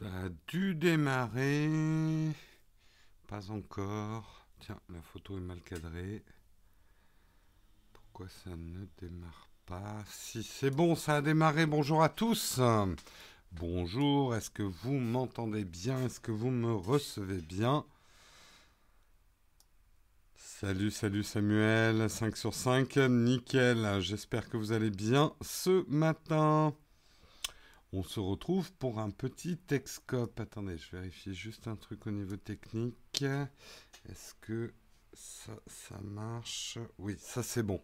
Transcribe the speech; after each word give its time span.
Ça 0.00 0.06
a 0.06 0.28
dû 0.48 0.74
démarrer. 0.74 1.68
Pas 3.26 3.50
encore. 3.50 4.46
Tiens, 4.60 4.80
la 4.88 5.02
photo 5.02 5.36
est 5.36 5.42
mal 5.42 5.60
cadrée. 5.60 6.24
Pourquoi 7.92 8.26
ça 8.28 8.56
ne 8.56 8.86
démarre 8.98 9.50
pas 9.66 10.02
Si 10.08 10.42
c'est 10.42 10.70
bon, 10.70 10.94
ça 10.94 11.16
a 11.16 11.20
démarré. 11.20 11.66
Bonjour 11.66 12.02
à 12.02 12.08
tous. 12.08 12.62
Bonjour, 13.52 14.34
est-ce 14.34 14.48
que 14.48 14.62
vous 14.62 14.94
m'entendez 14.94 15.66
bien? 15.66 16.06
Est-ce 16.06 16.20
que 16.20 16.32
vous 16.32 16.50
me 16.50 16.72
recevez 16.72 17.42
bien? 17.42 17.84
Salut, 20.36 20.90
salut 20.90 21.24
Samuel, 21.24 22.08
5 22.08 22.38
sur 22.38 22.54
5, 22.54 22.96
nickel, 22.96 24.00
j'espère 24.00 24.48
que 24.48 24.56
vous 24.56 24.72
allez 24.72 24.90
bien 24.90 25.34
ce 25.42 25.84
matin. 25.90 26.74
On 27.92 28.04
se 28.04 28.20
retrouve 28.20 28.72
pour 28.74 29.00
un 29.00 29.10
petit 29.10 29.56
Texcope. 29.56 30.38
Attendez, 30.38 30.78
je 30.78 30.96
vérifie 30.96 31.34
juste 31.34 31.66
un 31.66 31.74
truc 31.74 32.06
au 32.06 32.12
niveau 32.12 32.36
technique. 32.36 33.24
Est-ce 34.08 34.34
que 34.40 34.72
ça, 35.12 35.52
ça 35.66 35.98
marche? 36.02 36.78
Oui, 36.98 37.16
ça 37.18 37.42
c'est 37.42 37.64
bon. 37.64 37.82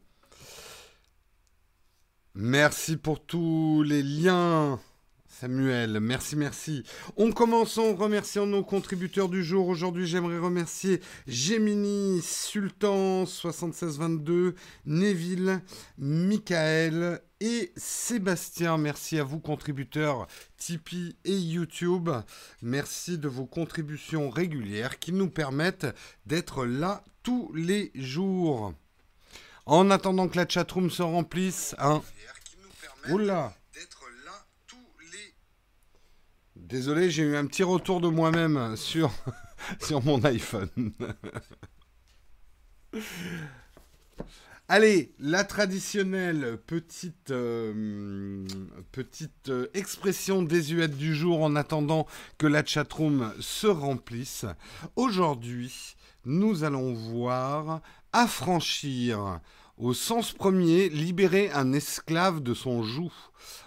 Merci 2.35 2.97
pour 2.97 3.25
tous 3.25 3.83
les 3.83 4.05
liens. 4.05 4.79
Samuel, 5.27 5.99
merci, 6.01 6.37
merci. 6.37 6.85
On 7.17 7.33
commence 7.33 7.77
en 7.77 7.95
remerciant 7.95 8.47
nos 8.47 8.63
contributeurs 8.63 9.29
du 9.29 9.43
jour. 9.43 9.69
Aujourd'hui, 9.69 10.07
j'aimerais 10.07 10.39
remercier 10.39 11.01
Gemini, 11.27 12.23
Sultan, 12.23 13.27
7622, 13.27 14.55
Neville, 14.87 15.61
Michael 15.99 17.21
et 17.41 17.73
Sébastien. 17.77 18.79
Merci 18.79 19.19
à 19.19 19.25
vous, 19.25 19.41
contributeurs 19.41 20.27
Tipeee 20.57 21.17
et 21.25 21.37
YouTube. 21.37 22.11
Merci 22.63 23.19
de 23.19 23.29
vos 23.29 23.47
contributions 23.47 24.31
régulières 24.31 24.99
qui 24.99 25.13
nous 25.13 25.29
permettent 25.29 25.87
d'être 26.27 26.65
là 26.65 27.03
tous 27.23 27.53
les 27.55 27.91
jours. 27.95 28.75
En 29.67 29.91
attendant 29.91 30.29
que 30.29 30.37
la 30.37 30.49
chatroom 30.49 30.91
se 30.91 31.03
remplisse, 31.03 31.75
hein. 31.79 32.03
Oula! 33.11 33.55
Désolé, 36.55 37.11
j'ai 37.11 37.23
eu 37.23 37.37
un 37.37 37.47
petit 37.47 37.63
retour 37.63 38.01
de 38.01 38.09
moi-même 38.09 38.77
sur, 38.77 39.13
sur 39.81 40.03
mon 40.03 40.25
iPhone. 40.25 40.93
Allez, 44.69 45.15
la 45.21 45.45
traditionnelle 45.45 46.59
petite, 46.67 47.31
euh, 47.31 48.45
euh, 49.49 49.67
expression 49.75 50.43
désuète 50.43 50.97
du 50.97 51.15
jour 51.15 51.45
en 51.45 51.55
attendant 51.55 52.09
que 52.37 52.49
la 52.49 52.65
chatroom 52.65 53.33
se 53.39 53.69
remplisse. 53.69 54.45
Aujourd'hui, 54.97 55.95
nous 56.25 56.65
allons 56.65 56.95
voir 56.95 57.81
affranchir. 58.13 59.39
Au 59.79 59.95
sens 59.95 60.33
premier, 60.33 60.89
libérer 60.89 61.49
un 61.53 61.73
esclave 61.73 62.43
de 62.43 62.53
son 62.53 62.83
joug. 62.83 63.13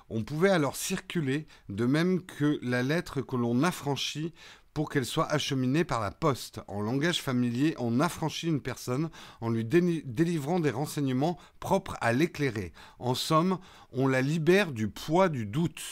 On 0.10 0.24
pouvait 0.24 0.50
alors 0.50 0.76
circuler, 0.76 1.48
de 1.70 1.86
même 1.86 2.26
que 2.26 2.60
la 2.62 2.84
lettre 2.84 3.22
que 3.22 3.38
l'on 3.38 3.64
affranchit 3.64 4.34
pour 4.80 4.90
qu'elle 4.90 5.06
soit 5.06 5.30
acheminée 5.30 5.84
par 5.84 6.00
la 6.00 6.10
poste. 6.10 6.62
En 6.70 6.80
langage 6.80 7.22
familier, 7.22 7.76
on 7.80 8.00
affranchit 8.00 8.48
une 8.48 8.62
personne 8.62 9.10
en 9.42 9.50
lui 9.50 9.66
délivrant 9.66 10.62
des 10.62 10.70
renseignements 10.72 11.38
propres 11.60 11.98
à 12.00 12.14
l'éclairer. 12.14 12.72
En 12.98 13.14
somme, 13.14 13.60
on 13.92 14.08
la 14.08 14.22
libère 14.22 14.72
du 14.72 14.88
poids 14.88 15.28
du 15.28 15.46
doute. 15.46 15.84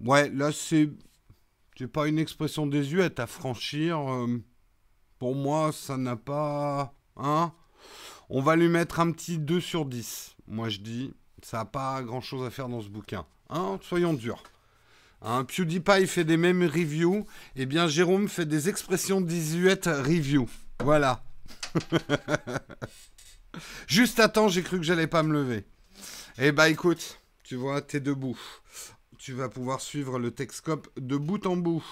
Ouais, 0.00 0.28
là 0.30 0.50
c'est 0.50 0.90
c'est 1.78 1.86
pas 1.86 2.08
une 2.08 2.18
expression 2.18 2.66
désuète 2.66 3.20
à 3.20 3.28
franchir. 3.28 4.12
Euh, 4.12 4.42
pour 5.20 5.36
moi, 5.36 5.70
ça 5.70 5.96
n'a 5.96 6.16
pas 6.16 6.92
hein 7.14 7.52
On 8.28 8.42
va 8.42 8.56
lui 8.56 8.66
mettre 8.66 8.98
un 8.98 9.12
petit 9.12 9.38
2 9.38 9.60
sur 9.60 9.84
10. 9.84 10.34
Moi 10.48 10.68
je 10.68 10.80
dis 10.80 11.14
ça 11.42 11.58
n'a 11.58 11.64
pas 11.64 12.02
grand-chose 12.02 12.44
à 12.44 12.50
faire 12.50 12.68
dans 12.68 12.80
ce 12.80 12.88
bouquin. 12.88 13.24
Hein 13.50 13.78
Soyons 13.82 14.14
durs. 14.14 14.42
Hein, 15.24 15.44
PewDiePie 15.44 16.06
fait 16.06 16.24
des 16.24 16.36
mêmes 16.36 16.64
reviews. 16.64 17.26
Eh 17.54 17.66
bien, 17.66 17.86
Jérôme 17.86 18.28
fait 18.28 18.46
des 18.46 18.68
expressions 18.68 19.20
désuètes 19.20 19.86
review. 19.86 20.48
Voilà. 20.80 21.22
Juste 23.86 24.18
à 24.18 24.28
temps, 24.28 24.48
j'ai 24.48 24.62
cru 24.62 24.78
que 24.78 24.84
j'allais 24.84 25.06
pas 25.06 25.22
me 25.22 25.32
lever. 25.32 25.64
Eh 26.38 26.50
bah 26.50 26.68
écoute, 26.68 27.20
tu 27.44 27.56
vois, 27.56 27.82
t'es 27.82 28.00
debout. 28.00 28.38
Tu 29.18 29.32
vas 29.32 29.48
pouvoir 29.48 29.80
suivre 29.80 30.18
le 30.18 30.32
Texcope 30.32 30.88
de 30.98 31.16
bout 31.16 31.46
en 31.46 31.56
bout. 31.56 31.84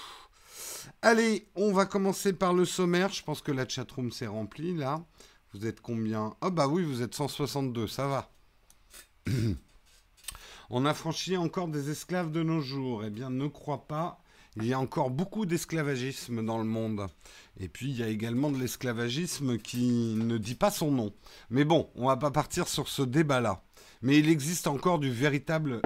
Allez, 1.01 1.47
on 1.55 1.71
va 1.71 1.85
commencer 1.85 2.33
par 2.33 2.53
le 2.53 2.65
sommaire. 2.65 3.13
Je 3.13 3.23
pense 3.23 3.41
que 3.41 3.51
la 3.51 3.67
chatroom 3.67 4.11
s'est 4.11 4.27
remplie 4.27 4.75
là. 4.75 5.05
Vous 5.53 5.65
êtes 5.65 5.79
combien? 5.79 6.35
Oh 6.41 6.51
bah 6.51 6.67
oui, 6.67 6.83
vous 6.83 7.01
êtes 7.01 7.15
162, 7.15 7.87
ça 7.87 8.07
va. 8.07 8.31
On 10.73 10.85
a 10.85 10.93
franchi 10.93 11.35
encore 11.35 11.67
des 11.67 11.89
esclaves 11.89 12.31
de 12.31 12.43
nos 12.43 12.61
jours. 12.61 13.03
Eh 13.03 13.09
bien, 13.09 13.29
ne 13.29 13.47
crois 13.47 13.89
pas. 13.89 14.21
Il 14.55 14.65
y 14.65 14.71
a 14.71 14.79
encore 14.79 15.09
beaucoup 15.09 15.45
d'esclavagisme 15.45 16.45
dans 16.45 16.59
le 16.59 16.63
monde. 16.63 17.07
Et 17.59 17.67
puis, 17.67 17.89
il 17.89 17.97
y 17.97 18.03
a 18.03 18.07
également 18.07 18.49
de 18.49 18.57
l'esclavagisme 18.57 19.57
qui 19.57 20.15
ne 20.15 20.37
dit 20.37 20.55
pas 20.55 20.71
son 20.71 20.91
nom. 20.91 21.13
Mais 21.49 21.65
bon, 21.65 21.89
on 21.95 22.07
va 22.07 22.15
pas 22.15 22.31
partir 22.31 22.69
sur 22.69 22.87
ce 22.87 23.01
débat-là. 23.01 23.61
Mais 24.01 24.17
il 24.17 24.29
existe 24.29 24.65
encore 24.65 24.99
des 24.99 25.09
véritables 25.09 25.81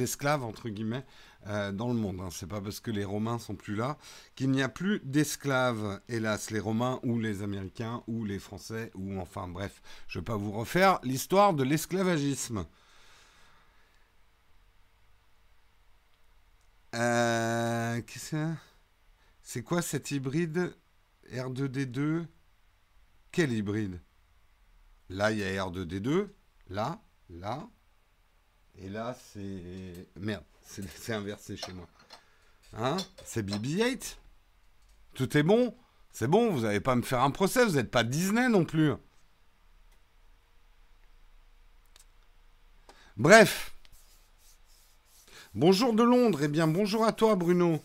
esclaves, 0.00 0.42
entre 0.42 0.68
guillemets, 0.68 1.04
euh, 1.46 1.70
dans 1.70 1.86
le 1.86 1.94
monde. 1.94 2.20
Hein. 2.20 2.30
C'est 2.32 2.48
pas 2.48 2.60
parce 2.60 2.80
que 2.80 2.90
les 2.90 3.04
Romains 3.04 3.38
sont 3.38 3.54
plus 3.54 3.76
là 3.76 3.98
qu'il 4.34 4.50
n'y 4.50 4.62
a 4.62 4.68
plus 4.68 5.00
d'esclaves, 5.04 6.00
hélas, 6.08 6.50
les 6.50 6.58
Romains 6.58 6.98
ou 7.04 7.20
les 7.20 7.44
Américains 7.44 8.02
ou 8.08 8.24
les 8.24 8.40
Français 8.40 8.90
ou 8.96 9.20
enfin 9.20 9.46
bref, 9.46 9.80
je 10.08 10.18
vais 10.18 10.24
pas 10.24 10.36
vous 10.36 10.50
refaire 10.50 10.98
l'histoire 11.04 11.54
de 11.54 11.62
l'esclavagisme. 11.62 12.66
Euh, 16.94 18.00
c'est 19.42 19.62
quoi 19.62 19.82
cet 19.82 20.10
hybride 20.10 20.74
R2D2 21.32 22.26
Quel 23.32 23.52
hybride? 23.52 24.00
Là, 25.08 25.30
il 25.32 25.38
y 25.38 25.44
a 25.44 25.64
R2D2. 25.64 26.28
Là, 26.68 27.00
là. 27.30 27.68
Et 28.78 28.88
là, 28.88 29.16
c'est... 29.32 30.08
Merde. 30.18 30.44
C'est 30.62 31.12
inversé 31.12 31.56
chez 31.56 31.72
moi. 31.72 31.86
Hein? 32.74 32.96
C'est 33.24 33.44
BB-8 33.44 34.16
Tout 35.14 35.36
est 35.36 35.42
bon? 35.42 35.74
C'est 36.12 36.28
bon, 36.28 36.50
vous 36.50 36.62
n'allez 36.62 36.80
pas 36.80 36.96
me 36.96 37.02
faire 37.02 37.20
un 37.22 37.30
procès, 37.30 37.64
vous 37.64 37.72
n'êtes 37.72 37.90
pas 37.90 38.02
Disney 38.02 38.48
non 38.48 38.64
plus. 38.64 38.92
Bref. 43.16 43.75
Bonjour 45.56 45.94
de 45.94 46.02
Londres, 46.02 46.40
eh 46.42 46.48
bien 46.48 46.66
bonjour 46.66 47.06
à 47.06 47.12
toi 47.12 47.34
Bruno. 47.34 47.80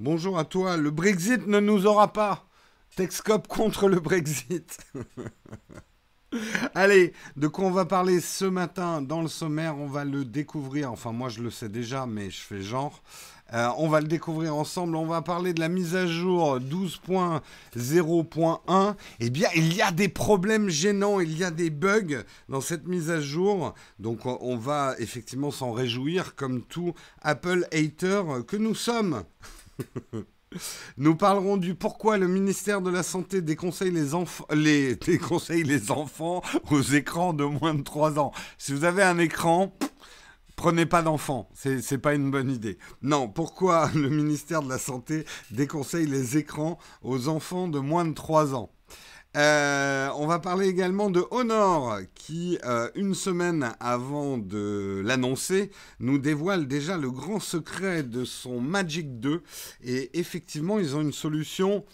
Bonjour 0.00 0.36
à 0.36 0.44
toi, 0.44 0.76
le 0.76 0.90
Brexit 0.90 1.46
ne 1.46 1.60
nous 1.60 1.86
aura 1.86 2.12
pas. 2.12 2.48
Texcop 2.96 3.46
contre 3.46 3.88
le 3.88 4.00
Brexit. 4.00 4.78
Allez, 6.74 7.12
de 7.36 7.48
quoi 7.48 7.64
on 7.64 7.70
va 7.70 7.84
parler 7.84 8.20
ce 8.20 8.44
matin 8.44 9.00
dans 9.00 9.22
le 9.22 9.28
sommaire 9.28 9.78
On 9.78 9.86
va 9.86 10.04
le 10.04 10.24
découvrir. 10.24 10.90
Enfin, 10.92 11.12
moi, 11.12 11.28
je 11.28 11.42
le 11.42 11.50
sais 11.50 11.68
déjà, 11.68 12.06
mais 12.06 12.30
je 12.30 12.40
fais 12.40 12.62
genre. 12.62 13.02
Euh, 13.54 13.68
on 13.78 13.88
va 13.88 14.02
le 14.02 14.08
découvrir 14.08 14.54
ensemble. 14.54 14.94
On 14.96 15.06
va 15.06 15.22
parler 15.22 15.54
de 15.54 15.60
la 15.60 15.70
mise 15.70 15.96
à 15.96 16.06
jour 16.06 16.60
12.0.1. 16.60 18.94
Eh 19.20 19.30
bien, 19.30 19.48
il 19.56 19.74
y 19.74 19.80
a 19.80 19.90
des 19.90 20.08
problèmes 20.08 20.68
gênants, 20.68 21.20
il 21.20 21.34
y 21.36 21.44
a 21.44 21.50
des 21.50 21.70
bugs 21.70 22.24
dans 22.50 22.60
cette 22.60 22.86
mise 22.86 23.10
à 23.10 23.22
jour. 23.22 23.74
Donc, 23.98 24.26
on 24.26 24.58
va 24.58 24.94
effectivement 24.98 25.50
s'en 25.50 25.72
réjouir 25.72 26.34
comme 26.34 26.60
tout 26.62 26.92
Apple 27.22 27.66
hater 27.72 28.22
que 28.46 28.56
nous 28.56 28.74
sommes. 28.74 29.24
Nous 30.96 31.14
parlerons 31.14 31.56
du 31.56 31.74
pourquoi 31.74 32.18
le 32.18 32.28
ministère 32.28 32.80
de 32.80 32.90
la 32.90 33.02
Santé 33.02 33.42
déconseille 33.42 33.92
les, 33.92 35.90
enfants 35.90 36.42
aux 36.70 36.82
écrans 36.82 37.32
de 37.32 37.44
moins 37.44 37.74
de 37.74 37.82
3 37.82 38.18
ans. 38.18 38.32
Si 38.56 38.72
vous 38.72 38.84
avez 38.84 39.02
un 39.02 39.18
écran, 39.18 39.76
prenez 40.56 40.86
pas 40.86 41.02
d'enfants, 41.02 41.50
c'est 41.54 41.98
pas 41.98 42.14
une 42.14 42.30
bonne 42.30 42.50
idée. 42.50 42.78
Non, 43.02 43.28
pourquoi 43.28 43.90
le 43.94 44.08
ministère 44.08 44.62
de 44.62 44.68
la 44.68 44.78
Santé 44.78 45.24
déconseille 45.50 46.06
les 46.06 46.36
écrans 46.36 46.78
aux 47.02 47.28
enfants 47.28 47.68
de 47.68 47.78
moins 47.78 48.04
de 48.04 48.14
3 48.14 48.54
ans? 48.54 48.70
Euh, 49.36 50.08
on 50.16 50.26
va 50.26 50.38
parler 50.38 50.68
également 50.68 51.10
de 51.10 51.22
Honor, 51.30 51.98
qui, 52.14 52.58
euh, 52.64 52.90
une 52.94 53.14
semaine 53.14 53.74
avant 53.78 54.38
de 54.38 55.02
l'annoncer, 55.04 55.70
nous 56.00 56.18
dévoile 56.18 56.66
déjà 56.66 56.96
le 56.96 57.10
grand 57.10 57.38
secret 57.38 58.02
de 58.02 58.24
son 58.24 58.60
Magic 58.60 59.20
2. 59.20 59.42
Et 59.84 60.18
effectivement, 60.18 60.78
ils 60.78 60.96
ont 60.96 61.02
une 61.02 61.12
solution 61.12 61.84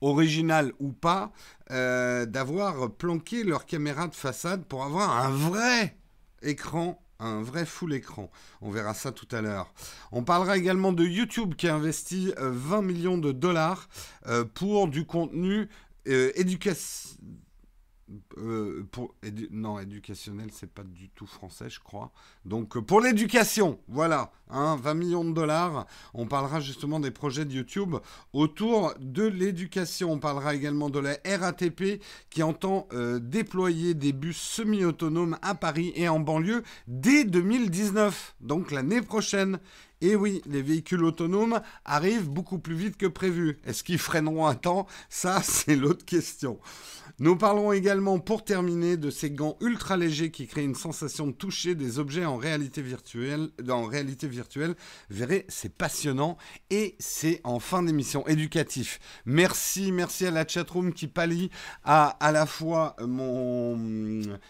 originale 0.00 0.72
ou 0.80 0.92
pas, 0.92 1.30
euh, 1.70 2.26
d'avoir 2.26 2.90
planqué 2.90 3.44
leur 3.44 3.66
caméra 3.66 4.08
de 4.08 4.14
façade 4.14 4.64
pour 4.64 4.82
avoir 4.82 5.24
un 5.24 5.30
vrai 5.30 5.96
écran 6.42 7.00
un 7.22 7.42
vrai 7.42 7.66
full 7.66 7.92
écran. 7.92 8.30
On 8.62 8.70
verra 8.70 8.94
ça 8.94 9.12
tout 9.12 9.28
à 9.30 9.42
l'heure. 9.42 9.74
On 10.10 10.24
parlera 10.24 10.56
également 10.56 10.90
de 10.90 11.04
YouTube 11.04 11.54
qui 11.54 11.68
a 11.68 11.74
investi 11.74 12.32
20 12.38 12.78
euh, 12.78 12.80
millions 12.80 13.18
de 13.18 13.30
dollars 13.30 13.90
pour 14.54 14.88
du 14.88 15.04
contenu 15.04 15.68
euh, 18.36 18.82
pour 18.90 19.14
non 19.52 19.78
éducationnel 19.78 20.48
c'est 20.52 20.70
pas 20.70 20.82
du 20.82 21.10
tout 21.10 21.26
français 21.26 21.70
je 21.70 21.78
crois. 21.78 22.10
Donc 22.44 22.76
euh, 22.76 22.82
pour 22.82 23.00
l'éducation 23.00 23.78
voilà 23.86 24.32
hein, 24.48 24.76
20 24.82 24.94
millions 24.94 25.24
de 25.24 25.32
dollars. 25.32 25.86
On 26.12 26.26
parlera 26.26 26.58
justement 26.58 26.98
des 26.98 27.12
projets 27.12 27.44
de 27.44 27.52
YouTube 27.52 27.96
autour 28.32 28.94
de 28.98 29.24
l'éducation. 29.24 30.10
On 30.12 30.18
parlera 30.18 30.56
également 30.56 30.90
de 30.90 30.98
la 30.98 31.18
RATP 31.24 32.02
qui 32.30 32.42
entend 32.42 32.88
euh, 32.92 33.20
déployer 33.20 33.94
des 33.94 34.12
bus 34.12 34.38
semi-autonomes 34.38 35.38
à 35.42 35.54
Paris 35.54 35.92
et 35.94 36.08
en 36.08 36.18
banlieue 36.18 36.64
dès 36.88 37.24
2019 37.24 38.34
donc 38.40 38.72
l'année 38.72 39.02
prochaine 39.02 39.60
et 40.00 40.16
oui, 40.16 40.42
les 40.46 40.62
véhicules 40.62 41.04
autonomes 41.04 41.60
arrivent 41.84 42.28
beaucoup 42.28 42.58
plus 42.58 42.74
vite 42.74 42.96
que 42.96 43.06
prévu. 43.06 43.58
Est-ce 43.64 43.84
qu'ils 43.84 43.98
freineront 43.98 44.46
à 44.46 44.54
temps? 44.54 44.86
Ça, 45.08 45.40
c'est 45.44 45.76
l'autre 45.76 46.04
question. 46.04 46.58
Nous 47.18 47.36
parlerons 47.36 47.72
également, 47.72 48.18
pour 48.18 48.44
terminer, 48.44 48.96
de 48.96 49.10
ces 49.10 49.30
gants 49.30 49.58
ultra 49.60 49.98
légers 49.98 50.30
qui 50.30 50.46
créent 50.46 50.64
une 50.64 50.74
sensation 50.74 51.26
de 51.26 51.32
toucher 51.32 51.74
des 51.74 51.98
objets 51.98 52.24
en 52.24 52.38
réalité 52.38 52.80
virtuelle. 52.80 53.50
En 53.68 53.84
réalité 53.84 54.26
virtuelle, 54.26 54.74
vous 55.10 55.16
verrez, 55.18 55.44
c'est 55.48 55.74
passionnant 55.76 56.38
et 56.70 56.96
c'est 56.98 57.42
en 57.44 57.58
fin 57.58 57.82
d'émission 57.82 58.26
éducatif. 58.26 59.00
Merci, 59.26 59.92
merci 59.92 60.24
à 60.24 60.30
la 60.30 60.48
chatroom 60.48 60.94
qui 60.94 61.08
pallie 61.08 61.50
à 61.84 62.16
à 62.20 62.32
la 62.32 62.46
fois 62.46 62.96
mon, 63.06 63.76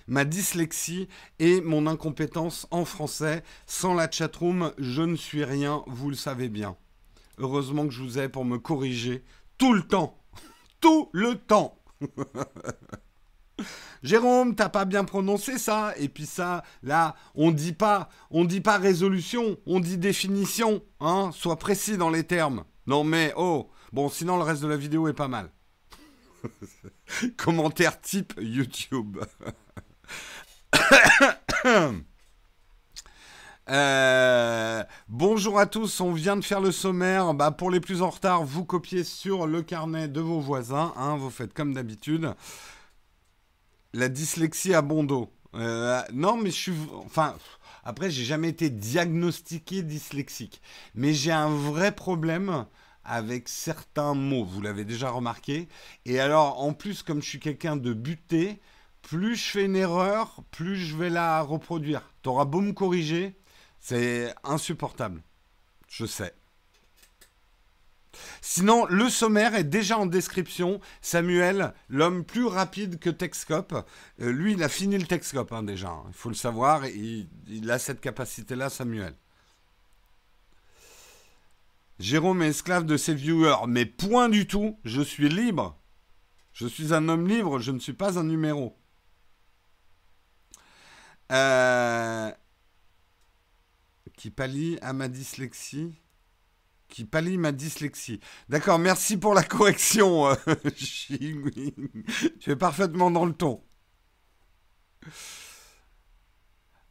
ma 0.07 0.25
dyslexie 0.25 1.09
et 1.41 1.61
mon 1.63 1.89
incompétence 1.89 2.69
en 2.71 2.85
français. 2.85 3.43
Sans 3.67 3.95
la 3.95 4.09
chatroom, 4.09 4.73
je 4.79 5.03
ne 5.03 5.17
suis 5.17 5.40
rien, 5.45 5.83
vous 5.87 6.11
le 6.11 6.17
savez 6.17 6.49
bien. 6.49 6.77
Heureusement 7.39 7.87
que 7.87 7.93
je 7.93 8.03
vous 8.03 8.19
ai 8.19 8.29
pour 8.29 8.45
me 8.45 8.59
corriger 8.59 9.25
tout 9.59 9.73
le 9.73 9.83
temps. 9.83 10.19
Tout 10.81 11.09
le 11.13 11.37
temps. 11.37 11.79
Jérôme, 14.03 14.55
t'as 14.55 14.69
pas 14.69 14.85
bien 14.85 15.05
prononcé 15.05 15.59
ça. 15.59 15.95
Et 15.99 16.09
puis 16.09 16.27
ça, 16.27 16.65
là, 16.83 17.15
on 17.35 17.51
dit 17.51 17.73
pas, 17.73 18.09
on 18.31 18.45
dit 18.45 18.61
pas 18.61 18.79
résolution, 18.79 19.59
on 19.67 19.81
dit 19.81 19.99
définition. 19.99 20.83
Hein 21.01 21.31
Sois 21.33 21.59
précis 21.59 21.97
dans 21.97 22.11
les 22.11 22.25
termes. 22.25 22.65
Non 22.87 23.05
mais 23.05 23.33
oh, 23.37 23.71
bon, 23.93 24.09
sinon 24.09 24.37
le 24.37 24.43
reste 24.43 24.63
de 24.63 24.69
la 24.69 24.77
vidéo 24.77 25.09
est 25.09 25.15
pas 25.15 25.29
mal. 25.29 25.51
Commentaire 27.37 28.01
type 28.01 28.33
YouTube. 28.41 29.19
Euh, 33.71 34.83
bonjour 35.09 35.61
à 35.61 35.67
tous, 35.67 36.01
on 36.01 36.13
vient 36.13 36.37
de 36.37 36.45
faire 36.45 36.61
le 36.61 36.73
sommaire. 36.73 37.35
Bah, 37.35 37.53
pour 37.53 37.71
les 37.71 37.79
plus 37.79 38.03
en 38.03 38.11
retard, 38.11 38.43
vous 38.43 38.65
copiez 38.65 39.05
sur 39.05 39.47
le 39.47 39.63
carnet 39.63 40.09
de 40.09 40.21
vos 40.21 40.41
voisins. 40.41 40.93
Hein, 40.97 41.17
vous 41.17 41.31
faites 41.31 41.55
comme 41.55 41.73
d'habitude. 41.73 42.35
La 43.93 44.09
dyslexie 44.09 44.75
à 44.75 44.83
bon 44.83 45.05
dos. 45.05 45.33
Euh, 45.55 46.03
non, 46.13 46.37
mais 46.37 46.51
je 46.51 46.57
suis. 46.57 46.75
Enfin. 47.05 47.37
Après, 47.85 48.11
j'ai 48.11 48.25
jamais 48.25 48.49
été 48.49 48.71
diagnostiqué 48.71 49.83
dyslexique. 49.83 50.61
Mais 50.95 51.15
j'ai 51.15 51.33
un 51.33 51.49
vrai 51.49 51.93
problème 51.93 52.67
avec 53.05 53.49
certains 53.49 54.15
mots. 54.15 54.45
Vous 54.45 54.61
l'avez 54.61 54.85
déjà 54.85 55.11
remarqué. 55.11 55.69
Et 56.07 56.19
alors, 56.19 56.61
en 56.61 56.73
plus, 56.75 57.03
comme 57.03 57.23
je 57.23 57.29
suis 57.29 57.41
quelqu'un 57.41 57.77
de 57.77 57.95
buté, 57.95 58.61
plus 59.03 59.37
je 59.37 59.51
fais 59.51 59.65
une 59.65 59.77
erreur, 59.77 60.43
plus 60.51 60.77
je 60.77 60.97
vais 60.97 61.09
la 61.09 61.41
reproduire. 61.41 62.03
T'auras 62.23 62.45
beau 62.45 62.61
me 62.61 62.73
corriger, 62.73 63.40
c'est 63.81 64.35
insupportable. 64.45 65.23
Je 65.89 66.07
sais. 66.07 66.35
Sinon, 68.41 68.87
le 68.87 69.09
sommaire 69.09 69.55
est 69.55 69.65
déjà 69.65 69.99
en 69.99 70.07
description. 70.07 70.81
Samuel, 71.01 71.73
l'homme 71.89 72.25
plus 72.25 72.47
rapide 72.47 72.99
que 72.99 73.11
Texcope, 73.11 73.87
euh, 74.21 74.33
lui, 74.33 74.53
il 74.53 74.63
a 74.63 74.69
fini 74.69 74.99
le 74.99 75.07
Texcope 75.07 75.53
hein, 75.53 75.63
déjà. 75.63 75.89
Hein. 75.89 76.05
Il 76.09 76.15
faut 76.15 76.29
le 76.29 76.35
savoir. 76.35 76.87
Il, 76.87 77.29
il 77.49 77.71
a 77.71 77.79
cette 77.79 78.01
capacité-là, 78.01 78.69
Samuel. 78.71 79.15
Jérôme 81.99 82.43
est 82.43 82.49
esclave 82.49 82.87
de 82.87 82.97
ses 82.97 83.15
viewers, 83.15 83.67
mais 83.69 83.85
point 83.85 84.29
du 84.29 84.47
tout. 84.47 84.79
Je 84.85 85.03
suis 85.03 85.29
libre. 85.29 85.77
Je 86.53 86.67
suis 86.67 86.93
un 86.93 87.09
homme 87.09 87.29
libre, 87.29 87.59
je 87.59 87.73
ne 87.73 87.79
suis 87.79 87.93
pas 87.93 88.19
un 88.19 88.25
numéro. 88.25 88.77
Euh, 91.31 92.31
qui 94.21 94.29
pallie 94.29 94.77
à 94.83 94.93
ma 94.93 95.09
dyslexie. 95.09 95.95
Qui 96.89 97.07
pallie 97.07 97.39
ma 97.39 97.53
dyslexie. 97.53 98.21
D'accord, 98.51 98.79
merci 98.79 99.17
pour 99.17 99.33
la 99.33 99.43
correction, 99.43 100.29
euh, 100.29 100.35
tu 102.39 102.51
es 102.51 102.57
parfaitement 102.57 103.11
dans 103.11 103.25
le 103.25 103.33
ton. 103.33 103.63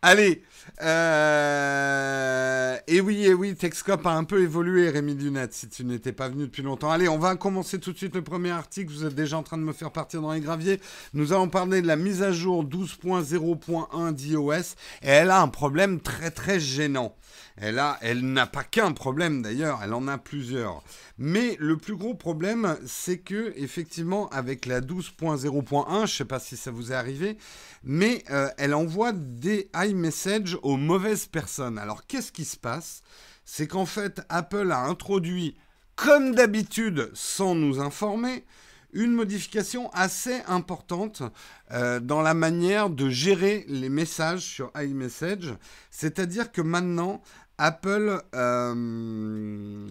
Allez, 0.02 0.44
euh... 0.82 2.78
et 2.88 3.02
oui, 3.02 3.26
et 3.26 3.34
oui, 3.34 3.54
Texcop 3.54 4.06
a 4.06 4.12
un 4.12 4.24
peu 4.24 4.42
évolué, 4.42 4.90
Rémi 4.90 5.14
Lunette, 5.14 5.52
si 5.54 5.68
tu 5.68 5.84
n'étais 5.84 6.14
pas 6.14 6.30
venu 6.30 6.44
depuis 6.44 6.64
longtemps. 6.64 6.90
Allez, 6.90 7.10
on 7.10 7.18
va 7.18 7.36
commencer 7.36 7.80
tout 7.80 7.92
de 7.92 7.98
suite 7.98 8.16
le 8.16 8.22
premier 8.22 8.52
article. 8.52 8.94
Vous 8.94 9.04
êtes 9.04 9.14
déjà 9.14 9.38
en 9.38 9.44
train 9.44 9.58
de 9.58 9.64
me 9.64 9.74
faire 9.74 9.92
partir 9.92 10.22
dans 10.22 10.32
les 10.32 10.40
graviers. 10.40 10.80
Nous 11.14 11.34
allons 11.34 11.50
parler 11.50 11.82
de 11.82 11.88
la 11.88 11.98
mise 11.98 12.24
à 12.24 12.32
jour 12.32 12.64
12.0.1 12.64 14.14
d'iOS, 14.14 14.76
et 15.02 15.10
elle 15.10 15.32
a 15.32 15.42
un 15.42 15.50
problème 15.50 16.00
très 16.00 16.32
très 16.32 16.62
gênant. 16.62 17.14
Elle, 17.62 17.82
elle 18.02 18.22
n'a 18.22 18.48
pas 18.48 18.64
qu'un 18.64 18.94
problème 18.94 19.42
d'ailleurs, 19.42 19.82
elle 19.84 19.94
en 19.94 20.08
a 20.08 20.18
plusieurs. 20.18 20.82
Mais 21.18 21.58
le 21.60 21.76
plus 21.76 21.98
gros 21.98 22.14
problème, 22.14 22.78
c'est 22.86 23.18
que 23.18 23.54
effectivement, 23.58 24.30
avec 24.30 24.66
la 24.66 24.80
12.0.1, 24.80 25.96
je 25.98 26.02
ne 26.02 26.08
sais 26.08 26.26
pas 26.26 26.40
si 26.40 26.56
ça 26.56 26.72
vous 26.72 26.94
est 26.94 26.96
arrivé, 26.96 27.38
mais 27.84 28.24
euh, 28.30 28.50
elle 28.58 28.74
envoie 28.74 29.12
des 29.12 29.70
iMessages 29.76 30.58
aux 30.64 30.78
mauvaises 30.78 31.26
personnes. 31.26 31.78
Alors 31.78 32.08
qu'est-ce 32.08 32.32
qui 32.32 32.46
se 32.46 32.58
passe? 32.58 33.04
C'est 33.44 33.68
qu'en 33.68 33.86
fait, 33.86 34.22
Apple 34.30 34.72
a 34.72 34.84
introduit, 34.84 35.58
comme 35.96 36.36
d'habitude, 36.36 37.12
sans 37.14 37.56
nous 37.56 37.82
informer, 37.82 38.46
une 38.94 39.12
modification 39.12 39.90
assez 39.92 40.42
importante 40.48 41.24
euh, 41.72 42.00
dans 42.00 42.22
la 42.22 42.34
manière 42.34 42.90
de 42.90 43.10
gérer 43.10 43.66
les 43.68 43.90
messages 43.90 44.42
sur 44.42 44.72
iMessage. 44.76 45.54
C'est-à-dire 45.92 46.52
que 46.52 46.62
maintenant, 46.62 47.22
Apple, 47.62 48.22
euh, 48.36 49.90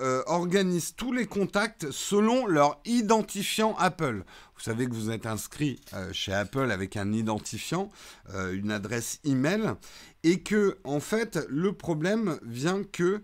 euh, 0.00 0.22
organise 0.26 0.94
tous 0.94 1.12
les 1.12 1.26
contacts 1.26 1.90
selon 1.90 2.46
leur 2.46 2.80
identifiant 2.84 3.74
Apple. 3.78 4.22
Vous 4.54 4.62
savez 4.62 4.86
que 4.86 4.94
vous 4.94 5.10
êtes 5.10 5.26
inscrit 5.26 5.80
euh, 5.92 6.12
chez 6.12 6.32
Apple 6.32 6.70
avec 6.70 6.96
un 6.96 7.12
identifiant, 7.12 7.90
une 8.52 8.70
adresse 8.70 9.18
email, 9.24 9.74
et 10.22 10.40
que 10.42 10.78
en 10.84 11.00
fait 11.00 11.44
le 11.48 11.72
problème 11.72 12.38
vient 12.42 12.84
que 12.84 13.22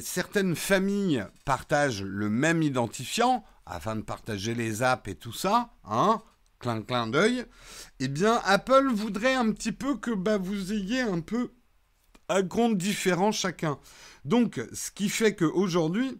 certaines 0.00 0.54
familles 0.54 1.24
partagent 1.44 2.04
le 2.04 2.30
même 2.30 2.62
identifiant 2.62 3.44
afin 3.66 3.96
de 3.96 4.02
partager 4.02 4.54
les 4.54 4.84
apps 4.84 5.08
et 5.08 5.16
tout 5.16 5.32
ça, 5.32 5.70
hein, 5.84 6.22
clin 6.60 6.82
clin 6.82 7.08
d'œil. 7.08 7.46
Eh 7.98 8.08
bien, 8.08 8.40
Apple 8.44 8.88
voudrait 8.92 9.34
un 9.34 9.50
petit 9.50 9.72
peu 9.72 9.96
que 9.96 10.12
bah, 10.12 10.38
vous 10.38 10.72
ayez 10.72 11.00
un 11.00 11.20
peu 11.20 11.50
un 12.28 12.42
compte 12.42 12.76
différent 12.76 13.32
chacun. 13.32 13.78
Donc, 14.24 14.60
ce 14.72 14.90
qui 14.90 15.08
fait 15.08 15.34
qu'aujourd'hui, 15.34 16.18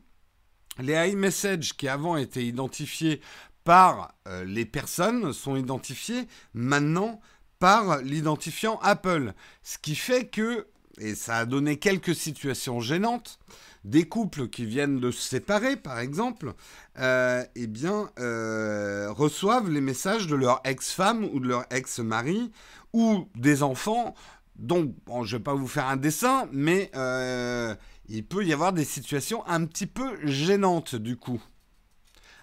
les 0.78 1.10
iMessage 1.10 1.76
qui 1.76 1.88
avant 1.88 2.16
étaient 2.16 2.44
identifiés 2.44 3.20
par 3.64 4.14
euh, 4.28 4.44
les 4.44 4.64
personnes 4.64 5.32
sont 5.32 5.56
identifiés 5.56 6.28
maintenant 6.54 7.20
par 7.58 7.98
l'identifiant 7.98 8.78
Apple. 8.82 9.32
Ce 9.62 9.78
qui 9.78 9.96
fait 9.96 10.26
que, 10.26 10.66
et 10.98 11.14
ça 11.14 11.38
a 11.38 11.46
donné 11.46 11.78
quelques 11.78 12.14
situations 12.14 12.80
gênantes, 12.80 13.38
des 13.84 14.04
couples 14.04 14.48
qui 14.48 14.66
viennent 14.66 14.98
de 14.98 15.10
se 15.10 15.22
séparer, 15.22 15.76
par 15.76 16.00
exemple, 16.00 16.54
euh, 16.98 17.44
eh 17.54 17.66
bien, 17.66 18.10
euh, 18.18 19.12
reçoivent 19.12 19.70
les 19.70 19.80
messages 19.80 20.26
de 20.26 20.34
leur 20.34 20.60
ex-femme 20.64 21.24
ou 21.32 21.40
de 21.40 21.48
leur 21.48 21.66
ex-mari 21.70 22.50
ou 22.92 23.28
des 23.36 23.62
enfants 23.62 24.14
donc, 24.58 24.94
je 25.06 25.12
ne 25.12 25.38
vais 25.38 25.44
pas 25.44 25.54
vous 25.54 25.68
faire 25.68 25.86
un 25.86 25.96
dessin, 25.96 26.48
mais 26.52 26.90
euh, 26.94 27.74
il 28.08 28.24
peut 28.24 28.44
y 28.44 28.52
avoir 28.52 28.72
des 28.72 28.84
situations 28.84 29.46
un 29.46 29.64
petit 29.66 29.86
peu 29.86 30.18
gênantes 30.26 30.94
du 30.96 31.16
coup. 31.16 31.42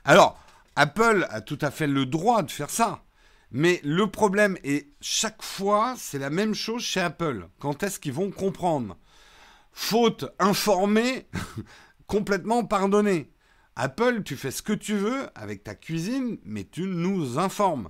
Alors, 0.06 0.38
Apple 0.76 1.26
a 1.30 1.42
tout 1.42 1.58
à 1.62 1.72
fait 1.72 1.88
le 1.88 2.06
droit 2.06 2.44
de 2.44 2.52
faire 2.52 2.70
ça. 2.70 3.04
Mais 3.52 3.80
le 3.84 4.08
problème 4.08 4.58
est, 4.64 4.88
chaque 5.00 5.44
fois, 5.44 5.94
c'est 5.98 6.18
la 6.18 6.32
même 6.32 6.56
chose 6.56 6.82
chez 6.82 7.00
Apple. 7.00 7.48
Quand 7.60 7.84
est-ce 7.84 8.00
qu'ils 8.00 8.14
vont 8.14 8.32
comprendre? 8.32 8.98
Faute 9.72 10.26
informée, 10.40 11.28
complètement 12.08 12.66
pardonnée. 12.66 13.32
Apple, 13.76 14.24
tu 14.24 14.36
fais 14.38 14.50
ce 14.50 14.64
que 14.64 14.74
tu 14.74 14.96
veux 14.96 15.28
avec 15.36 15.64
ta 15.64 15.76
cuisine, 15.76 16.38
mais 16.44 16.64
tu 16.64 16.84
nous 16.84 17.38
informes. 17.38 17.90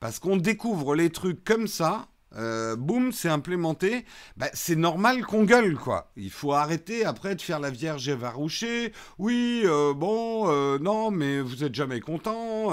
Parce 0.00 0.18
qu'on 0.18 0.36
découvre 0.36 0.96
les 0.96 1.10
trucs 1.10 1.44
comme 1.44 1.68
ça, 1.68 2.08
Euh, 2.36 2.76
boum, 2.76 3.12
c'est 3.12 3.28
implémenté. 3.28 4.04
Bah, 4.36 4.48
c'est 4.52 4.76
normal 4.76 5.24
qu'on 5.24 5.44
gueule, 5.44 5.76
quoi. 5.76 6.10
Il 6.16 6.30
faut 6.30 6.52
arrêter 6.52 7.04
après 7.04 7.34
de 7.34 7.42
faire 7.42 7.60
la 7.60 7.70
vierge 7.70 8.08
effarouchée. 8.08 8.92
Oui, 9.18 9.62
euh, 9.64 9.94
bon, 9.94 10.50
euh, 10.50 10.78
non, 10.78 11.10
mais 11.10 11.40
vous 11.40 11.64
êtes 11.64 11.74
jamais 11.74 12.00
content. 12.00 12.70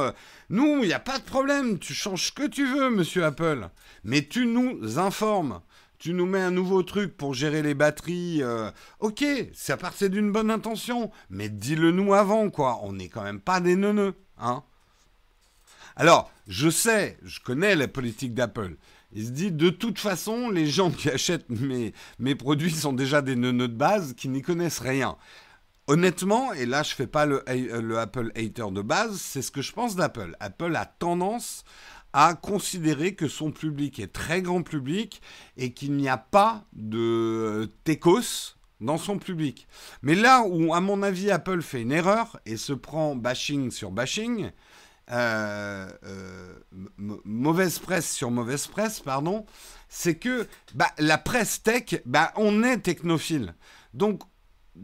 nous, 0.50 0.80
il 0.82 0.88
n'y 0.88 0.94
a 0.94 1.00
pas 1.00 1.20
de 1.20 1.24
problème. 1.24 1.80
Tu 1.80 1.94
changes 1.94 2.28
ce 2.28 2.32
que 2.32 2.48
tu 2.48 2.66
veux, 2.66 2.90
monsieur 2.90 3.26
Apple. 3.26 3.70
Mais 4.04 4.24
tu 4.28 4.46
nous 4.46 5.00
informes. 5.00 5.62
Tu 6.00 6.14
nous 6.14 6.26
mets 6.26 6.42
un 6.42 6.52
nouveau 6.52 6.82
truc 6.82 7.16
pour 7.16 7.36
gérer 7.36 7.62
les 7.62 7.76
batteries. 7.76 8.42
ok, 9.00 9.24
ça 9.54 9.78
partait 9.78 10.10
d'une 10.10 10.32
bonne 10.32 10.50
intention. 10.50 11.12
Mais 11.30 11.50
dis-le 11.50 11.92
nous 11.92 12.14
avant, 12.14 12.50
quoi. 12.50 12.80
On 12.84 12.94
n'est 12.94 13.10
quand 13.10 13.24
même 13.24 13.42
pas 13.42 13.60
des 13.60 13.76
neuneux, 13.76 14.16
hein. 14.40 14.64
Alors, 15.96 16.32
je 16.48 16.70
sais, 16.70 17.18
je 17.22 17.40
connais 17.42 17.76
la 17.76 17.88
politique 17.88 18.34
d'Apple. 18.34 18.78
Il 19.14 19.26
se 19.26 19.32
dit, 19.32 19.52
de 19.52 19.70
toute 19.70 20.00
façon, 20.00 20.50
les 20.50 20.68
gens 20.68 20.90
qui 20.92 21.10
achètent 21.10 21.50
mes, 21.50 21.94
mes 22.20 22.36
produits 22.36 22.72
sont 22.72 22.94
déjà 22.94 23.22
des 23.22 23.36
neuneux 23.36 23.68
de 23.68 23.76
base 23.76 24.14
qui 24.14 24.30
n'y 24.30 24.42
connaissent 24.42 24.80
rien. 24.80 25.18
Honnêtement, 25.88 26.54
et 26.54 26.66
là 26.66 26.84
je 26.84 26.94
fais 26.94 27.08
pas 27.08 27.26
le, 27.26 27.44
le 27.48 27.98
Apple 28.00 28.32
hater 28.36 28.72
de 28.72 28.82
base, 28.82 29.20
c'est 29.20 29.42
ce 29.42 29.52
que 29.52 29.62
je 29.62 29.74
pense 29.74 29.96
d'Apple. 29.96 30.38
Apple 30.40 30.76
a 30.76 30.86
tendance 30.86 31.66
à 32.14 32.36
considérer 32.36 33.16
que 33.16 33.28
son 33.28 33.52
public 33.52 34.00
est 34.00 34.14
très 34.14 34.42
grand 34.42 34.64
public 34.64 35.22
et 35.58 35.74
qu'il 35.74 35.94
n'y 35.94 36.08
a 36.08 36.18
pas 36.18 36.64
de 36.74 37.70
techos 37.84 38.56
dans 38.80 38.98
son 38.98 39.18
public. 39.18 39.68
Mais 40.02 40.16
là 40.16 40.44
où, 40.46 40.74
à 40.74 40.82
mon 40.82 41.04
avis, 41.04 41.32
Apple 41.32 41.62
fait 41.62 41.82
une 41.82 41.92
erreur 41.92 42.40
et 42.46 42.58
se 42.58 42.74
prend 42.74 43.16
bashing 43.16 43.72
sur 43.72 43.92
bashing, 43.92 44.52
euh, 45.12 45.90
euh, 46.06 46.54
mauvaise 46.98 47.80
presse 47.80 48.12
sur 48.12 48.32
mauvaise 48.32 48.68
presse, 48.68 49.00
pardon, 49.00 49.46
c'est 49.90 50.16
que 50.16 50.48
bah, 50.74 50.92
la 50.98 51.18
presse 51.18 51.64
tech, 51.64 52.02
bah, 52.06 52.32
on 52.36 52.64
est 52.64 52.78
technophile. 52.78 53.56
Donc, 53.94 54.22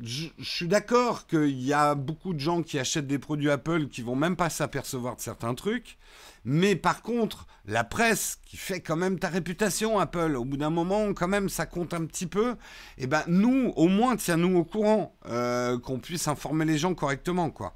je, 0.01 0.27
suis 0.41 0.67
d'accord 0.67 1.27
qu'il 1.27 1.61
y 1.61 1.73
a 1.73 1.95
beaucoup 1.95 2.33
de 2.33 2.39
gens 2.39 2.61
qui 2.61 2.77
achètent 2.77 3.07
des 3.07 3.19
produits 3.19 3.49
Apple 3.49 3.87
qui 3.87 4.01
vont 4.01 4.15
même 4.15 4.35
pas 4.35 4.49
s'apercevoir 4.49 5.15
de 5.15 5.21
certains 5.21 5.55
trucs. 5.55 5.97
Mais 6.43 6.75
par 6.75 7.01
contre, 7.01 7.47
la 7.65 7.83
presse 7.83 8.39
qui 8.45 8.57
fait 8.57 8.81
quand 8.81 8.95
même 8.95 9.19
ta 9.19 9.29
réputation, 9.29 9.99
Apple, 9.99 10.35
au 10.35 10.45
bout 10.45 10.57
d'un 10.57 10.69
moment, 10.69 11.13
quand 11.13 11.27
même, 11.27 11.49
ça 11.49 11.65
compte 11.65 11.93
un 11.93 12.05
petit 12.05 12.27
peu. 12.27 12.55
Et 12.97 13.07
ben, 13.07 13.23
nous, 13.27 13.73
au 13.75 13.87
moins, 13.87 14.15
tiens-nous 14.15 14.57
au 14.57 14.63
courant, 14.63 15.15
euh, 15.27 15.79
qu'on 15.79 15.99
puisse 15.99 16.27
informer 16.27 16.65
les 16.65 16.77
gens 16.77 16.93
correctement, 16.93 17.49
quoi. 17.49 17.75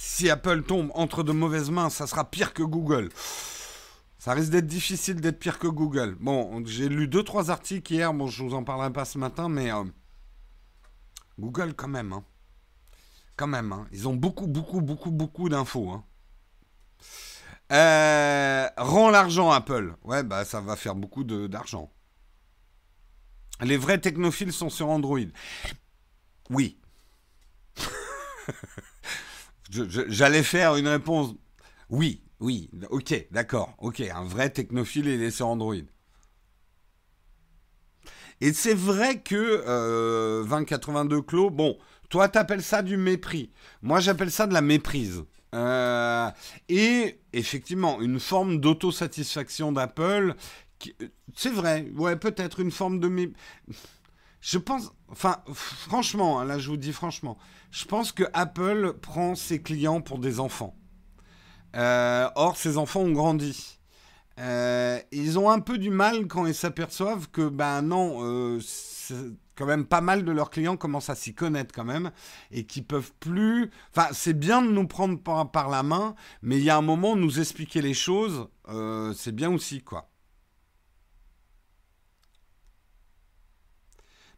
Si 0.00 0.30
Apple 0.30 0.62
tombe 0.62 0.92
entre 0.94 1.24
de 1.24 1.32
mauvaises 1.32 1.70
mains, 1.70 1.90
ça 1.90 2.06
sera 2.06 2.30
pire 2.30 2.54
que 2.54 2.62
Google. 2.62 3.08
Ça 4.20 4.32
risque 4.32 4.52
d'être 4.52 4.68
difficile 4.68 5.20
d'être 5.20 5.40
pire 5.40 5.58
que 5.58 5.66
Google. 5.66 6.16
Bon, 6.20 6.64
j'ai 6.66 6.88
lu 6.88 7.08
deux 7.08 7.24
trois 7.24 7.50
articles 7.50 7.92
hier. 7.92 8.14
Bon, 8.14 8.28
je 8.28 8.44
vous 8.44 8.54
en 8.54 8.62
parlerai 8.62 8.92
pas 8.92 9.04
ce 9.04 9.18
matin, 9.18 9.48
mais 9.48 9.72
euh, 9.72 9.82
Google 11.40 11.74
quand 11.74 11.88
même. 11.88 12.12
Hein. 12.12 12.24
Quand 13.34 13.48
même. 13.48 13.72
Hein. 13.72 13.88
Ils 13.90 14.06
ont 14.06 14.14
beaucoup, 14.14 14.46
beaucoup, 14.46 14.80
beaucoup, 14.80 15.10
beaucoup 15.10 15.48
d'infos. 15.48 15.90
Hein. 15.90 16.04
Euh, 17.72 18.68
rend 18.76 19.10
l'argent 19.10 19.50
Apple. 19.50 19.96
Ouais, 20.04 20.22
bah 20.22 20.44
ça 20.44 20.60
va 20.60 20.76
faire 20.76 20.94
beaucoup 20.94 21.24
d'argent. 21.24 21.90
Les 23.62 23.76
vrais 23.76 23.98
technophiles 23.98 24.52
sont 24.52 24.70
sur 24.70 24.90
Android. 24.90 25.18
Oui. 26.50 26.78
J'allais 29.70 30.42
faire 30.42 30.76
une 30.76 30.88
réponse. 30.88 31.34
Oui, 31.90 32.22
oui, 32.40 32.70
ok, 32.90 33.26
d'accord, 33.30 33.74
ok, 33.78 34.00
un 34.00 34.24
vrai 34.24 34.50
technophile, 34.50 35.06
il 35.06 35.22
est 35.22 35.30
sur 35.30 35.48
Android. 35.48 35.74
Et 38.40 38.52
c'est 38.52 38.74
vrai 38.74 39.20
que 39.20 39.64
euh, 39.66 40.44
2082 40.44 41.22
Clos, 41.22 41.50
bon, 41.50 41.76
toi 42.08 42.28
t'appelles 42.28 42.62
ça 42.62 42.82
du 42.82 42.96
mépris. 42.96 43.50
Moi 43.82 44.00
j'appelle 44.00 44.30
ça 44.30 44.46
de 44.46 44.54
la 44.54 44.60
méprise. 44.60 45.24
Euh, 45.54 46.30
et 46.68 47.20
effectivement, 47.32 48.00
une 48.00 48.20
forme 48.20 48.60
d'autosatisfaction 48.60 49.72
d'Apple. 49.72 50.34
C'est 51.34 51.50
vrai, 51.50 51.90
ouais, 51.96 52.16
peut-être 52.16 52.60
une 52.60 52.70
forme 52.70 53.00
de 53.00 53.08
mépris. 53.08 53.36
Je 54.40 54.58
pense, 54.58 54.92
enfin, 55.08 55.38
franchement, 55.52 56.40
hein, 56.40 56.44
là 56.44 56.58
je 56.58 56.68
vous 56.68 56.76
dis 56.76 56.92
franchement, 56.92 57.38
je 57.70 57.84
pense 57.84 58.12
que 58.12 58.24
Apple 58.32 58.94
prend 59.00 59.34
ses 59.34 59.60
clients 59.60 60.00
pour 60.00 60.18
des 60.18 60.40
enfants. 60.40 60.76
Euh, 61.76 62.28
or, 62.34 62.56
ces 62.56 62.78
enfants 62.78 63.00
ont 63.00 63.12
grandi. 63.12 63.78
Euh, 64.38 65.00
ils 65.10 65.38
ont 65.38 65.50
un 65.50 65.60
peu 65.60 65.78
du 65.78 65.90
mal 65.90 66.28
quand 66.28 66.46
ils 66.46 66.54
s'aperçoivent 66.54 67.28
que, 67.30 67.48
ben 67.48 67.82
non, 67.82 68.18
euh, 68.22 68.60
quand 69.56 69.66
même 69.66 69.84
pas 69.84 70.00
mal 70.00 70.24
de 70.24 70.30
leurs 70.30 70.50
clients 70.50 70.76
commencent 70.76 71.10
à 71.10 71.16
s'y 71.16 71.34
connaître 71.34 71.74
quand 71.74 71.84
même 71.84 72.12
et 72.52 72.64
qui 72.64 72.82
peuvent 72.82 73.12
plus. 73.18 73.70
Enfin, 73.94 74.08
c'est 74.12 74.38
bien 74.38 74.62
de 74.62 74.70
nous 74.70 74.86
prendre 74.86 75.20
par, 75.20 75.50
par, 75.50 75.68
la 75.68 75.82
main, 75.82 76.14
mais 76.42 76.58
il 76.58 76.64
y 76.64 76.70
a 76.70 76.76
un 76.76 76.82
moment 76.82 77.16
nous 77.16 77.40
expliquer 77.40 77.82
les 77.82 77.94
choses, 77.94 78.48
c'est 79.14 79.34
bien 79.34 79.52
aussi, 79.52 79.82
quoi. 79.82 80.08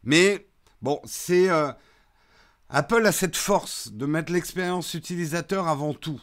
Mais 0.03 0.47
bon, 0.81 0.99
c'est 1.05 1.49
Apple 2.69 3.05
a 3.05 3.11
cette 3.11 3.35
force 3.35 3.91
de 3.91 4.05
mettre 4.05 4.31
l'expérience 4.31 4.93
utilisateur 4.93 5.67
avant 5.67 5.93
tout 5.93 6.21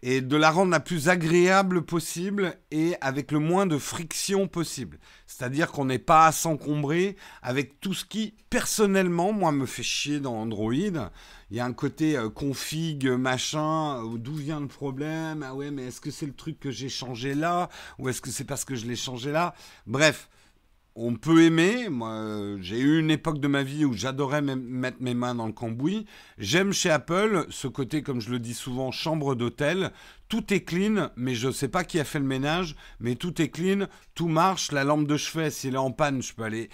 et 0.00 0.20
de 0.20 0.36
la 0.36 0.50
rendre 0.50 0.70
la 0.70 0.78
plus 0.78 1.08
agréable 1.08 1.82
possible 1.82 2.54
et 2.70 2.94
avec 3.00 3.32
le 3.32 3.40
moins 3.40 3.66
de 3.66 3.78
friction 3.78 4.46
possible. 4.46 5.00
C'est-à-dire 5.26 5.72
qu'on 5.72 5.86
n'est 5.86 5.98
pas 5.98 6.26
à 6.26 6.32
s'encombrer 6.32 7.16
avec 7.42 7.80
tout 7.80 7.94
ce 7.94 8.04
qui, 8.04 8.34
personnellement, 8.48 9.32
moi, 9.32 9.50
me 9.50 9.66
fait 9.66 9.82
chier 9.82 10.20
dans 10.20 10.36
Android. 10.36 10.72
Il 10.72 11.56
y 11.56 11.58
a 11.58 11.64
un 11.64 11.72
côté 11.72 12.16
euh, 12.16 12.30
config, 12.30 13.08
machin, 13.08 14.04
euh, 14.04 14.18
d'où 14.18 14.34
vient 14.34 14.60
le 14.60 14.68
problème? 14.68 15.42
Ah 15.42 15.54
ouais, 15.54 15.72
mais 15.72 15.86
est-ce 15.86 16.00
que 16.00 16.12
c'est 16.12 16.26
le 16.26 16.34
truc 16.34 16.60
que 16.60 16.70
j'ai 16.70 16.88
changé 16.88 17.34
là? 17.34 17.68
Ou 17.98 18.08
est-ce 18.08 18.20
que 18.20 18.30
c'est 18.30 18.44
parce 18.44 18.64
que 18.64 18.76
je 18.76 18.86
l'ai 18.86 18.96
changé 18.96 19.32
là? 19.32 19.52
Bref, 19.86 20.28
on 20.98 21.14
peut 21.14 21.44
aimer. 21.44 21.88
Moi, 21.88 22.56
j'ai 22.60 22.80
eu 22.80 22.98
une 22.98 23.10
époque 23.10 23.38
de 23.38 23.46
ma 23.46 23.62
vie 23.62 23.84
où 23.84 23.92
j'adorais 23.92 24.42
mettre 24.42 24.98
mes 25.00 25.14
mains 25.14 25.34
dans 25.34 25.46
le 25.46 25.52
cambouis. 25.52 26.06
J'aime 26.38 26.72
chez 26.72 26.90
Apple 26.90 27.46
ce 27.50 27.68
côté, 27.68 28.02
comme 28.02 28.20
je 28.20 28.30
le 28.30 28.40
dis 28.40 28.54
souvent, 28.54 28.90
chambre 28.90 29.36
d'hôtel. 29.36 29.92
Tout 30.28 30.52
est 30.52 30.62
clean, 30.62 31.10
mais 31.16 31.34
je 31.34 31.46
ne 31.46 31.52
sais 31.52 31.68
pas 31.68 31.84
qui 31.84 32.00
a 32.00 32.04
fait 32.04 32.18
le 32.18 32.24
ménage, 32.24 32.74
mais 32.98 33.14
tout 33.14 33.40
est 33.40 33.48
clean, 33.48 33.86
tout 34.14 34.28
marche. 34.28 34.72
La 34.72 34.82
lampe 34.82 35.06
de 35.06 35.16
chevet, 35.16 35.50
s'il 35.50 35.74
est 35.74 35.78
en 35.78 35.92
panne, 35.92 36.20
je 36.20 36.34
peux 36.34 36.42
aller. 36.42 36.68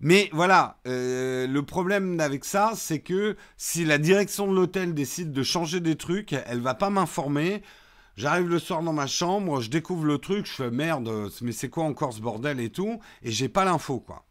Mais 0.00 0.30
voilà, 0.32 0.78
euh, 0.86 1.46
le 1.46 1.62
problème 1.62 2.18
avec 2.20 2.44
ça, 2.44 2.72
c'est 2.74 3.00
que 3.00 3.36
si 3.56 3.84
la 3.84 3.98
direction 3.98 4.46
de 4.46 4.54
l'hôtel 4.54 4.94
décide 4.94 5.32
de 5.32 5.42
changer 5.42 5.80
des 5.80 5.96
trucs, 5.96 6.32
elle 6.32 6.60
va 6.60 6.74
pas 6.74 6.90
m'informer. 6.90 7.62
J'arrive 8.16 8.48
le 8.48 8.58
soir 8.58 8.82
dans 8.82 8.92
ma 8.92 9.06
chambre, 9.06 9.60
je 9.60 9.70
découvre 9.70 10.04
le 10.06 10.18
truc, 10.18 10.46
je 10.46 10.52
fais 10.52 10.70
merde, 10.70 11.30
mais 11.42 11.52
c'est 11.52 11.68
quoi 11.68 11.84
encore 11.84 12.12
ce 12.12 12.20
bordel 12.20 12.60
et 12.60 12.70
tout, 12.70 12.98
et 13.22 13.30
j'ai 13.30 13.48
pas 13.48 13.64
l'info, 13.64 14.00
quoi. 14.00 14.24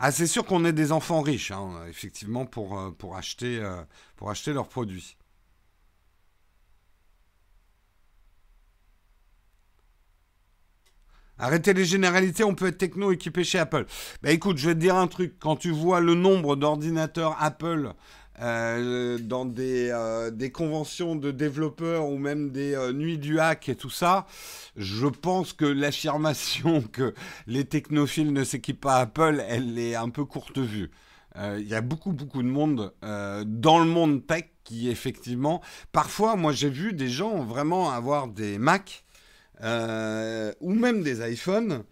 Ah, 0.00 0.10
c'est 0.12 0.26
sûr 0.26 0.44
qu'on 0.46 0.64
est 0.64 0.72
des 0.72 0.90
enfants 0.92 1.20
riches, 1.20 1.50
hein, 1.52 1.84
effectivement, 1.88 2.44
pour, 2.46 2.78
euh, 2.78 2.90
acheter, 3.14 3.58
euh, 3.60 3.82
pour 4.16 4.30
acheter 4.30 4.52
leurs 4.52 4.68
produits. 4.68 5.16
Arrêtez 11.40 11.72
les 11.72 11.86
généralités, 11.86 12.44
on 12.44 12.54
peut 12.54 12.66
être 12.66 12.76
techno 12.76 13.12
équipé 13.12 13.44
chez 13.44 13.58
Apple. 13.58 13.86
Bah 14.22 14.30
écoute, 14.30 14.58
je 14.58 14.68
vais 14.68 14.74
te 14.74 14.80
dire 14.80 14.96
un 14.96 15.06
truc. 15.06 15.36
Quand 15.38 15.56
tu 15.56 15.70
vois 15.70 16.00
le 16.00 16.14
nombre 16.14 16.54
d'ordinateurs 16.54 17.34
Apple 17.40 17.94
euh, 18.42 19.16
dans 19.18 19.46
des, 19.46 19.88
euh, 19.90 20.30
des, 20.30 20.52
conventions 20.52 21.16
de 21.16 21.30
développeurs 21.30 22.06
ou 22.08 22.18
même 22.18 22.50
des 22.50 22.74
euh, 22.74 22.92
nuits 22.92 23.16
du 23.16 23.40
hack 23.40 23.70
et 23.70 23.74
tout 23.74 23.88
ça, 23.88 24.26
je 24.76 25.06
pense 25.06 25.54
que 25.54 25.64
l'affirmation 25.64 26.82
que 26.92 27.14
les 27.46 27.64
technophiles 27.64 28.34
ne 28.34 28.44
s'équipent 28.44 28.82
pas 28.82 28.96
Apple, 28.96 29.42
elle 29.48 29.78
est 29.78 29.94
un 29.94 30.10
peu 30.10 30.26
courte 30.26 30.58
vue. 30.58 30.90
Il 31.36 31.66
y 31.66 31.74
a 31.74 31.80
beaucoup, 31.80 32.12
beaucoup 32.12 32.42
de 32.42 32.48
monde 32.48 32.92
dans 33.02 33.78
le 33.78 33.84
monde 33.84 34.26
tech 34.26 34.46
qui, 34.64 34.90
effectivement, 34.90 35.62
parfois, 35.92 36.34
moi 36.34 36.52
j'ai 36.52 36.68
vu 36.68 36.92
des 36.92 37.08
gens 37.08 37.44
vraiment 37.44 37.92
avoir 37.92 38.26
des 38.26 38.58
Mac 38.58 39.04
euh, 39.62 40.52
ou 40.60 40.74
même 40.74 41.02
des 41.02 41.28
iPhones. 41.32 41.84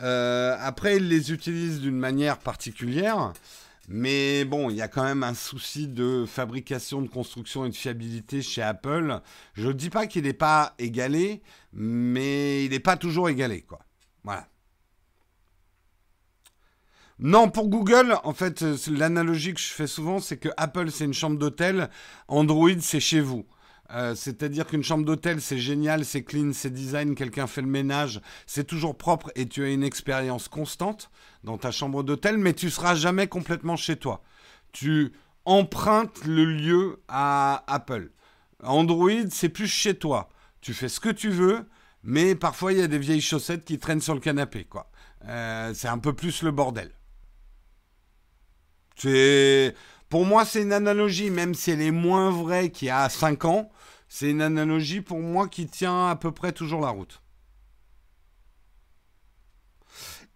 Euh, 0.00 0.56
après, 0.60 0.96
ils 0.96 1.08
les 1.08 1.32
utilisent 1.32 1.80
d'une 1.80 1.98
manière 1.98 2.38
particulière. 2.38 3.32
Mais 3.88 4.44
bon, 4.44 4.68
il 4.68 4.76
y 4.76 4.82
a 4.82 4.88
quand 4.88 5.04
même 5.04 5.22
un 5.22 5.34
souci 5.34 5.86
de 5.86 6.24
fabrication, 6.26 7.02
de 7.02 7.08
construction 7.08 7.64
et 7.64 7.70
de 7.70 7.74
fiabilité 7.74 8.42
chez 8.42 8.62
Apple. 8.62 9.20
Je 9.54 9.68
ne 9.68 9.72
dis 9.72 9.90
pas 9.90 10.06
qu'il 10.06 10.24
n'est 10.24 10.32
pas 10.32 10.74
égalé, 10.78 11.40
mais 11.72 12.64
il 12.64 12.72
n'est 12.72 12.80
pas 12.80 12.96
toujours 12.96 13.28
égalé. 13.28 13.64
Voilà. 14.24 14.48
Non, 17.18 17.48
pour 17.48 17.68
Google, 17.68 18.16
en 18.24 18.34
fait, 18.34 18.62
l'analogie 18.88 19.54
que 19.54 19.60
je 19.60 19.72
fais 19.72 19.86
souvent, 19.86 20.20
c'est 20.20 20.36
que 20.36 20.50
Apple, 20.56 20.90
c'est 20.90 21.04
une 21.04 21.14
chambre 21.14 21.38
d'hôtel, 21.38 21.88
Android, 22.28 22.68
c'est 22.80 23.00
chez 23.00 23.20
vous. 23.20 23.46
Euh, 23.90 24.14
c'est-à-dire 24.14 24.66
qu'une 24.66 24.82
chambre 24.82 25.04
d'hôtel, 25.04 25.40
c'est 25.40 25.58
génial, 25.58 26.04
c'est 26.04 26.24
clean, 26.24 26.50
c'est 26.52 26.72
design, 26.72 27.14
quelqu'un 27.14 27.46
fait 27.46 27.60
le 27.60 27.68
ménage, 27.68 28.20
c'est 28.46 28.66
toujours 28.66 28.96
propre 28.96 29.30
et 29.36 29.46
tu 29.46 29.62
as 29.64 29.68
une 29.68 29.84
expérience 29.84 30.48
constante 30.48 31.10
dans 31.44 31.56
ta 31.56 31.70
chambre 31.70 32.02
d'hôtel, 32.02 32.38
mais 32.38 32.52
tu 32.52 32.70
seras 32.70 32.94
jamais 32.94 33.28
complètement 33.28 33.76
chez 33.76 33.96
toi. 33.96 34.22
Tu 34.72 35.12
empruntes 35.44 36.24
le 36.24 36.44
lieu 36.44 37.00
à 37.08 37.64
Apple. 37.68 38.10
Android, 38.62 39.28
c'est 39.30 39.48
plus 39.48 39.68
chez 39.68 39.94
toi. 39.94 40.28
Tu 40.60 40.74
fais 40.74 40.88
ce 40.88 40.98
que 40.98 41.10
tu 41.10 41.30
veux, 41.30 41.66
mais 42.02 42.34
parfois 42.34 42.72
il 42.72 42.78
y 42.78 42.82
a 42.82 42.88
des 42.88 42.98
vieilles 42.98 43.20
chaussettes 43.20 43.64
qui 43.64 43.78
traînent 43.78 44.00
sur 44.00 44.14
le 44.14 44.20
canapé, 44.20 44.64
quoi. 44.64 44.90
Euh, 45.28 45.72
c'est 45.74 45.88
un 45.88 45.98
peu 45.98 46.12
plus 46.12 46.42
le 46.42 46.50
bordel. 46.50 46.90
C'est 48.96 49.74
pour 50.08 50.24
moi, 50.24 50.44
c'est 50.44 50.62
une 50.62 50.72
analogie, 50.72 51.30
même 51.30 51.54
si 51.54 51.70
elle 51.70 51.82
est 51.82 51.90
moins 51.90 52.30
vraie 52.30 52.70
qu'il 52.70 52.88
y 52.88 52.90
a 52.90 53.08
5 53.08 53.44
ans, 53.44 53.70
c'est 54.08 54.30
une 54.30 54.42
analogie 54.42 55.00
pour 55.00 55.20
moi 55.20 55.48
qui 55.48 55.66
tient 55.66 56.08
à 56.08 56.16
peu 56.16 56.32
près 56.32 56.52
toujours 56.52 56.80
la 56.80 56.90
route. 56.90 57.22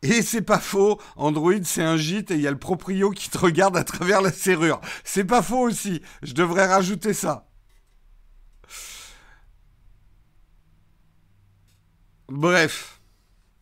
Et 0.02 0.22
c'est 0.22 0.42
pas 0.42 0.58
faux, 0.58 0.98
Android 1.16 1.62
c'est 1.62 1.82
un 1.82 1.98
gîte 1.98 2.30
et 2.30 2.34
il 2.34 2.40
y 2.40 2.46
a 2.46 2.50
le 2.50 2.58
proprio 2.58 3.10
qui 3.10 3.28
te 3.28 3.36
regarde 3.36 3.76
à 3.76 3.84
travers 3.84 4.22
la 4.22 4.32
serrure. 4.32 4.80
C'est 5.04 5.24
pas 5.24 5.42
faux 5.42 5.60
aussi, 5.68 6.00
je 6.22 6.32
devrais 6.32 6.66
rajouter 6.66 7.12
ça. 7.12 7.46
Bref. 12.28 13.00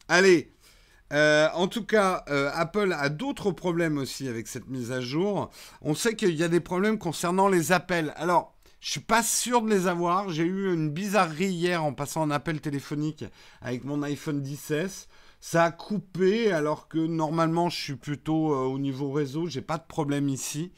Allez, 0.09 0.53
euh, 1.13 1.49
en 1.55 1.69
tout 1.69 1.85
cas, 1.85 2.25
euh, 2.29 2.51
Apple 2.55 2.93
a 2.93 3.09
d'autres 3.09 3.51
problèmes 3.51 3.99
aussi 3.99 4.29
avec 4.29 4.47
cette 4.47 4.69
mise 4.69 4.93
à 4.93 5.01
jour. 5.01 5.51
On 5.81 5.95
sait 5.95 6.15
qu'il 6.15 6.35
y 6.35 6.43
a 6.43 6.49
des 6.49 6.61
problèmes 6.61 6.99
concernant 6.99 7.49
les 7.49 7.73
appels. 7.73 8.13
Alors, 8.17 8.55
je 8.81 8.93
suis 8.93 9.01
pas 9.01 9.23
sûr 9.23 9.63
de 9.63 9.71
les 9.71 9.87
avoir. 9.87 10.29
J'ai 10.31 10.45
eu 10.45 10.73
une 10.73 10.91
bizarrerie 10.91 11.47
hier 11.47 11.83
en 11.83 11.93
passant 11.93 12.23
un 12.23 12.31
appel 12.31 12.61
téléphonique 12.61 13.25
avec 13.61 13.85
mon 13.85 14.03
iPhone 14.03 14.43
10 14.43 15.09
Ça 15.41 15.65
a 15.65 15.71
coupé 15.71 16.53
alors 16.53 16.89
que 16.89 16.99
normalement 16.99 17.71
je 17.71 17.81
suis 17.81 17.97
plutôt 17.97 18.53
euh, 18.53 18.67
au 18.67 18.79
niveau 18.79 19.11
réseau. 19.11 19.47
J'ai 19.47 19.63
pas 19.63 19.79
de 19.79 19.87
problème 19.87 20.29
ici. 20.29 20.73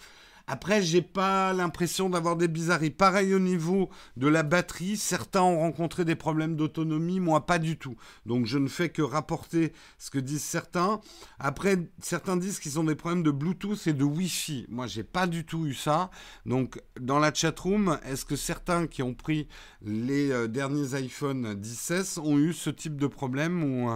Après, 0.52 0.82
j'ai 0.82 1.00
pas 1.00 1.52
l'impression 1.52 2.10
d'avoir 2.10 2.34
des 2.34 2.48
bizarreries. 2.48 2.90
Pareil 2.90 3.34
au 3.34 3.38
niveau 3.38 3.88
de 4.16 4.26
la 4.26 4.42
batterie, 4.42 4.96
certains 4.96 5.42
ont 5.42 5.60
rencontré 5.60 6.04
des 6.04 6.16
problèmes 6.16 6.56
d'autonomie, 6.56 7.20
moi 7.20 7.46
pas 7.46 7.60
du 7.60 7.78
tout. 7.78 7.94
Donc 8.26 8.46
je 8.46 8.58
ne 8.58 8.66
fais 8.66 8.88
que 8.88 9.00
rapporter 9.00 9.72
ce 9.96 10.10
que 10.10 10.18
disent 10.18 10.42
certains. 10.42 11.00
Après, 11.38 11.78
certains 12.02 12.36
disent 12.36 12.58
qu'ils 12.58 12.80
ont 12.80 12.84
des 12.84 12.96
problèmes 12.96 13.22
de 13.22 13.30
Bluetooth 13.30 13.86
et 13.86 13.92
de 13.92 14.02
Wi-Fi. 14.02 14.66
Moi, 14.68 14.88
j'ai 14.88 15.04
pas 15.04 15.28
du 15.28 15.46
tout 15.46 15.66
eu 15.66 15.74
ça. 15.74 16.10
Donc 16.46 16.82
dans 17.00 17.20
la 17.20 17.32
chatroom, 17.32 18.00
est-ce 18.04 18.24
que 18.24 18.34
certains 18.34 18.88
qui 18.88 19.04
ont 19.04 19.14
pris 19.14 19.46
les 19.82 20.32
euh, 20.32 20.48
derniers 20.48 20.94
iPhone 20.94 21.54
10 21.54 22.18
ont 22.24 22.36
eu 22.38 22.52
ce 22.54 22.70
type 22.70 22.96
de 22.96 23.06
problème 23.06 23.62
ou 23.62 23.88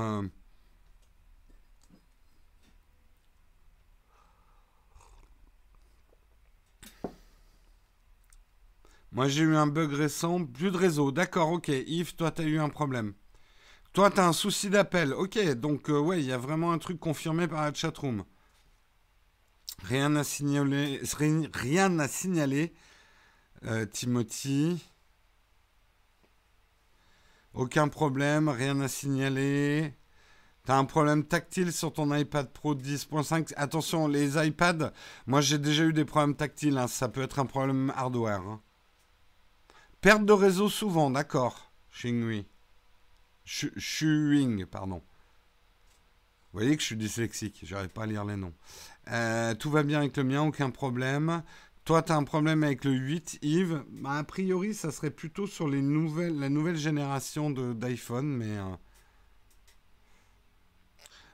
Moi, 9.14 9.28
j'ai 9.28 9.44
eu 9.44 9.56
un 9.56 9.68
bug 9.68 9.92
récent, 9.92 10.44
plus 10.44 10.72
de 10.72 10.76
réseau. 10.76 11.12
D'accord, 11.12 11.50
ok. 11.52 11.68
Yves, 11.68 12.16
toi, 12.16 12.32
tu 12.32 12.42
as 12.42 12.44
eu 12.44 12.58
un 12.58 12.68
problème. 12.68 13.14
Toi, 13.92 14.10
tu 14.10 14.20
as 14.20 14.26
un 14.26 14.32
souci 14.32 14.70
d'appel. 14.70 15.14
Ok, 15.14 15.38
donc, 15.54 15.88
euh, 15.88 15.98
ouais, 16.00 16.20
il 16.20 16.26
y 16.26 16.32
a 16.32 16.38
vraiment 16.38 16.72
un 16.72 16.78
truc 16.78 16.98
confirmé 16.98 17.46
par 17.46 17.62
la 17.62 17.72
chatroom. 17.72 18.24
Rien 19.84 20.16
à 20.16 20.24
signaler. 20.24 21.00
Rien 21.52 21.98
à 22.00 22.08
signaler. 22.08 22.74
Euh, 23.66 23.86
Timothy. 23.86 24.84
Aucun 27.54 27.86
problème, 27.86 28.48
rien 28.48 28.80
à 28.80 28.88
signaler. 28.88 29.94
T'as 30.64 30.76
un 30.76 30.84
problème 30.86 31.24
tactile 31.24 31.72
sur 31.72 31.92
ton 31.92 32.12
iPad 32.12 32.50
Pro 32.50 32.74
10.5. 32.74 33.52
Attention, 33.56 34.08
les 34.08 34.44
iPads, 34.44 34.92
moi 35.26 35.40
j'ai 35.40 35.58
déjà 35.58 35.84
eu 35.84 35.92
des 35.92 36.04
problèmes 36.04 36.34
tactiles. 36.34 36.78
Hein. 36.78 36.88
Ça 36.88 37.08
peut 37.08 37.22
être 37.22 37.38
un 37.38 37.46
problème 37.46 37.92
hardware. 37.96 38.40
Hein. 38.40 38.60
Perte 40.04 40.26
de 40.26 40.34
réseau 40.34 40.68
souvent, 40.68 41.08
d'accord. 41.08 41.72
Xingui. 41.90 42.44
Shuing, 43.46 44.66
pardon. 44.66 44.96
Vous 46.52 46.60
voyez 46.60 46.76
que 46.76 46.82
je 46.82 46.88
suis 46.88 46.96
dyslexique, 46.98 47.60
j'arrive 47.62 47.88
pas 47.88 48.02
à 48.02 48.06
lire 48.06 48.26
les 48.26 48.36
noms. 48.36 48.52
Euh, 49.10 49.54
tout 49.54 49.70
va 49.70 49.82
bien 49.82 50.00
avec 50.00 50.14
le 50.18 50.24
mien, 50.24 50.42
aucun 50.42 50.68
problème. 50.68 51.42
Toi, 51.86 52.02
tu 52.02 52.12
as 52.12 52.16
un 52.16 52.24
problème 52.24 52.64
avec 52.64 52.84
le 52.84 52.92
8, 52.92 53.38
Yves. 53.40 53.82
Bah, 53.92 54.18
a 54.18 54.24
priori, 54.24 54.74
ça 54.74 54.92
serait 54.92 55.08
plutôt 55.08 55.46
sur 55.46 55.68
les 55.68 55.80
nouvelles, 55.80 56.38
la 56.38 56.50
nouvelle 56.50 56.76
génération 56.76 57.48
d'iPhone, 57.48 58.26
mais... 58.26 58.58
Euh, 58.58 58.76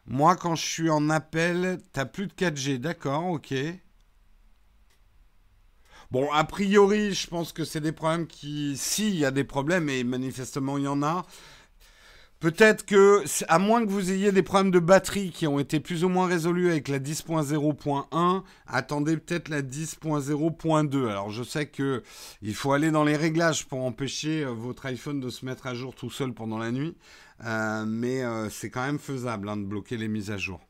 moi, 0.07 0.37
quand 0.37 0.55
je 0.55 0.65
suis 0.65 0.91
en 0.91 1.11
appel, 1.11 1.83
t'as 1.93 2.05
plus 2.05 2.29
de 2.29 2.35
4G, 2.35 2.79
d'accord, 2.79 3.25
ok. 3.31 3.53
Bon, 6.11 6.31
a 6.33 6.45
priori, 6.45 7.13
je 7.15 7.27
pense 7.29 7.53
que 7.53 7.65
c'est 7.65 7.81
des 7.81 7.93
problèmes 7.93 8.27
qui, 8.27 8.77
s'il 8.77 9.15
y 9.15 9.25
a 9.25 9.31
des 9.31 9.45
problèmes, 9.45 9.89
et 9.89 10.03
manifestement 10.03 10.77
il 10.77 10.85
y 10.85 10.89
en 10.89 11.03
a, 11.03 11.25
Peut-être 12.41 12.87
que, 12.87 13.23
à 13.49 13.59
moins 13.59 13.85
que 13.85 13.91
vous 13.91 14.11
ayez 14.11 14.33
des 14.33 14.43
problèmes 14.43 14.71
de 14.71 14.79
batterie 14.79 15.31
qui 15.31 15.47
ont 15.47 15.59
été 15.59 15.79
plus 15.79 16.05
ou 16.05 16.09
moins 16.09 16.27
résolus 16.27 16.71
avec 16.71 16.89
la 16.89 16.99
10.0.1, 16.99 18.43
attendez 18.67 19.19
peut-être 19.19 19.51
la 19.51 19.61
10.0.2. 19.61 21.07
Alors 21.07 21.29
je 21.29 21.43
sais 21.43 21.67
que 21.67 22.03
il 22.41 22.55
faut 22.55 22.73
aller 22.73 22.91
dans 22.91 23.05
les 23.05 23.17
réglages 23.17 23.67
pour 23.67 23.85
empêcher 23.85 24.43
euh, 24.43 24.53
votre 24.53 24.87
iPhone 24.87 25.21
de 25.21 25.29
se 25.29 25.45
mettre 25.45 25.67
à 25.67 25.75
jour 25.75 25.95
tout 25.95 26.09
seul 26.09 26.33
pendant 26.33 26.57
la 26.57 26.73
nuit, 26.73 26.97
euh, 27.45 27.85
mais 27.87 28.23
euh, 28.25 28.49
c'est 28.49 28.71
quand 28.71 28.87
même 28.87 28.99
faisable 28.99 29.47
hein, 29.47 29.59
de 29.59 29.67
bloquer 29.67 29.99
les 29.99 30.09
mises 30.09 30.31
à 30.31 30.39
jour. 30.39 30.61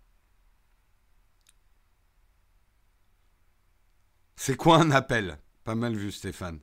C'est 4.43 4.57
quoi 4.57 4.79
un 4.79 4.91
appel? 4.91 5.37
Pas 5.65 5.75
mal 5.75 5.95
vu, 5.95 6.11
Stéphane. 6.11 6.61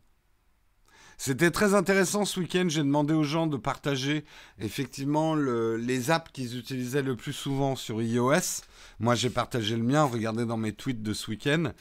C'était 1.19 1.51
très 1.51 1.75
intéressant 1.75 2.25
ce 2.25 2.39
week-end. 2.39 2.65
J'ai 2.69 2.81
demandé 2.81 3.13
aux 3.13 3.21
gens 3.21 3.45
de 3.45 3.55
partager 3.55 4.25
effectivement 4.57 5.35
les 5.35 6.09
apps 6.09 6.31
qu'ils 6.31 6.57
utilisaient 6.57 7.03
le 7.03 7.15
plus 7.15 7.33
souvent 7.33 7.75
sur 7.75 8.01
iOS. 8.01 8.63
Moi, 8.99 9.13
j'ai 9.13 9.29
partagé 9.29 9.75
le 9.75 9.83
mien. 9.83 10.05
Regardez 10.05 10.47
dans 10.47 10.57
mes 10.57 10.73
tweets 10.73 11.03
de 11.03 11.13
ce 11.13 11.29
week-end. 11.29 11.71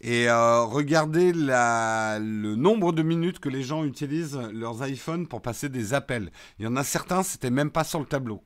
Et 0.00 0.30
euh, 0.30 0.62
regardez 0.62 1.32
le 1.32 2.54
nombre 2.54 2.92
de 2.92 3.02
minutes 3.02 3.40
que 3.40 3.48
les 3.48 3.64
gens 3.64 3.82
utilisent 3.82 4.38
leurs 4.52 4.86
iPhones 4.86 5.26
pour 5.26 5.42
passer 5.42 5.68
des 5.68 5.94
appels. 5.94 6.30
Il 6.60 6.64
y 6.64 6.68
en 6.68 6.76
a 6.76 6.84
certains, 6.84 7.24
c'était 7.24 7.50
même 7.50 7.72
pas 7.72 7.82
sur 7.82 7.98
le 7.98 8.06
tableau. 8.06 8.40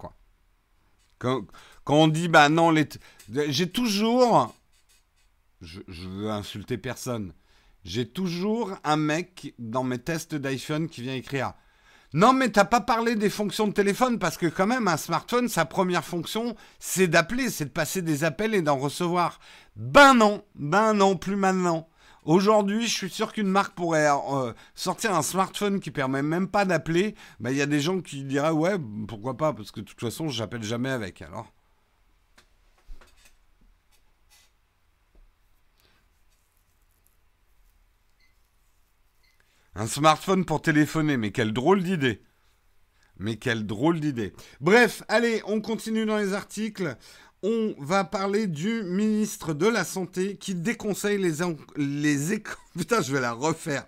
Quand, 1.18 1.44
on 1.86 2.08
dit, 2.08 2.28
bah 2.28 2.48
non, 2.48 2.74
j'ai 3.28 3.68
toujours 3.68 4.54
je, 5.64 6.08
veux 6.08 6.30
insulter 6.30 6.78
personne. 6.78 7.32
J'ai 7.84 8.06
toujours 8.06 8.72
un 8.84 8.96
mec 8.96 9.54
dans 9.58 9.84
mes 9.84 9.98
tests 9.98 10.34
d'iPhone 10.34 10.88
qui 10.88 11.02
vient 11.02 11.14
écrire 11.14 11.52
Non, 12.12 12.32
mais 12.32 12.50
t'as 12.50 12.64
pas 12.64 12.80
parlé 12.80 13.14
des 13.14 13.30
fonctions 13.30 13.66
de 13.66 13.72
téléphone 13.72 14.18
parce 14.18 14.36
que, 14.36 14.46
quand 14.46 14.66
même, 14.66 14.88
un 14.88 14.96
smartphone, 14.96 15.48
sa 15.48 15.64
première 15.64 16.04
fonction, 16.04 16.56
c'est 16.78 17.08
d'appeler, 17.08 17.50
c'est 17.50 17.66
de 17.66 17.70
passer 17.70 18.02
des 18.02 18.24
appels 18.24 18.54
et 18.54 18.62
d'en 18.62 18.76
recevoir. 18.76 19.40
Ben 19.76 20.14
non, 20.14 20.44
ben 20.54 20.94
non, 20.94 21.16
plus 21.16 21.36
maintenant. 21.36 21.88
Aujourd'hui, 22.24 22.86
je 22.86 22.94
suis 22.94 23.10
sûr 23.10 23.32
qu'une 23.34 23.48
marque 23.48 23.74
pourrait 23.74 24.08
euh, 24.08 24.52
sortir 24.74 25.14
un 25.14 25.20
smartphone 25.20 25.78
qui 25.80 25.90
permet 25.90 26.22
même 26.22 26.48
pas 26.48 26.64
d'appeler. 26.64 27.14
Ben, 27.38 27.50
il 27.50 27.56
y 27.56 27.62
a 27.62 27.66
des 27.66 27.80
gens 27.80 28.00
qui 28.00 28.24
diraient 28.24 28.50
ouais, 28.50 28.76
pourquoi 29.06 29.36
pas, 29.36 29.52
parce 29.52 29.70
que 29.70 29.80
de 29.80 29.84
toute 29.84 30.00
façon, 30.00 30.28
j'appelle 30.30 30.62
jamais 30.62 30.90
avec. 30.90 31.20
Alors. 31.20 31.52
Un 39.76 39.86
smartphone 39.88 40.44
pour 40.44 40.62
téléphoner, 40.62 41.16
mais 41.16 41.32
quelle 41.32 41.52
drôle 41.52 41.82
d'idée. 41.82 42.22
Mais 43.18 43.36
quelle 43.36 43.66
drôle 43.66 43.98
d'idée. 43.98 44.32
Bref, 44.60 45.02
allez, 45.08 45.42
on 45.46 45.60
continue 45.60 46.06
dans 46.06 46.16
les 46.16 46.32
articles. 46.32 46.96
On 47.42 47.74
va 47.78 48.04
parler 48.04 48.46
du 48.46 48.84
ministre 48.84 49.52
de 49.52 49.66
la 49.66 49.84
Santé 49.84 50.36
qui 50.36 50.54
déconseille 50.54 51.18
les, 51.18 51.44
les 51.76 52.32
écrans. 52.32 52.60
Putain, 52.78 53.02
je 53.02 53.12
vais 53.12 53.20
la 53.20 53.32
refaire. 53.32 53.86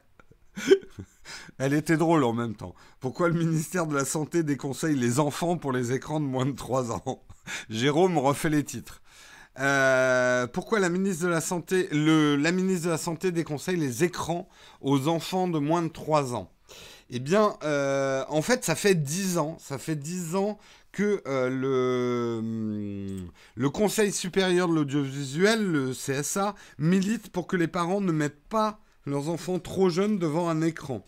Elle 1.59 1.72
était 1.72 1.96
drôle 1.96 2.25
en 2.25 2.33
même 2.33 2.55
temps. 2.55 2.75
Pourquoi 3.01 3.29
le 3.29 3.35
ministère 3.35 3.87
de 3.87 3.94
la 3.94 4.05
Santé 4.05 4.42
déconseille 4.42 4.96
les 4.96 5.20
enfants 5.20 5.57
pour 5.57 5.72
les 5.72 5.92
écrans 5.92 6.20
de 6.20 6.27
moins 6.27 6.46
de 6.46 6.53
3 6.53 6.92
ans? 6.92 7.25
Jérôme 7.70 8.18
refait 8.18 8.51
les 8.51 8.64
titres. 8.64 9.03
Euh, 9.59 10.47
pourquoi 10.47 10.81
la 10.81 10.88
ministre 10.88 11.25
de 11.25 11.29
la 11.31 11.40
Santé, 11.40 11.88
la 11.92 12.53
ministre 12.53 12.87
de 12.87 12.90
la 12.90 12.99
Santé 12.99 13.33
déconseille 13.33 13.77
les 13.77 14.05
écrans 14.05 14.49
aux 14.81 15.09
enfants 15.09 15.49
de 15.49 15.59
moins 15.59 15.83
de 15.83 15.88
3 15.88 16.35
ans? 16.35 16.51
Eh 17.09 17.21
bien, 17.21 17.57
euh, 17.62 18.25
en 18.29 18.42
fait, 18.42 18.64
ça 18.64 18.75
fait 18.75 18.95
10 18.95 19.38
ans, 19.38 19.57
ça 19.61 19.79
fait 19.79 19.95
10 19.95 20.35
ans 20.35 20.59
que 20.92 21.23
euh, 21.27 21.49
le, 21.49 22.38
hum, 22.40 23.31
le 23.55 23.71
Conseil 23.71 24.12
supérieur 24.12 24.69
de 24.69 24.75
l'audiovisuel, 24.75 25.64
le 25.64 25.92
CSA, 25.92 26.55
milite 26.79 27.31
pour 27.31 27.47
que 27.47 27.57
les 27.57 27.69
parents 27.69 28.01
ne 28.01 28.12
mettent 28.12 28.45
pas 28.49 28.81
leurs 29.05 29.29
enfants 29.29 29.59
trop 29.59 29.88
jeunes 29.88 30.19
devant 30.19 30.49
un 30.49 30.62
écran. 30.62 31.07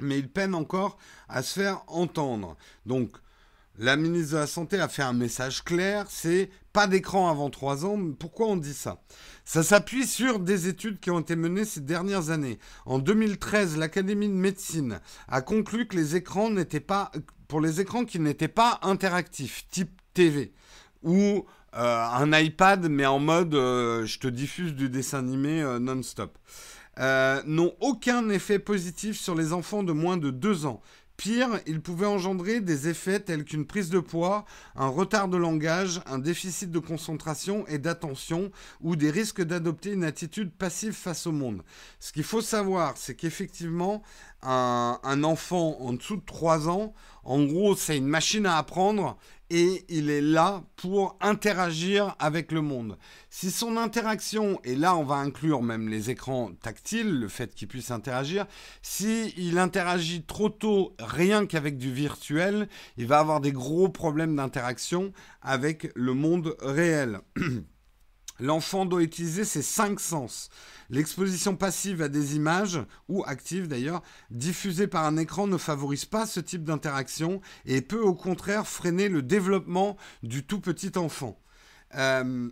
Mais 0.00 0.18
ils 0.18 0.28
peinent 0.28 0.54
encore 0.54 0.98
à 1.28 1.42
se 1.42 1.60
faire 1.60 1.84
entendre. 1.86 2.56
Donc, 2.84 3.10
la 3.78 3.96
ministre 3.96 4.34
de 4.34 4.38
la 4.38 4.46
Santé 4.46 4.78
a 4.78 4.88
fait 4.88 5.02
un 5.02 5.12
message 5.12 5.64
clair, 5.64 6.06
c'est 6.08 6.50
pas 6.72 6.86
d'écran 6.86 7.28
avant 7.28 7.50
3 7.50 7.84
ans. 7.84 7.98
Pourquoi 8.18 8.46
on 8.46 8.56
dit 8.56 8.74
ça? 8.74 9.02
Ça 9.44 9.62
s'appuie 9.62 10.06
sur 10.06 10.38
des 10.38 10.68
études 10.68 11.00
qui 11.00 11.10
ont 11.10 11.20
été 11.20 11.36
menées 11.36 11.64
ces 11.64 11.80
dernières 11.80 12.30
années. 12.30 12.58
En 12.86 12.98
2013, 12.98 13.76
l'Académie 13.76 14.28
de 14.28 14.34
médecine 14.34 15.00
a 15.28 15.42
conclu 15.42 15.86
que 15.86 15.96
les 15.96 16.16
écrans 16.16 16.50
n'étaient 16.50 16.80
pas, 16.80 17.10
pour 17.48 17.60
les 17.60 17.80
écrans 17.80 18.04
qui 18.04 18.20
n'étaient 18.20 18.48
pas 18.48 18.78
interactifs, 18.82 19.66
type 19.68 20.00
TV, 20.14 20.52
ou 21.02 21.44
euh, 21.76 22.04
un 22.04 22.38
iPad, 22.38 22.88
mais 22.88 23.06
en 23.06 23.18
mode 23.18 23.54
euh, 23.54 24.06
je 24.06 24.20
te 24.20 24.28
diffuse 24.28 24.74
du 24.74 24.88
dessin 24.88 25.18
animé 25.18 25.60
euh, 25.60 25.80
non-stop, 25.80 26.38
n'ont 27.46 27.74
aucun 27.80 28.28
effet 28.30 28.60
positif 28.60 29.18
sur 29.18 29.34
les 29.34 29.52
enfants 29.52 29.82
de 29.82 29.92
moins 29.92 30.16
de 30.16 30.30
2 30.30 30.66
ans. 30.66 30.80
Pire, 31.16 31.60
il 31.66 31.80
pouvait 31.80 32.06
engendrer 32.06 32.60
des 32.60 32.88
effets 32.88 33.20
tels 33.20 33.44
qu'une 33.44 33.66
prise 33.66 33.88
de 33.88 34.00
poids, 34.00 34.44
un 34.74 34.88
retard 34.88 35.28
de 35.28 35.36
langage, 35.36 36.00
un 36.06 36.18
déficit 36.18 36.72
de 36.72 36.80
concentration 36.80 37.64
et 37.68 37.78
d'attention, 37.78 38.50
ou 38.80 38.96
des 38.96 39.10
risques 39.10 39.42
d'adopter 39.42 39.92
une 39.92 40.02
attitude 40.02 40.50
passive 40.50 40.92
face 40.92 41.28
au 41.28 41.32
monde. 41.32 41.62
Ce 42.00 42.12
qu'il 42.12 42.24
faut 42.24 42.40
savoir, 42.40 42.94
c'est 42.96 43.14
qu'effectivement, 43.14 44.02
un, 44.42 45.24
enfant 45.24 45.78
en 45.80 45.92
dessous 45.92 46.16
de 46.16 46.24
3 46.26 46.68
ans, 46.68 46.92
en 47.22 47.44
gros, 47.44 47.76
c'est 47.76 47.96
une 47.96 48.06
machine 48.06 48.44
à 48.44 48.58
apprendre 48.58 49.16
et 49.50 49.84
il 49.88 50.10
est 50.10 50.20
là 50.20 50.64
pour 50.76 51.16
interagir 51.20 52.16
avec 52.18 52.52
le 52.52 52.60
monde. 52.60 52.96
Si 53.30 53.50
son 53.50 53.76
interaction, 53.76 54.60
et 54.64 54.74
là 54.74 54.96
on 54.96 55.04
va 55.04 55.16
inclure 55.16 55.62
même 55.62 55.88
les 55.88 56.10
écrans 56.10 56.52
tactiles, 56.62 57.20
le 57.20 57.28
fait 57.28 57.54
qu'il 57.54 57.68
puisse 57.68 57.90
interagir, 57.90 58.46
si 58.82 59.34
il 59.36 59.58
interagit 59.58 60.22
trop 60.22 60.48
tôt 60.48 60.94
rien 60.98 61.46
qu'avec 61.46 61.76
du 61.76 61.92
virtuel, 61.92 62.68
il 62.96 63.06
va 63.06 63.18
avoir 63.18 63.40
des 63.40 63.52
gros 63.52 63.88
problèmes 63.88 64.36
d'interaction 64.36 65.12
avec 65.42 65.90
le 65.94 66.14
monde 66.14 66.56
réel. 66.60 67.20
L'enfant 68.40 68.84
doit 68.84 69.02
utiliser 69.02 69.44
ses 69.44 69.62
cinq 69.62 70.00
sens. 70.00 70.48
L'exposition 70.90 71.56
passive 71.56 72.02
à 72.02 72.08
des 72.08 72.36
images, 72.36 72.80
ou 73.08 73.24
active 73.26 73.68
d'ailleurs, 73.68 74.02
diffusées 74.30 74.86
par 74.86 75.04
un 75.04 75.16
écran 75.16 75.46
ne 75.46 75.56
favorise 75.56 76.04
pas 76.04 76.26
ce 76.26 76.40
type 76.40 76.64
d'interaction 76.64 77.40
et 77.64 77.80
peut 77.80 78.02
au 78.02 78.14
contraire 78.14 78.66
freiner 78.66 79.08
le 79.08 79.22
développement 79.22 79.96
du 80.22 80.44
tout 80.44 80.60
petit 80.60 80.98
enfant. 80.98 81.40
Euh, 81.94 82.50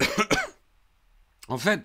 en 1.48 1.58
fait, 1.58 1.84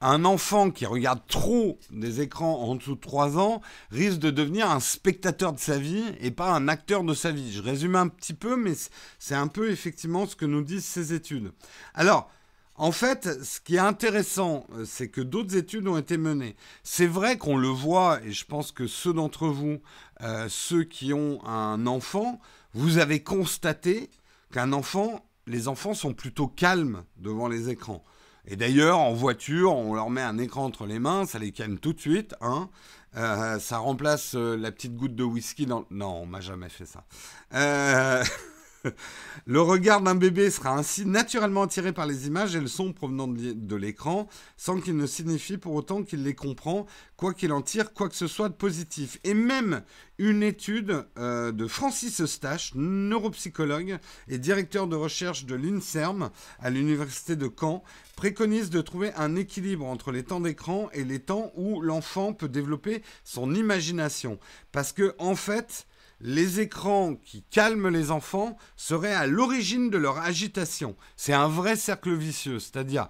un 0.00 0.24
enfant 0.24 0.70
qui 0.70 0.86
regarde 0.86 1.26
trop 1.26 1.80
des 1.90 2.20
écrans 2.20 2.62
en 2.62 2.76
dessous 2.76 2.94
de 2.94 3.00
3 3.00 3.36
ans 3.38 3.60
risque 3.90 4.20
de 4.20 4.30
devenir 4.30 4.70
un 4.70 4.78
spectateur 4.78 5.52
de 5.52 5.58
sa 5.58 5.78
vie 5.78 6.04
et 6.20 6.30
pas 6.30 6.52
un 6.52 6.68
acteur 6.68 7.02
de 7.02 7.14
sa 7.14 7.32
vie. 7.32 7.52
Je 7.52 7.60
résume 7.60 7.96
un 7.96 8.06
petit 8.06 8.34
peu, 8.34 8.54
mais 8.56 8.74
c'est 9.18 9.34
un 9.34 9.48
peu 9.48 9.70
effectivement 9.70 10.26
ce 10.26 10.36
que 10.36 10.46
nous 10.46 10.62
disent 10.62 10.84
ces 10.84 11.12
études. 11.12 11.52
Alors, 11.94 12.30
en 12.78 12.92
fait, 12.92 13.42
ce 13.42 13.60
qui 13.60 13.74
est 13.74 13.80
intéressant, 13.80 14.64
euh, 14.72 14.84
c'est 14.86 15.08
que 15.08 15.20
d'autres 15.20 15.56
études 15.56 15.88
ont 15.88 15.98
été 15.98 16.16
menées. 16.16 16.54
C'est 16.84 17.08
vrai 17.08 17.36
qu'on 17.36 17.56
le 17.56 17.68
voit, 17.68 18.20
et 18.24 18.30
je 18.30 18.44
pense 18.44 18.70
que 18.70 18.86
ceux 18.86 19.12
d'entre 19.12 19.48
vous, 19.48 19.80
euh, 20.22 20.46
ceux 20.48 20.84
qui 20.84 21.12
ont 21.12 21.44
un 21.44 21.88
enfant, 21.88 22.40
vous 22.74 22.98
avez 22.98 23.20
constaté 23.20 24.10
qu'un 24.52 24.72
enfant, 24.72 25.26
les 25.48 25.66
enfants 25.66 25.92
sont 25.92 26.14
plutôt 26.14 26.46
calmes 26.46 27.02
devant 27.16 27.48
les 27.48 27.68
écrans. 27.68 28.04
Et 28.46 28.54
d'ailleurs, 28.54 28.98
en 28.98 29.12
voiture, 29.12 29.74
on 29.74 29.94
leur 29.94 30.08
met 30.08 30.22
un 30.22 30.38
écran 30.38 30.64
entre 30.64 30.86
les 30.86 31.00
mains, 31.00 31.26
ça 31.26 31.40
les 31.40 31.50
calme 31.50 31.78
tout 31.78 31.92
de 31.92 32.00
suite. 32.00 32.36
Hein. 32.40 32.70
Euh, 33.16 33.58
ça 33.58 33.78
remplace 33.78 34.34
la 34.34 34.70
petite 34.70 34.94
goutte 34.94 35.16
de 35.16 35.24
whisky 35.24 35.66
dans... 35.66 35.84
Non, 35.90 36.22
on 36.22 36.26
m'a 36.26 36.40
jamais 36.40 36.68
fait 36.68 36.86
ça. 36.86 37.04
Le 39.46 39.60
regard 39.60 40.02
d'un 40.02 40.14
bébé 40.14 40.50
sera 40.50 40.76
ainsi 40.76 41.06
naturellement 41.06 41.62
attiré 41.62 41.92
par 41.92 42.06
les 42.06 42.26
images 42.26 42.54
et 42.54 42.60
le 42.60 42.66
son 42.66 42.92
provenant 42.92 43.28
de 43.28 43.76
l'écran, 43.76 44.28
sans 44.56 44.80
qu'il 44.80 44.96
ne 44.96 45.06
signifie 45.06 45.56
pour 45.58 45.74
autant 45.74 46.02
qu'il 46.02 46.22
les 46.22 46.34
comprend, 46.34 46.86
quoi 47.16 47.32
qu'il 47.34 47.52
en 47.52 47.62
tire 47.62 47.92
quoi 47.92 48.08
que 48.08 48.14
ce 48.14 48.26
soit 48.26 48.48
de 48.48 48.54
positif. 48.54 49.18
Et 49.24 49.34
même 49.34 49.82
une 50.18 50.42
étude 50.42 51.04
euh, 51.16 51.52
de 51.52 51.66
Francis 51.66 52.20
Eustache, 52.20 52.72
neuropsychologue 52.74 53.98
et 54.28 54.38
directeur 54.38 54.86
de 54.86 54.96
recherche 54.96 55.44
de 55.44 55.54
l'INSERM 55.54 56.30
à 56.58 56.70
l'université 56.70 57.36
de 57.36 57.48
Caen, 57.48 57.82
préconise 58.16 58.70
de 58.70 58.80
trouver 58.80 59.12
un 59.14 59.36
équilibre 59.36 59.86
entre 59.86 60.10
les 60.10 60.24
temps 60.24 60.40
d'écran 60.40 60.88
et 60.92 61.04
les 61.04 61.20
temps 61.20 61.52
où 61.54 61.80
l'enfant 61.80 62.32
peut 62.32 62.48
développer 62.48 63.02
son 63.24 63.54
imagination. 63.54 64.38
Parce 64.72 64.92
que, 64.92 65.14
en 65.18 65.36
fait, 65.36 65.86
les 66.20 66.60
écrans 66.60 67.14
qui 67.14 67.42
calment 67.50 67.88
les 67.88 68.10
enfants 68.10 68.56
seraient 68.76 69.14
à 69.14 69.26
l'origine 69.26 69.90
de 69.90 69.98
leur 69.98 70.18
agitation. 70.18 70.96
C'est 71.16 71.32
un 71.32 71.48
vrai 71.48 71.76
cercle 71.76 72.14
vicieux, 72.14 72.58
c'est-à-dire 72.58 73.08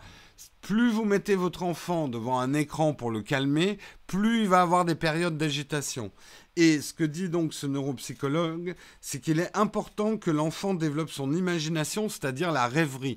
plus 0.61 0.90
vous 0.90 1.05
mettez 1.05 1.35
votre 1.35 1.62
enfant 1.62 2.09
devant 2.09 2.38
un 2.38 2.53
écran 2.53 2.92
pour 2.92 3.11
le 3.11 3.23
calmer, 3.23 3.79
plus 4.07 4.42
il 4.42 4.49
va 4.49 4.61
avoir 4.61 4.85
des 4.85 4.94
périodes 4.94 5.38
d'agitation. 5.38 6.11
Et 6.61 6.81
ce 6.81 6.92
que 6.92 7.05
dit 7.05 7.29
donc 7.29 7.55
ce 7.55 7.68
neuropsychologue, 7.68 8.75
c'est 9.01 9.21
qu'il 9.21 9.38
est 9.38 9.57
important 9.57 10.16
que 10.16 10.33
l'enfant 10.33 10.75
développe 10.75 11.09
son 11.09 11.33
imagination, 11.33 12.09
c'est-à-dire 12.09 12.51
la 12.51 12.66
rêverie. 12.66 13.16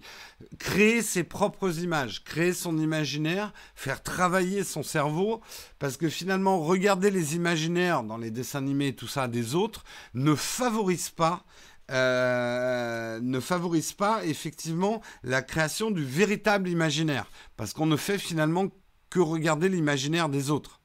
Créer 0.60 1.02
ses 1.02 1.24
propres 1.24 1.80
images, 1.80 2.24
créer 2.24 2.54
son 2.54 2.78
imaginaire, 2.78 3.52
faire 3.74 4.04
travailler 4.04 4.64
son 4.64 4.84
cerveau, 4.84 5.42
parce 5.80 5.98
que 5.98 6.08
finalement, 6.08 6.60
regarder 6.60 7.10
les 7.10 7.36
imaginaires 7.36 8.04
dans 8.04 8.18
les 8.18 8.30
dessins 8.30 8.60
animés 8.60 8.90
et 8.90 8.96
tout 8.96 9.08
ça 9.08 9.28
des 9.28 9.56
autres 9.56 9.86
ne 10.14 10.36
favorise 10.36 11.10
pas 11.10 11.44
euh, 11.90 13.20
ne 13.22 13.40
favorise 13.40 13.92
pas 13.92 14.24
effectivement 14.24 15.02
la 15.24 15.42
création 15.42 15.90
du 15.90 16.06
véritable 16.06 16.70
imaginaire, 16.70 17.26
parce 17.58 17.74
qu'on 17.74 17.88
ne 17.88 17.98
fait 17.98 18.20
finalement 18.20 18.68
que 19.10 19.20
regarder 19.20 19.68
l'imaginaire 19.68 20.30
des 20.30 20.52
autres. 20.52 20.81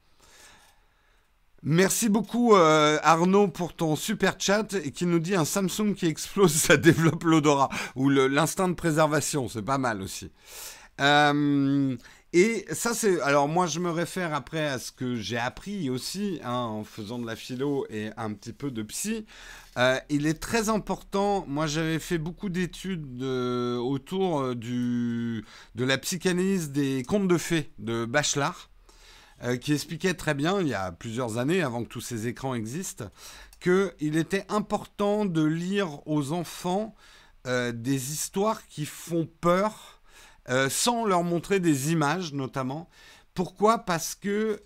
Merci 1.63 2.09
beaucoup 2.09 2.55
euh, 2.55 2.99
Arnaud 3.03 3.49
pour 3.49 3.75
ton 3.75 3.97
super 3.97 4.35
chat 4.39 4.79
qui 4.95 5.07
nous 5.07 5.19
dit 5.19 5.35
un 5.35 5.45
Samsung 5.45 5.95
qui 5.97 6.07
explose, 6.07 6.53
ça 6.55 6.77
développe 6.77 7.25
l'odorat 7.25 7.71
ou 7.95 8.09
l'instinct 8.11 8.69
de 8.69 8.75
préservation, 8.75 9.49
c'est 9.49 9.63
pas 9.63 9.79
mal 9.79 10.03
aussi. 10.03 10.31
Euh, 11.01 11.97
et 12.33 12.67
ça 12.71 12.93
c'est, 12.95 13.21
alors 13.23 13.49
moi 13.49 13.67
je 13.67 13.81
me 13.81 13.91
réfère 13.91 14.35
après 14.35 14.67
à 14.67 14.79
ce 14.79 14.93
que 14.93 15.17
j'ai 15.17 15.39
appris 15.39 15.89
aussi 15.89 16.41
hein, 16.45 16.53
en 16.53 16.85
faisant 16.85 17.19
de 17.19 17.27
la 17.27 17.37
philo 17.37 17.87
et 17.89 18.11
un 18.17 18.33
petit 18.35 18.53
peu 18.53 18.71
de 18.71 18.83
psy. 18.83 19.25
Euh, 19.79 19.99
il 20.11 20.27
est 20.27 20.41
très 20.41 20.69
important, 20.69 21.47
moi 21.49 21.67
j'avais 21.67 21.99
fait 21.99 22.19
beaucoup 22.19 22.51
d'études 22.51 23.23
autour 23.23 24.55
du, 24.55 25.45
de 25.75 25.85
la 25.85 25.97
psychanalyse 25.99 26.71
des 26.71 27.03
contes 27.03 27.29
de 27.29 27.39
fées 27.39 27.73
de 27.79 28.05
Bachelard. 28.05 28.71
Euh, 29.43 29.59
qui 29.59 29.75
expliquait 29.75 30.15
très 30.15 30.33
bien, 30.33 30.61
il 30.61 30.69
y 30.69 30.75
a 30.75 30.93
plusieurs 30.93 31.37
années, 31.37 31.61
avant 31.61 31.85
que 31.85 31.89
tous 31.89 32.01
ces 32.01 32.27
écrans 32.27 32.55
existent, 32.55 33.11
qu'il 33.61 34.17
était 34.17 34.47
important 34.49 35.27
de 35.27 35.45
lire 35.45 36.07
aux 36.07 36.33
enfants 36.33 36.95
euh, 37.47 37.71
des 37.71 38.13
histoires 38.13 38.67
qui 38.67 38.87
font 38.87 39.29
peur, 39.43 40.01
euh, 40.49 40.71
sans 40.71 41.05
leur 41.05 41.23
montrer 41.23 41.61
des 41.61 41.93
images 41.93 42.33
notamment. 42.33 42.89
Pourquoi? 43.35 43.81
Parce 43.81 44.15
que 44.15 44.63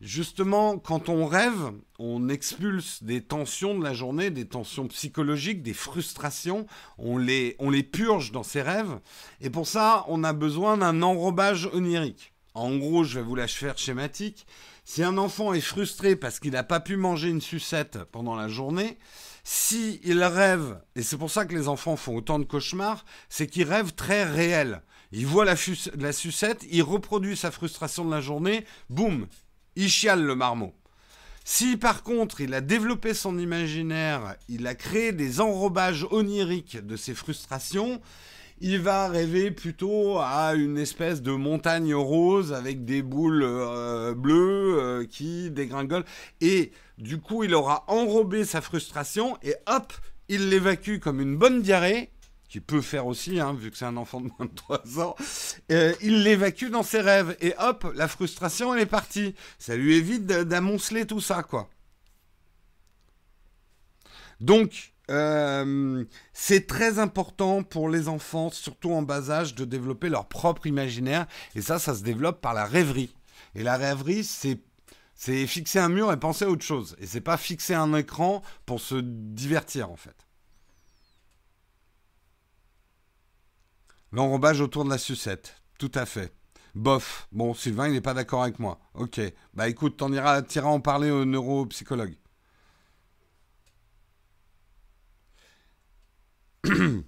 justement, 0.00 0.76
quand 0.76 1.08
on 1.08 1.24
rêve, 1.26 1.70
on 2.00 2.28
expulse 2.28 3.04
des 3.04 3.22
tensions 3.22 3.78
de 3.78 3.84
la 3.84 3.94
journée, 3.94 4.30
des 4.30 4.48
tensions 4.48 4.88
psychologiques, 4.88 5.62
des 5.62 5.74
frustrations, 5.74 6.66
on 6.98 7.16
les, 7.16 7.54
on 7.60 7.70
les 7.70 7.84
purge 7.84 8.32
dans 8.32 8.42
ses 8.42 8.62
rêves, 8.62 8.98
et 9.40 9.50
pour 9.50 9.68
ça, 9.68 10.04
on 10.08 10.24
a 10.24 10.32
besoin 10.32 10.76
d'un 10.76 11.00
enrobage 11.02 11.70
onirique. 11.72 12.33
En 12.54 12.76
gros, 12.76 13.02
je 13.02 13.18
vais 13.18 13.24
vous 13.24 13.34
la 13.34 13.48
faire 13.48 13.76
schématique. 13.76 14.46
Si 14.84 15.02
un 15.02 15.18
enfant 15.18 15.54
est 15.54 15.60
frustré 15.60 16.14
parce 16.14 16.38
qu'il 16.38 16.52
n'a 16.52 16.62
pas 16.62 16.78
pu 16.78 16.96
manger 16.96 17.28
une 17.28 17.40
sucette 17.40 17.98
pendant 18.12 18.36
la 18.36 18.48
journée, 18.48 18.96
si 19.42 20.00
rêve, 20.06 20.80
et 20.94 21.02
c'est 21.02 21.18
pour 21.18 21.30
ça 21.30 21.46
que 21.46 21.54
les 21.54 21.68
enfants 21.68 21.96
font 21.96 22.16
autant 22.16 22.38
de 22.38 22.44
cauchemars, 22.44 23.04
c'est 23.28 23.48
qu'ils 23.48 23.68
rêvent 23.68 23.94
très 23.94 24.24
réel. 24.24 24.82
Il 25.10 25.26
voit 25.26 25.44
la, 25.44 25.56
la, 25.96 26.12
sucette, 26.12 26.64
il 26.70 26.82
reproduit 26.82 27.36
sa 27.36 27.50
frustration 27.50 28.04
de 28.04 28.10
la 28.10 28.20
journée, 28.20 28.64
boum, 28.88 29.26
il 29.74 29.90
chiale 29.90 30.22
le 30.22 30.34
marmot. 30.34 30.74
Si 31.44 31.76
par 31.76 32.02
contre 32.02 32.40
il 32.40 32.54
a 32.54 32.60
développé 32.60 33.14
son 33.14 33.38
imaginaire, 33.38 34.36
il 34.48 34.66
a 34.66 34.74
créé 34.74 35.12
des 35.12 35.40
enrobages 35.40 36.06
oniriques 36.10 36.78
de 36.78 36.96
ses 36.96 37.14
frustrations, 37.14 38.00
il 38.66 38.80
va 38.80 39.08
rêver 39.08 39.50
plutôt 39.50 40.18
à 40.20 40.54
une 40.54 40.78
espèce 40.78 41.20
de 41.20 41.32
montagne 41.32 41.94
rose 41.94 42.54
avec 42.54 42.86
des 42.86 43.02
boules 43.02 43.42
euh, 43.44 44.14
bleues 44.14 44.78
euh, 44.78 45.04
qui 45.04 45.50
dégringolent. 45.50 46.06
Et 46.40 46.72
du 46.96 47.20
coup, 47.20 47.44
il 47.44 47.54
aura 47.54 47.84
enrobé 47.88 48.46
sa 48.46 48.62
frustration 48.62 49.36
et 49.42 49.54
hop, 49.66 49.92
il 50.30 50.48
l'évacue 50.48 50.98
comme 50.98 51.20
une 51.20 51.36
bonne 51.36 51.60
diarrhée, 51.60 52.10
qui 52.48 52.60
peut 52.60 52.80
faire 52.80 53.06
aussi, 53.06 53.38
hein, 53.38 53.52
vu 53.52 53.70
que 53.70 53.76
c'est 53.76 53.84
un 53.84 53.98
enfant 53.98 54.22
de 54.22 54.30
moins 54.38 54.46
de 54.46 54.54
3 54.54 54.98
ans, 54.98 55.14
euh, 55.70 55.92
il 56.00 56.22
l'évacue 56.22 56.70
dans 56.70 56.82
ses 56.82 57.02
rêves. 57.02 57.36
Et 57.42 57.52
hop, 57.58 57.92
la 57.94 58.08
frustration, 58.08 58.74
elle 58.74 58.80
est 58.80 58.86
partie. 58.86 59.34
Ça 59.58 59.76
lui 59.76 59.94
évite 59.94 60.24
d'amonceler 60.24 61.06
tout 61.06 61.20
ça, 61.20 61.42
quoi. 61.42 61.68
Donc, 64.40 64.93
euh, 65.10 66.04
c'est 66.32 66.66
très 66.66 66.98
important 66.98 67.62
pour 67.62 67.88
les 67.88 68.08
enfants, 68.08 68.50
surtout 68.50 68.92
en 68.92 69.02
bas 69.02 69.30
âge, 69.30 69.54
de 69.54 69.64
développer 69.64 70.08
leur 70.08 70.26
propre 70.26 70.66
imaginaire. 70.66 71.26
Et 71.54 71.62
ça, 71.62 71.78
ça 71.78 71.94
se 71.94 72.02
développe 72.02 72.40
par 72.40 72.54
la 72.54 72.64
rêverie. 72.64 73.14
Et 73.54 73.62
la 73.62 73.76
rêverie, 73.76 74.24
c'est 74.24 75.46
fixer 75.46 75.78
un 75.78 75.88
mur 75.88 76.12
et 76.12 76.18
penser 76.18 76.44
à 76.44 76.50
autre 76.50 76.64
chose. 76.64 76.96
Et 76.98 77.06
c'est 77.06 77.20
pas 77.20 77.36
fixer 77.36 77.74
un 77.74 77.94
écran 77.94 78.42
pour 78.66 78.80
se 78.80 78.96
divertir, 78.96 79.90
en 79.90 79.96
fait. 79.96 80.16
L'enrobage 84.12 84.60
autour 84.60 84.84
de 84.84 84.90
la 84.90 84.98
sucette. 84.98 85.56
Tout 85.78 85.90
à 85.94 86.06
fait. 86.06 86.32
Bof. 86.74 87.28
Bon, 87.32 87.52
Sylvain, 87.52 87.88
il 87.88 87.94
n'est 87.94 88.00
pas 88.00 88.14
d'accord 88.14 88.42
avec 88.42 88.58
moi. 88.58 88.78
Ok. 88.94 89.20
Bah 89.54 89.68
écoute, 89.68 89.96
t'en 89.96 90.12
iras, 90.12 90.42
iras 90.54 90.68
en 90.68 90.80
parler 90.80 91.10
au 91.10 91.24
neuropsychologue. 91.24 92.16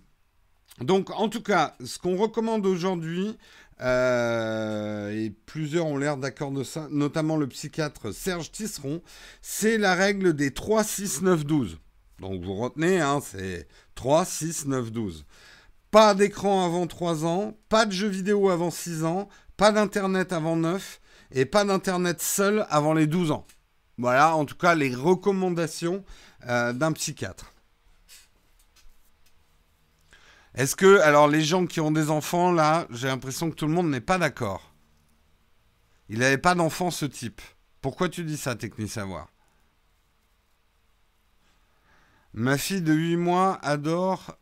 Donc, 0.81 1.11
en 1.11 1.29
tout 1.29 1.43
cas, 1.43 1.75
ce 1.85 1.99
qu'on 1.99 2.17
recommande 2.17 2.67
aujourd'hui, 2.67 3.37
euh, 3.81 5.11
et 5.11 5.31
plusieurs 5.31 5.87
ont 5.87 5.97
l'air 5.97 6.17
d'accord 6.17 6.51
de 6.51 6.65
ça, 6.65 6.89
notamment 6.91 7.37
le 7.37 7.47
psychiatre 7.47 8.13
Serge 8.13 8.51
Tisseron, 8.53 9.03
c'est 9.41 9.79
la 9.79 9.95
règle 9.95 10.35
des 10.35 10.53
3, 10.53 10.85
6, 10.85 11.23
9, 11.23 11.45
12. 11.45 11.79
Donc, 12.21 12.43
vous 12.43 12.55
retenez, 12.55 13.01
hein, 13.01 13.21
c'est 13.23 13.69
3, 13.95 14.25
6, 14.25 14.67
9, 14.67 14.93
12. 14.93 15.25
Pas 15.91 16.15
d'écran 16.15 16.65
avant 16.67 16.87
3 16.87 17.25
ans, 17.25 17.57
pas 17.69 17.87
de 17.87 17.93
jeux 17.93 18.09
vidéo 18.09 18.51
avant 18.51 18.71
6 18.71 19.05
ans, 19.05 19.29
pas 19.57 19.73
d'internet 19.73 20.33
avant 20.33 20.57
9 20.57 21.01
et 21.33 21.47
pas 21.47 21.65
d'internet 21.65 22.21
seul 22.21 22.67
avant 22.69 22.93
les 22.93 23.07
12 23.07 23.31
ans. 23.31 23.47
Voilà 23.99 24.37
en 24.37 24.45
tout 24.45 24.57
cas 24.57 24.75
les 24.75 24.95
recommandations 24.95 26.05
euh, 26.49 26.73
d'un 26.73 26.93
psychiatre. 26.93 27.56
Est-ce 30.57 30.75
que, 30.75 31.01
alors 31.01 31.29
les 31.29 31.43
gens 31.43 31.67
qui 31.67 31.81
ont 31.81 31.91
des 31.91 32.11
enfants, 32.11 32.51
là, 32.51 32.87
j'ai 32.91 33.09
l'impression 33.09 33.51
que 33.51 33.55
tout 33.55 33.67
le 33.67 33.75
monde 33.75 33.91
n'est 33.91 34.01
pas 34.01 34.17
d'accord. 34.17 34.73
Il 36.09 36.21
n'avait 36.21 36.39
pas 36.39 36.55
d'enfant 36.55 36.91
ce 36.91 37.05
type. 37.05 37.43
Pourquoi 37.83 38.09
tu 38.09 38.25
dis 38.25 38.39
ça, 38.39 38.57
Technique 38.57 38.91
Savoir? 38.91 39.29
Ma 42.33 42.57
fille 42.57 42.83
de 42.83 42.93
8 42.93 43.17
mois 43.17 43.59
adore 43.63 44.39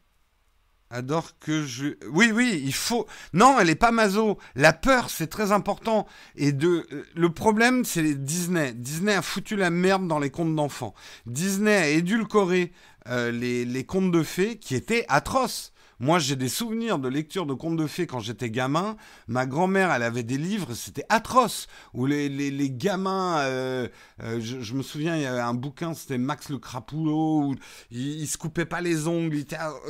adore 0.91 1.39
que 1.41 1.65
je. 1.65 1.97
Oui, 2.11 2.31
oui, 2.33 2.61
il 2.65 2.75
faut. 2.75 3.07
Non, 3.33 3.59
elle 3.59 3.71
est 3.71 3.75
pas 3.75 3.91
maso. 3.91 4.39
La 4.55 4.73
peur, 4.73 5.11
c'est 5.11 5.27
très 5.27 5.51
important. 5.51 6.07
Et 6.37 6.53
de. 6.53 6.87
Euh, 6.93 7.05
le 7.15 7.31
problème, 7.31 7.85
c'est 7.85 8.15
Disney. 8.15 8.73
Disney 8.73 9.15
a 9.15 9.23
foutu 9.23 9.57
la 9.57 9.71
merde 9.71 10.07
dans 10.07 10.19
les 10.21 10.31
contes 10.31 10.55
d'enfants. 10.55 10.95
Disney 11.27 11.75
a 11.75 11.89
édulcoré 11.89 12.73
euh, 13.09 13.33
les 13.33 13.85
contes 13.85 14.13
de 14.13 14.23
fées 14.23 14.59
qui 14.59 14.75
étaient 14.77 15.05
atroces. 15.09 15.74
Moi, 16.01 16.19
j'ai 16.19 16.35
des 16.35 16.49
souvenirs 16.49 16.99
de 16.99 17.09
lecture 17.09 17.47
de 17.47 17.55
contes 17.55 17.77
de 17.77 17.87
fées 17.87 18.07
quand 18.07 18.19
j'étais 18.19 18.51
gamin. 18.51 18.97
Ma 19.29 19.47
grand-mère, 19.47 19.93
elle 19.93 20.03
avait 20.03 20.25
des 20.25 20.39
livres, 20.39 20.75
c'était 20.75 21.05
atroce. 21.09 21.69
Où 21.93 22.07
les, 22.07 22.29
les, 22.29 22.71
gamins, 22.71 23.39
euh, 23.39 23.89
euh, 24.23 24.41
je, 24.41 24.75
me 24.75 24.83
souviens, 24.83 25.17
il 25.17 25.23
y 25.23 25.27
avait 25.27 25.41
un 25.41 25.55
bouquin, 25.55 25.95
c'était 25.95 26.19
Max 26.19 26.49
le 26.49 26.59
Crapoulot, 26.59 27.43
où 27.45 27.55
il, 27.93 28.27
se 28.27 28.37
coupait 28.37 28.65
pas 28.65 28.81
les 28.81 29.07
ongles. 29.07 29.45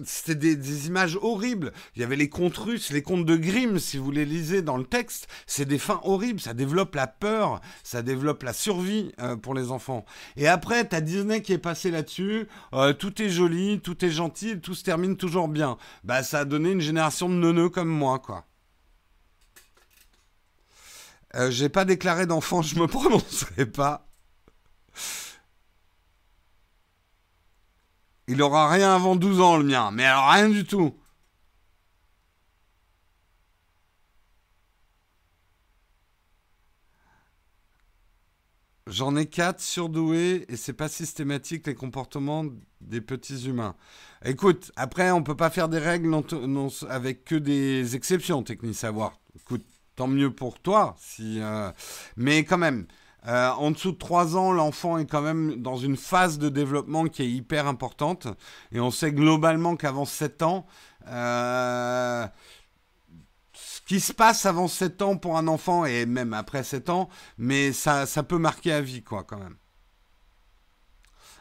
C'était 0.05 0.35
des, 0.35 0.57
des, 0.57 0.87
images 0.89 1.19
horribles. 1.23 1.73
Il 1.97 2.03
y 2.03 2.05
avait 2.05 2.17
les 2.17 2.29
contes 2.29 2.59
russes, 2.59 2.91
les 2.91 3.03
contes 3.03 3.25
de 3.25 3.37
Grimm, 3.37 3.79
si 3.79 3.97
vous 3.97 4.11
les 4.11 4.27
lisez 4.27 4.61
dans 4.61 4.77
le 4.77 4.85
texte. 4.85 5.27
C'est 5.47 5.67
des 5.67 5.79
fins 5.79 6.01
horribles. 6.05 6.41
Ça 6.41 6.53
développe 6.53 6.95
la 6.95 7.07
peur, 7.07 7.63
ça 7.83 8.03
développe 8.03 8.43
la 8.43 8.53
survie 8.53 9.13
euh, 9.21 9.37
pour 9.37 9.55
les 9.55 9.71
enfants. 9.71 10.05
Et 10.37 10.49
après, 10.49 10.85
t'as 10.85 11.01
Disney 11.01 11.41
qui 11.41 11.55
est 11.55 11.59
passé 11.59 11.91
là-dessus. 11.91 12.47
tout 12.99 13.23
est 13.23 13.31
joli, 13.31 13.81
tout 13.81 14.05
est 14.05 14.11
gentil, 14.11 14.61
tout 14.61 14.75
se 14.75 14.85
termine 14.85 15.17
toujours 15.17 15.49
bien 15.49 15.79
bah 16.05 16.23
ça 16.23 16.41
a 16.41 16.45
donné 16.45 16.71
une 16.71 16.81
génération 16.81 17.29
de 17.29 17.35
neuneux 17.35 17.71
comme 17.71 17.89
moi, 17.89 18.19
quoi. 18.19 18.47
Euh, 21.35 21.51
j'ai 21.51 21.69
pas 21.69 21.85
déclaré 21.85 22.27
d'enfant, 22.27 22.63
je 22.63 22.79
me 22.79 22.87
prononcerai 22.89 23.67
pas. 23.67 24.07
Il 28.29 28.41
aura 28.43 28.71
rien 28.71 28.95
avant 28.95 29.17
12 29.17 29.41
ans, 29.41 29.57
le 29.57 29.65
mien, 29.65 29.91
mais 29.91 30.05
alors 30.05 30.31
rien 30.31 30.49
du 30.49 30.65
tout. 30.65 30.95
J'en 38.87 39.17
ai 39.17 39.27
quatre 39.27 39.61
surdoués 39.61 40.45
et 40.49 40.57
c'est 40.57 40.75
pas 40.75 40.89
systématique 40.89 41.67
les 41.67 41.75
comportements 41.75 42.45
des 42.83 43.01
petits 43.01 43.47
humains. 43.47 43.75
Écoute, 44.27 44.73
après 44.77 45.11
on 45.11 45.23
peut 45.23 45.37
pas 45.37 45.51
faire 45.51 45.69
des 45.69 45.79
règles 45.79 46.15
avec 46.89 47.25
que 47.25 47.35
des 47.35 47.95
exceptions, 47.95 48.43
technique 48.43 48.75
savoir. 48.75 49.21
Écoute, 49.37 49.67
tant 49.97 50.07
mieux 50.07 50.33
pour 50.33 50.61
toi, 50.61 50.97
si. 50.99 51.41
Euh, 51.43 51.71
mais 52.17 52.45
quand 52.45 52.57
même, 52.57 52.87
euh, 53.29 53.51
en 53.51 53.71
dessous 53.71 53.93
de 53.93 53.99
3 53.99 54.37
ans, 54.37 54.53
l'enfant 54.53 54.99
est 54.99 55.07
quand 55.07 55.23
même 55.23 55.57
dans 55.63 55.77
une 55.77 55.97
phase 55.97 56.39
de 56.39 56.49
développement 56.49 57.05
qui 57.07 57.23
est 57.23 57.31
hyper 57.31 57.67
importante. 57.67 58.29
Et 58.73 58.81
on 58.81 58.91
sait 58.91 59.13
globalement 59.13 59.77
qu'avant 59.77 60.07
7 60.07 60.43
ans, 60.43 60.67
euh, 61.09 62.27
qui 63.87 64.01
se 64.01 64.13
passe 64.13 64.47
avant 64.47 64.69
7 64.69 65.03
ans 65.03 65.17
pour 65.17 65.37
un 65.37 65.49
enfant 65.49 65.85
et 65.85 66.07
même 66.07 66.33
après 66.33 66.65
7 66.65 66.89
ans, 66.91 67.09
mais 67.39 67.73
ça, 67.73 68.07
ça 68.07 68.23
peut 68.23 68.39
marquer 68.39 68.73
à 68.73 68.81
vie, 68.81 69.03
quoi, 69.03 69.25
quand 69.25 69.39
même. 69.39 69.57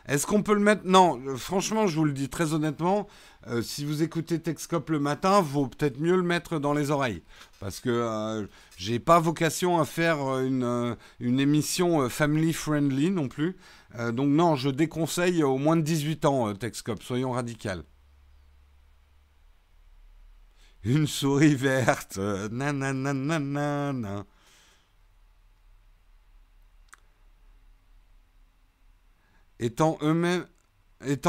Est-ce 0.08 0.28
qu'on 0.28 0.44
peut 0.44 0.54
le 0.54 0.60
mettre? 0.60 0.82
Non, 0.86 1.22
euh, 1.28 1.38
franchement, 1.38 1.88
je 1.88 1.96
vous 1.96 2.04
le 2.04 2.12
dis 2.12 2.28
très 2.28 2.54
honnêtement, 2.54 3.08
euh, 3.48 3.62
si 3.62 3.86
vous 3.86 4.04
écoutez 4.04 4.39
Texcope 4.39 4.89
le 4.89 5.00
matin, 5.00 5.39
vaut 5.42 5.68
peut-être 5.68 6.00
mieux 6.00 6.18
le 6.18 6.24
mettre 6.24 6.60
dans 6.60 6.74
les 6.74 6.92
oreilles. 6.92 7.24
Parce 7.62 7.80
que 7.80 7.89
euh, 7.89 8.46
j'ai 8.76 9.00
pas 9.00 9.20
vocation 9.20 9.80
à 9.80 9.86
faire 9.86 10.39
une, 10.39 10.98
une 11.20 11.39
émission 11.39 12.10
family 12.10 12.52
friendly 12.52 13.12
non 13.12 13.30
plus. 13.30 13.56
donc 14.12 14.30
non, 14.30 14.56
je 14.56 14.70
déconseille 14.70 15.44
au 15.44 15.58
moins 15.58 15.78
de 15.78 15.82
18 15.82 16.26
ans 16.26 16.54
Texcope, 16.54 17.02
soyons 17.02 17.32
radicales. 17.32 17.84
Une 20.84 21.08
souris 21.08 21.56
verte. 21.56 22.18
Nananana. 22.52 24.26
Étant 29.63 29.97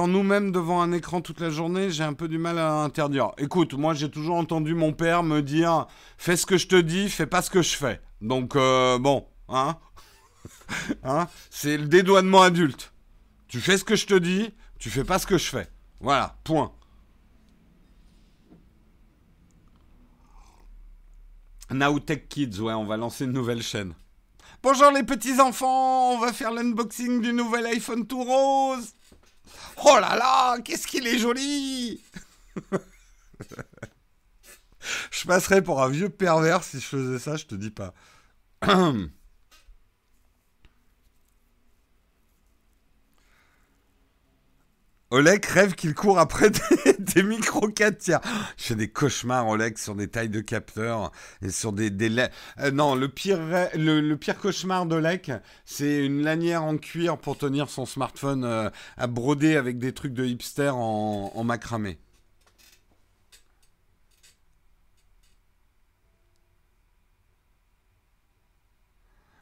nous-mêmes 0.08 0.50
devant 0.50 0.82
un 0.82 0.90
écran 0.90 1.20
toute 1.20 1.38
la 1.38 1.50
journée, 1.50 1.90
j'ai 1.90 2.02
un 2.02 2.14
peu 2.14 2.26
du 2.26 2.36
mal 2.36 2.58
à 2.58 2.82
interdire. 2.82 3.30
Écoute, 3.38 3.74
moi 3.74 3.94
j'ai 3.94 4.10
toujours 4.10 4.34
entendu 4.34 4.74
mon 4.74 4.92
père 4.92 5.22
me 5.22 5.40
dire 5.40 5.86
fais 6.18 6.36
ce 6.36 6.44
que 6.44 6.58
je 6.58 6.66
te 6.66 6.74
dis, 6.74 7.08
fais 7.08 7.26
pas 7.26 7.42
ce 7.42 7.50
que 7.50 7.62
je 7.62 7.76
fais. 7.76 8.00
Donc 8.20 8.56
euh, 8.56 8.98
bon, 8.98 9.28
hein, 9.48 9.78
hein 11.04 11.28
C'est 11.50 11.76
le 11.76 11.86
dédouanement 11.86 12.42
adulte. 12.42 12.92
Tu 13.46 13.60
fais 13.60 13.78
ce 13.78 13.84
que 13.84 13.94
je 13.94 14.06
te 14.06 14.14
dis, 14.14 14.52
tu 14.80 14.90
fais 14.90 15.04
pas 15.04 15.20
ce 15.20 15.28
que 15.28 15.38
je 15.38 15.48
fais. 15.48 15.68
Voilà, 16.00 16.36
point. 16.42 16.72
Nowtech 21.70 22.28
Kids, 22.28 22.60
ouais, 22.60 22.72
on 22.72 22.84
va 22.84 22.96
lancer 22.96 23.26
une 23.26 23.32
nouvelle 23.32 23.62
chaîne. 23.62 23.94
Bonjour 24.64 24.90
les 24.92 25.02
petits 25.02 25.42
enfants, 25.42 26.14
on 26.14 26.18
va 26.20 26.32
faire 26.32 26.50
l'unboxing 26.50 27.20
du 27.20 27.34
nouvel 27.34 27.66
iPhone 27.66 28.06
tout 28.06 28.24
rose. 28.24 28.94
Oh 29.84 29.98
là 30.00 30.16
là, 30.16 30.58
qu'est-ce 30.62 30.86
qu'il 30.86 31.06
est 31.06 31.18
joli 31.18 32.00
Je 35.10 35.26
passerais 35.26 35.60
pour 35.60 35.82
un 35.82 35.90
vieux 35.90 36.08
pervers 36.08 36.64
si 36.64 36.80
je 36.80 36.86
faisais 36.86 37.18
ça, 37.18 37.36
je 37.36 37.44
te 37.44 37.54
dis 37.54 37.70
pas. 37.70 37.92
Oleg 45.14 45.44
rêve 45.44 45.76
qu'il 45.76 45.94
court 45.94 46.18
après 46.18 46.50
des, 46.98 47.22
micro 47.22 47.68
4 47.68 47.98
tiers. 47.98 48.20
Je 48.56 48.64
fais 48.64 48.74
des 48.74 48.88
cauchemars, 48.88 49.46
Oleg, 49.46 49.78
sur 49.78 49.94
des 49.94 50.08
tailles 50.08 50.28
de 50.28 50.40
capteurs 50.40 51.12
et 51.40 51.50
sur 51.50 51.72
des... 51.72 51.88
Euh, 52.58 52.72
non, 52.72 52.96
le 52.96 53.06
pire, 53.06 53.38
le, 53.76 54.14
pire 54.16 54.36
cauchemar 54.36 54.86
d'Oleg, 54.86 55.40
c'est 55.64 56.04
une 56.04 56.22
lanière 56.22 56.64
en 56.64 56.78
cuir 56.78 57.16
pour 57.16 57.38
tenir 57.38 57.70
son 57.70 57.86
smartphone 57.86 58.42
euh, 58.44 58.70
à 58.96 59.06
broder 59.06 59.54
avec 59.54 59.78
des 59.78 59.92
trucs 59.92 60.14
de 60.14 60.24
hipster 60.24 60.72
en 60.74 61.44
macramé. 61.44 62.00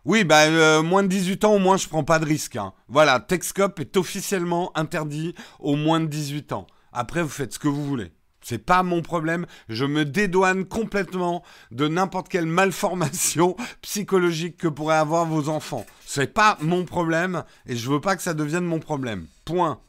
Oui, 0.04 0.24
bah 0.24 0.46
euh, 0.46 0.82
moins 0.82 1.04
de 1.04 1.08
18 1.08 1.44
ans, 1.44 1.54
au 1.54 1.58
moins 1.60 1.76
je 1.76 1.88
prends 1.88 2.02
pas 2.02 2.18
de 2.18 2.24
risque. 2.24 2.56
Hein. 2.56 2.72
Voilà, 2.88 3.20
Texcop 3.20 3.78
est 3.78 3.96
officiellement 3.96 4.76
interdit 4.76 5.34
aux 5.60 5.76
moins 5.76 6.00
de 6.00 6.06
18 6.06 6.52
ans. 6.52 6.66
Après, 6.92 7.22
vous 7.22 7.28
faites 7.28 7.52
ce 7.52 7.58
que 7.60 7.68
vous 7.68 7.84
voulez. 7.84 8.12
C'est 8.42 8.58
pas 8.58 8.82
mon 8.82 9.02
problème. 9.02 9.46
Je 9.68 9.84
me 9.84 10.04
dédouane 10.04 10.64
complètement 10.64 11.44
de 11.70 11.86
n'importe 11.86 12.28
quelle 12.28 12.46
malformation 12.46 13.56
psychologique 13.82 14.56
que 14.56 14.66
pourraient 14.66 14.96
avoir 14.96 15.24
vos 15.24 15.48
enfants. 15.48 15.86
C'est 16.04 16.34
pas 16.34 16.58
mon 16.60 16.84
problème 16.84 17.44
et 17.66 17.76
je 17.76 17.88
veux 17.88 18.00
pas 18.00 18.16
que 18.16 18.22
ça 18.22 18.34
devienne 18.34 18.64
mon 18.64 18.80
problème. 18.80 19.28
Point. 19.44 19.80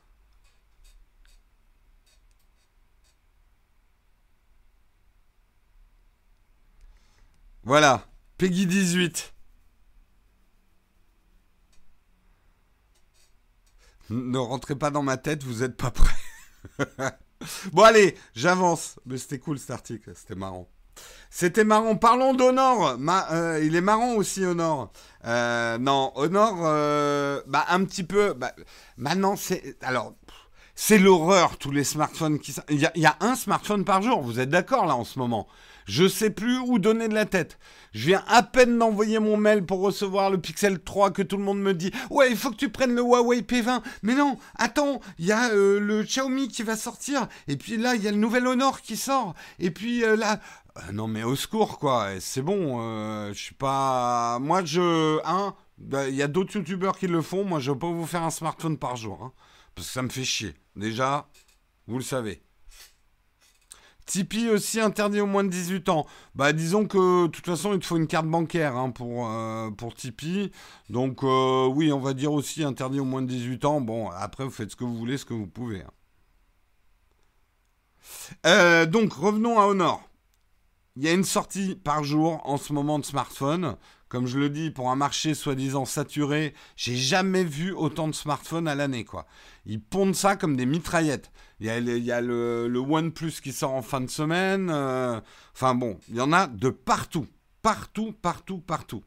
Voilà. 7.64 8.06
Peggy 8.38 8.68
18. 8.68 9.33
Ne 14.10 14.38
rentrez 14.38 14.76
pas 14.76 14.90
dans 14.90 15.04
ma 15.04 15.18
tête, 15.18 15.44
vous 15.44 15.64
êtes 15.64 15.78
pas 15.78 15.92
prêts. 15.92 16.14
bon 17.74 17.84
allez, 17.84 18.16
j'avance. 18.36 19.00
Mais 19.06 19.18
c'était 19.18 19.40
cool 19.40 19.60
cet 19.60 19.72
article, 19.72 20.12
c'était 20.16 20.36
marrant. 20.36 20.70
C'était 21.30 21.64
marrant. 21.64 21.96
Parlons 21.96 22.34
d'Honor. 22.34 22.98
Euh, 23.32 23.60
il 23.64 23.76
est 23.76 23.82
marrant 23.82 24.14
aussi, 24.14 24.46
Honor. 24.46 24.92
Euh, 25.26 25.78
non, 25.78 26.12
Honor, 26.16 26.60
euh, 26.62 27.42
bah, 27.48 27.66
un 27.70 27.84
petit 27.86 28.04
peu. 28.04 28.34
Bah, 28.34 28.54
maintenant, 28.98 29.36
c'est. 29.36 29.78
Alors, 29.82 30.14
c'est 30.76 30.98
l'horreur, 30.98 31.58
tous 31.58 31.72
les 31.72 31.84
smartphones 31.84 32.40
qui. 32.40 32.56
Il 32.70 32.80
y, 32.80 33.00
y, 33.00 33.06
a 33.06 33.18
un 33.20 33.36
smartphone 33.36 33.86
par 33.86 34.02
jour, 34.02 34.22
vous 34.22 34.40
êtes 34.40 34.50
d'accord 34.50 34.86
là 34.86 34.96
en 34.96 35.04
ce 35.04 35.20
moment? 35.20 35.48
Je 35.86 36.08
sais 36.08 36.30
plus 36.30 36.58
où 36.60 36.80
donner 36.80 37.08
de 37.08 37.14
la 37.14 37.26
tête. 37.26 37.60
Je 37.94 38.08
viens 38.08 38.24
à 38.28 38.42
peine 38.42 38.78
d'envoyer 38.78 39.20
mon 39.20 39.38
mail 39.38 39.66
pour 39.66 39.82
recevoir 39.82 40.30
le 40.30 40.40
Pixel 40.40 40.80
3 40.80 41.12
que 41.12 41.22
tout 41.22 41.38
le 41.38 41.44
monde 41.44 41.60
me 41.60 41.74
dit 41.74 41.92
Ouais, 42.10 42.32
il 42.32 42.38
faut 42.38 42.52
que 42.52 42.56
tu 42.56 42.70
prennes 42.70 42.96
le 42.96 43.02
Huawei 43.02 43.42
P20. 43.42 43.82
Mais 44.02 44.16
non, 44.16 44.38
attends, 44.56 45.02
il 45.20 45.26
y 45.26 45.32
a 45.32 45.50
euh, 45.50 45.80
le 45.80 46.04
Xiaomi 46.04 46.48
qui 46.48 46.64
va 46.64 46.76
sortir. 46.76 47.28
Et 47.48 47.58
puis 47.58 47.78
là, 47.78 47.96
il 47.96 48.04
y 48.04 48.08
a 48.08 48.12
le 48.12 48.18
nouvel 48.18 48.48
Honor 48.48 48.82
qui 48.82 48.98
sort. 48.98 49.34
Et 49.60 49.72
puis 49.72 50.04
euh, 50.04 50.16
là. 50.16 50.40
Euh, 50.78 50.92
non, 50.92 51.08
mais 51.08 51.24
au 51.24 51.36
secours, 51.36 51.78
quoi. 51.78 52.10
C'est 52.20 52.42
bon. 52.42 53.30
je 53.32 53.40
suis 53.40 53.56
pas. 53.56 54.40
Moi, 54.40 54.64
je. 54.64 55.20
Hein, 55.26 55.54
bah, 55.78 56.08
il 56.08 56.16
y 56.16 56.24
a 56.24 56.28
d'autres 56.28 56.56
youtubeurs 56.56 56.98
qui 56.98 57.08
le 57.08 57.22
font. 57.22 57.44
Moi, 57.44 57.60
je 57.60 57.72
pas 57.72 57.88
vous 57.88 58.08
faire 58.08 58.24
un 58.24 58.32
smartphone 58.32 58.78
par 58.78 58.96
jour. 58.96 59.20
Hein, 59.22 59.32
parce 59.76 59.88
que 59.88 59.94
ça 59.94 60.02
me 60.02 60.10
fait 60.10 60.24
chier. 60.24 60.54
Déjà, 60.76 61.28
vous 61.88 61.98
le 61.98 62.04
savez. 62.04 62.42
Tipeee 64.06 64.50
aussi 64.50 64.80
interdit 64.80 65.22
aux 65.22 65.26
moins 65.26 65.44
de 65.44 65.50
18 65.50 65.90
ans. 65.90 66.06
Bah 66.36 66.52
disons 66.52 66.86
que 66.86 67.28
de 67.28 67.32
toute 67.32 67.46
façon 67.46 67.74
il 67.74 67.80
te 67.80 67.86
faut 67.86 67.98
une 67.98 68.08
carte 68.08 68.28
bancaire 68.28 68.76
hein, 68.76 68.92
pour, 68.92 69.30
euh, 69.30 69.72
pour 69.72 69.94
Tipeee. 69.94 70.52
Donc 70.90 71.24
euh, 71.24 71.68
oui 71.68 71.92
on 71.94 72.00
va 72.00 72.14
dire 72.14 72.34
aussi 72.34 72.64
interdit 72.64 73.00
aux 73.00 73.06
moins 73.06 73.22
de 73.22 73.28
18 73.28 73.66
ans. 73.66 73.82
Bon 73.82 74.10
après 74.10 74.44
vous 74.44 74.52
faites 74.52 74.72
ce 74.72 74.76
que 74.76 74.84
vous 74.84 74.98
voulez, 74.98 75.18
ce 75.18 75.26
que 75.26 75.34
vous 75.34 75.48
pouvez. 75.48 75.82
Hein. 75.82 75.92
Euh, 78.46 78.86
donc 78.86 79.14
revenons 79.14 79.60
à 79.60 79.66
Honor. 79.66 80.02
Il 80.96 81.04
y 81.04 81.08
a 81.08 81.14
une 81.14 81.24
sortie 81.24 81.76
par 81.76 82.04
jour 82.04 82.42
en 82.44 82.58
ce 82.58 82.74
moment 82.74 83.00
de 83.00 83.06
smartphone. 83.06 83.78
Comme 84.14 84.28
je 84.28 84.38
le 84.38 84.52
dis, 84.52 84.70
pour 84.70 84.92
un 84.92 84.96
marché 84.96 85.34
soi-disant 85.34 85.86
saturé, 85.86 86.54
j'ai 86.76 86.96
jamais 86.96 87.44
vu 87.44 87.72
autant 87.72 88.08
de 88.08 88.14
smartphones 88.14 88.68
à 88.68 88.76
l'année, 88.76 89.06
quoi. 89.06 89.26
Ils 89.66 89.82
pondent 89.82 90.14
ça 90.14 90.36
comme 90.36 90.56
des 90.56 90.68
mitraillettes. 90.68 91.32
Il 91.60 91.66
y 91.66 92.12
a, 92.12 92.22
le, 92.22 92.78
OnePlus 92.78 93.42
qui 93.42 93.52
sort 93.52 93.74
en 93.74 93.82
fin 93.82 94.02
de 94.02 94.12
semaine. 94.12 94.70
Euh, 94.70 95.20
enfin 95.56 95.74
bon, 95.74 95.98
il 96.10 96.18
y 96.18 96.22
en 96.22 96.32
a 96.32 96.46
de 96.46 96.70
partout. 96.70 97.26
Partout, 97.64 98.14
partout, 98.14 98.60
partout. 98.60 99.04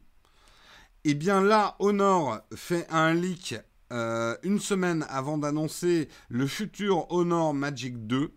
Et 1.05 1.11
eh 1.11 1.13
bien 1.13 1.39
là, 1.39 1.77
Honor 1.79 2.39
fait 2.53 2.85
un 2.89 3.13
leak 3.13 3.55
euh, 3.93 4.35
une 4.43 4.59
semaine 4.59 5.05
avant 5.09 5.37
d'annoncer 5.37 6.09
le 6.27 6.47
futur 6.47 7.09
Honor 7.13 7.53
Magic 7.53 8.07
2. 8.07 8.33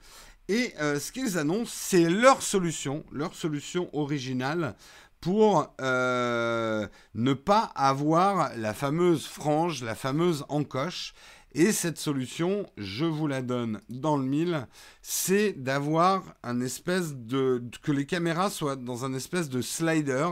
Et 0.47 0.73
euh, 0.81 1.01
ce 1.01 1.11
qu'ils 1.11 1.37
annoncent, 1.37 1.73
c'est 1.75 2.09
leur 2.09 2.43
solution, 2.43 3.05
leur 3.11 3.35
solution 3.35 3.91
originale 3.93 4.77
pour 5.21 5.75
euh, 5.81 6.87
ne 7.15 7.33
pas 7.33 7.71
avoir 7.75 8.57
la 8.57 8.75
fameuse 8.75 9.27
frange, 9.27 9.83
la 9.83 9.95
fameuse 9.95 10.45
encoche. 10.49 11.15
Et 11.53 11.73
cette 11.73 11.99
solution, 11.99 12.71
je 12.77 13.05
vous 13.05 13.27
la 13.27 13.43
donne 13.43 13.81
dans 13.89 14.17
le 14.17 14.25
mille, 14.25 14.69
c'est 15.03 15.53
d'avoir 15.53 16.23
un 16.45 16.61
espèce 16.61 17.15
de 17.17 17.61
que 17.83 17.91
les 17.91 18.07
caméras 18.07 18.51
soient 18.51 18.77
dans 18.77 19.05
un 19.05 19.15
espèce 19.15 19.49
de 19.49 19.61
slider 19.61 20.29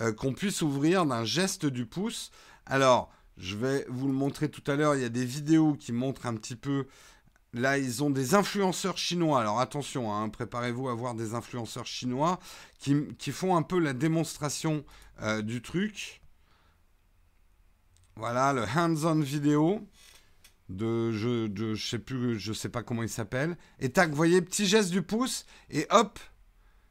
euh, 0.00 0.12
qu'on 0.12 0.32
puisse 0.32 0.60
ouvrir 0.62 1.06
d'un 1.06 1.24
geste 1.24 1.64
du 1.64 1.86
pouce. 1.86 2.32
Alors, 2.66 3.08
je 3.36 3.56
vais 3.56 3.86
vous 3.88 4.08
le 4.08 4.12
montrer 4.12 4.48
tout 4.48 4.68
à 4.68 4.74
l'heure. 4.74 4.96
Il 4.96 5.02
y 5.02 5.04
a 5.04 5.10
des 5.10 5.24
vidéos 5.24 5.74
qui 5.74 5.92
montrent 5.92 6.26
un 6.26 6.34
petit 6.34 6.56
peu 6.56 6.86
Là, 7.54 7.78
ils 7.78 8.04
ont 8.04 8.10
des 8.10 8.34
influenceurs 8.34 8.98
chinois. 8.98 9.40
Alors 9.40 9.60
attention, 9.60 10.12
hein, 10.12 10.28
préparez-vous 10.28 10.88
à 10.88 10.94
voir 10.94 11.14
des 11.14 11.34
influenceurs 11.34 11.86
chinois 11.86 12.38
qui, 12.78 13.32
font 13.32 13.56
un 13.56 13.62
peu 13.62 13.78
la 13.78 13.94
démonstration 13.94 14.84
euh, 15.22 15.40
du 15.40 15.62
truc. 15.62 16.20
Voilà, 18.16 18.52
le 18.52 18.64
hands-on 18.64 19.20
vidéo 19.20 19.86
de 20.68 21.12
je, 21.12 21.48
je 21.74 21.82
sais 21.82 21.98
plus, 21.98 22.38
pas 22.70 22.82
comment 22.82 23.02
il 23.02 23.08
s'appelle. 23.08 23.56
Et 23.80 23.90
tac, 23.90 24.10
vous 24.10 24.16
voyez, 24.16 24.42
petit 24.42 24.66
geste 24.66 24.90
du 24.90 25.02
pouce 25.02 25.46
et 25.70 25.86
hop, 25.90 26.18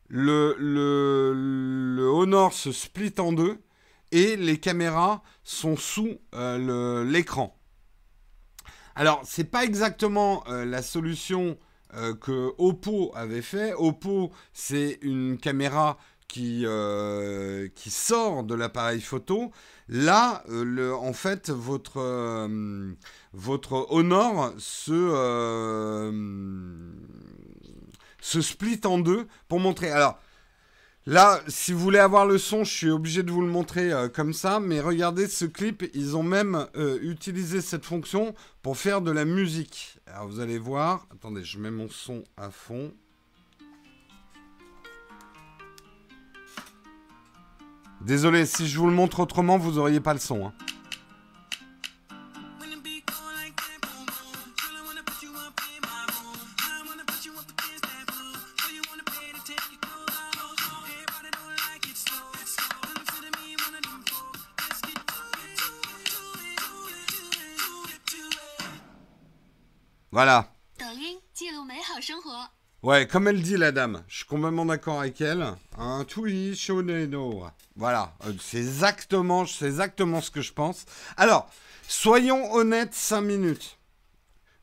le, 0.07 0.55
le, 0.57 1.33
le 1.35 2.07
Honor 2.07 2.53
se 2.53 2.71
split 2.71 3.13
en 3.19 3.33
deux 3.33 3.59
et 4.11 4.35
les 4.37 4.59
caméras 4.59 5.21
sont 5.43 5.75
sous 5.75 6.17
euh, 6.33 7.03
l'écran. 7.03 7.56
Alors, 8.99 9.21
c'est 9.25 9.43
pas 9.43 9.63
exactement 9.63 10.43
euh, 10.47 10.65
la 10.65 10.81
solution 10.81 11.55
euh, 11.93 12.15
que 12.15 12.51
Oppo 12.57 13.11
avait 13.13 13.43
fait. 13.43 13.75
Oppo, 13.75 14.31
c'est 14.53 14.97
une 15.03 15.37
caméra 15.37 15.99
qui, 16.27 16.65
euh, 16.65 17.67
sort 17.75 18.43
de 18.43 18.55
l'appareil 18.55 18.99
photo. 18.99 19.51
Là, 19.87 20.43
en 20.49 21.13
fait, 21.13 21.51
votre, 21.51 22.49
votre 23.33 23.85
Honor 23.91 24.51
se, 24.57 26.11
se 28.19 28.41
split 28.41 28.81
en 28.83 28.97
deux 28.97 29.27
pour 29.47 29.59
montrer. 29.59 29.91
Alors, 29.91 30.19
Là, 31.07 31.39
si 31.47 31.71
vous 31.71 31.79
voulez 31.79 31.99
avoir 31.99 32.25
le 32.25 32.37
son, 32.37 32.65
je 32.65 32.73
suis 32.73 32.89
obligé 32.89 33.23
de 33.23 33.31
vous 33.31 33.39
le 33.39 33.47
montrer 33.47 33.93
euh, 33.93 34.09
comme 34.09 34.33
ça. 34.33 34.59
Mais 34.59 34.81
regardez 34.81 35.27
ce 35.27 35.45
clip, 35.45 35.89
ils 35.93 36.17
ont 36.17 36.23
même 36.23 36.67
euh, 36.75 36.99
utilisé 37.01 37.61
cette 37.61 37.85
fonction 37.85 38.35
pour 38.61 38.75
faire 38.75 38.99
de 38.99 39.09
la 39.09 39.23
musique. 39.23 39.99
Alors 40.05 40.27
vous 40.27 40.41
allez 40.41 40.59
voir. 40.59 41.07
Attendez, 41.13 41.45
je 41.45 41.59
mets 41.59 41.71
mon 41.71 41.87
son 41.87 42.25
à 42.35 42.51
fond. 42.51 42.91
Désolé, 48.01 48.45
si 48.45 48.67
je 48.67 48.77
vous 48.77 48.87
le 48.87 48.93
montre 48.93 49.21
autrement, 49.21 49.57
vous 49.57 49.75
n'auriez 49.75 50.01
pas 50.01 50.13
le 50.13 50.19
son. 50.19 50.47
Hein. 50.47 50.53
Voilà. 70.17 70.51
Ouais, 72.81 73.05
comme 73.05 73.27
elle 73.27 73.39
dit 73.39 73.55
la 73.55 73.71
dame, 73.71 74.03
je 74.07 74.15
suis 74.15 74.25
complètement 74.25 74.65
d'accord 74.65 75.01
avec 75.01 75.21
elle. 75.21 75.45
Un 75.77 76.05
Voilà, 77.75 78.15
euh, 78.25 78.33
c'est 78.41 78.57
exactement, 78.57 79.45
c'est 79.45 79.67
exactement 79.67 80.19
ce 80.19 80.31
que 80.31 80.41
je 80.41 80.53
pense. 80.53 80.85
Alors, 81.17 81.47
soyons 81.87 82.51
honnêtes 82.51 82.95
5 82.95 83.21
minutes. 83.21 83.77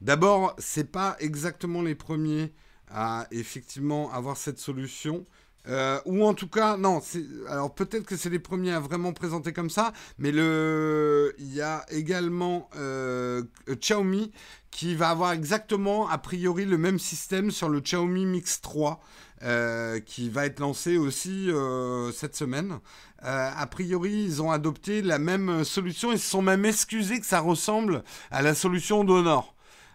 D'abord, 0.01 0.57
c'est 0.59 0.91
pas 0.91 1.15
exactement 1.21 1.83
les 1.83 1.95
premiers 1.95 2.53
à 2.91 3.29
effectivement 3.31 4.13
avoir 4.13 4.37
cette 4.37 4.59
solution. 4.59 5.25
Euh, 5.67 5.99
ou 6.05 6.25
en 6.25 6.35
tout 6.35 6.49
cas, 6.49 6.77
non, 6.77 7.01
alors 7.49 7.75
peut-être 7.75 8.05
que 8.05 8.17
c'est 8.17 8.31
les 8.31 8.39
premiers 8.39 8.73
à 8.73 8.81
vraiment 8.81 9.13
présenter 9.13 9.53
comme 9.53 9.71
ça, 9.71 9.93
mais 10.19 10.29
il 10.29 11.55
y 11.55 11.61
a 11.61 11.85
également 11.91 12.69
euh, 12.77 13.43
Xiaomi 13.69 14.33
qui 14.71 14.95
va 14.95 15.11
avoir 15.11 15.33
exactement, 15.33 16.09
a 16.09 16.19
priori, 16.19 16.65
le 16.65 16.77
même 16.79 16.99
système 16.99 17.51
sur 17.51 17.69
le 17.69 17.81
Xiaomi 17.81 18.27
Mix 18.27 18.61
3, 18.61 19.01
euh, 19.43 20.01
qui 20.01 20.29
va 20.29 20.47
être 20.47 20.61
lancé 20.61 20.99
aussi 20.99 21.49
cette 22.13 22.37
semaine. 22.37 22.79
a 23.21 23.67
priori, 23.67 24.25
ils 24.25 24.43
ont 24.43 24.51
adopté 24.51 25.01
la 25.01 25.19
même 25.19 25.65
solution 25.65 26.13
et 26.13 26.19
se 26.19 26.29
sont 26.29 26.43
même 26.43 26.65
excusés 26.65 27.21
que 27.21 27.27
ça 27.27 27.41
ressemble 27.41 28.05
à 28.31 28.43
la 28.43 28.55
solution 28.55 29.05
d'Honor. 29.05 29.54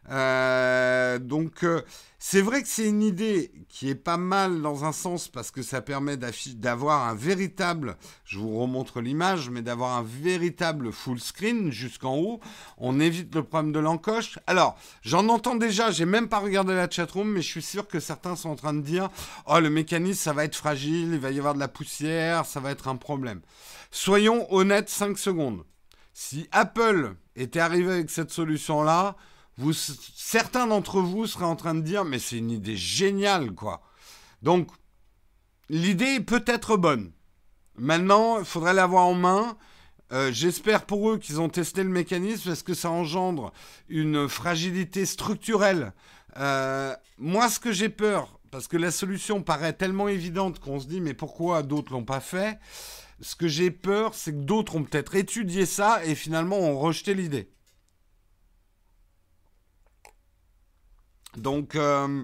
Euh, 0.10 1.20
donc, 1.20 1.64
euh, 1.64 1.82
c'est 2.18 2.42
vrai 2.42 2.62
que 2.62 2.68
c'est 2.68 2.88
une 2.88 3.02
idée 3.02 3.52
qui 3.70 3.90
est 3.90 3.96
pas 3.96 4.18
mal 4.18 4.62
dans 4.62 4.84
un 4.84 4.92
sens 4.92 5.28
parce 5.28 5.52
que 5.52 5.62
ça 5.62 5.82
permet 5.82 6.18
d'avoir 6.18 7.08
un 7.08 7.16
véritable, 7.16 7.96
je 8.26 8.40
vous 8.40 8.60
remontre 8.60 9.02
l'image, 9.02 9.50
mais 9.50 9.62
d'avoir 9.62 9.98
un 9.98 10.04
véritable 10.04 10.92
full 10.92 11.20
screen 11.20 11.72
jusqu'en 11.72 12.18
haut. 12.18 12.40
On 12.78 13.00
évite 13.00 13.34
le 13.36 13.44
problème 13.44 13.72
de 13.72 13.80
l'encoche. 13.80 14.40
Alors, 14.48 14.78
j'en 15.02 15.30
entends 15.30 15.56
déjà, 15.56 15.92
j'ai 15.92 16.06
même 16.06 16.28
pas 16.28 16.40
regardé 16.40 16.74
la 16.74 16.90
chatroom, 16.90 17.30
mais 17.30 17.42
je 17.42 17.48
suis 17.48 17.62
sûr 17.62 17.88
que 17.88 18.00
certains 18.00 18.36
sont 18.36 18.50
en 18.50 18.56
train 18.56 18.74
de 18.74 18.82
dire 18.82 19.10
Oh, 19.46 19.60
le 19.60 19.70
mécanisme, 19.70 20.20
ça 20.20 20.34
va 20.34 20.44
être 20.44 20.56
fragile, 20.56 21.12
il 21.14 21.20
va 21.20 21.32
y 21.32 21.40
avoir 21.40 21.54
de 21.54 21.60
la 21.60 21.68
poussière, 21.68 22.46
ça 22.46 22.60
va 22.60 22.72
être 22.72 22.88
un 22.88 22.98
problème. 22.98 23.42
Soyons 23.92 24.46
honnêtes 24.54 24.90
5 24.90 25.18
secondes. 25.18 25.64
Si 26.14 26.50
Apple 26.52 27.16
était 27.38 27.62
arrivé 27.62 27.94
avec 27.94 28.10
cette 28.10 28.32
certains 29.74 30.68
d'entre 30.68 31.02
vous 31.02 31.28
seraient 31.28 31.46
en 31.46 31.56
train 31.56 31.76
de 31.76 31.82
dire, 31.82 32.06
mais 32.06 32.20
c'est 32.20 32.38
une 32.38 32.52
idée 32.52 32.78
géniale, 32.78 33.52
quoi. 33.52 33.82
Donc, 34.42 34.70
l'idée 35.70 36.20
peut-être 36.20 36.78
bonne. 36.78 37.12
Maintenant, 37.78 38.40
il 38.40 38.46
faudrait 38.46 38.74
l'avoir 38.74 39.06
en 39.06 39.14
main. 39.14 39.58
Euh, 40.12 40.32
j'espère 40.32 40.86
pour 40.86 41.10
eux 41.12 41.18
qu'ils 41.18 41.40
ont 41.40 41.50
testé 41.50 41.84
le 41.84 41.90
mécanisme 41.90 42.50
parce 42.50 42.64
que 42.64 42.74
ça 42.74 42.90
engendre 42.90 43.54
une 43.90 44.28
fragilité 44.28 45.06
structurelle. 45.06 45.94
Euh, 46.38 46.96
moi, 47.18 47.50
ce 47.50 47.60
que 47.60 47.72
j'ai 47.72 47.90
peur, 47.90 48.40
parce 48.52 48.68
que 48.68 48.78
la 48.78 48.92
solution 48.92 49.44
paraît 49.44 49.74
tellement 49.74 50.08
évidente 50.08 50.60
qu'on 50.60 50.80
se 50.80 50.88
dit 50.88 51.02
mais 51.02 51.14
pourquoi 51.14 51.64
d'autres 51.64 51.92
l'ont 51.92 52.06
pas 52.06 52.20
fait? 52.20 52.60
Ce 53.22 53.36
que 53.36 53.48
j'ai 53.48 53.70
peur, 53.70 54.16
c'est 54.16 54.32
que 54.32 54.38
d'autres 54.38 54.76
ont 54.76 54.84
peut-être 54.84 55.16
étudié 55.16 55.66
ça 55.66 56.04
et 56.06 56.16
finalement 56.16 56.58
ont 56.58 56.80
rejeté 56.80 57.14
l'idée. 57.14 57.52
Donc, 61.38 61.76
euh, 61.76 62.24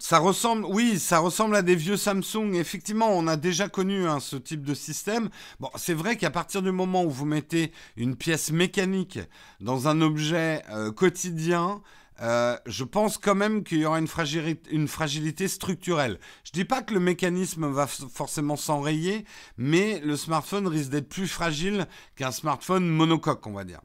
ça 0.00 0.18
ressemble, 0.18 0.64
oui, 0.64 0.98
ça 0.98 1.18
ressemble 1.18 1.56
à 1.56 1.62
des 1.62 1.74
vieux 1.74 1.96
Samsung. 1.96 2.54
Effectivement, 2.54 3.08
on 3.10 3.26
a 3.26 3.36
déjà 3.36 3.68
connu 3.68 4.06
hein, 4.06 4.20
ce 4.20 4.36
type 4.36 4.62
de 4.62 4.74
système. 4.74 5.28
Bon, 5.60 5.70
c'est 5.76 5.94
vrai 5.94 6.16
qu'à 6.16 6.30
partir 6.30 6.62
du 6.62 6.70
moment 6.70 7.04
où 7.04 7.10
vous 7.10 7.26
mettez 7.26 7.72
une 7.96 8.16
pièce 8.16 8.50
mécanique 8.52 9.18
dans 9.60 9.88
un 9.88 10.00
objet 10.00 10.62
euh, 10.70 10.92
quotidien, 10.92 11.82
euh, 12.20 12.56
je 12.66 12.84
pense 12.84 13.18
quand 13.18 13.34
même 13.34 13.62
qu'il 13.62 13.78
y 13.78 13.86
aura 13.86 13.98
une 13.98 14.88
fragilité, 14.88 15.48
structurelle. 15.48 16.18
Je 16.44 16.52
dis 16.52 16.64
pas 16.64 16.82
que 16.82 16.94
le 16.94 17.00
mécanisme 17.00 17.68
va 17.68 17.86
forcément 17.86 18.56
s'enrayer, 18.56 19.24
mais 19.56 20.00
le 20.00 20.16
smartphone 20.16 20.66
risque 20.68 20.90
d'être 20.90 21.08
plus 21.08 21.28
fragile 21.28 21.86
qu'un 22.16 22.32
smartphone 22.32 22.88
monocoque, 22.88 23.46
on 23.46 23.52
va 23.52 23.64
dire. 23.64 23.80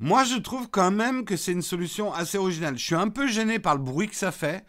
Moi, 0.00 0.24
je 0.24 0.36
trouve 0.36 0.68
quand 0.70 0.90
même 0.90 1.24
que 1.24 1.36
c'est 1.36 1.52
une 1.52 1.62
solution 1.62 2.12
assez 2.12 2.38
originale. 2.38 2.76
Je 2.76 2.84
suis 2.84 2.94
un 2.94 3.08
peu 3.08 3.28
gêné 3.28 3.58
par 3.58 3.76
le 3.76 3.82
bruit 3.82 4.08
que 4.08 4.16
ça 4.16 4.32
fait 4.32 4.64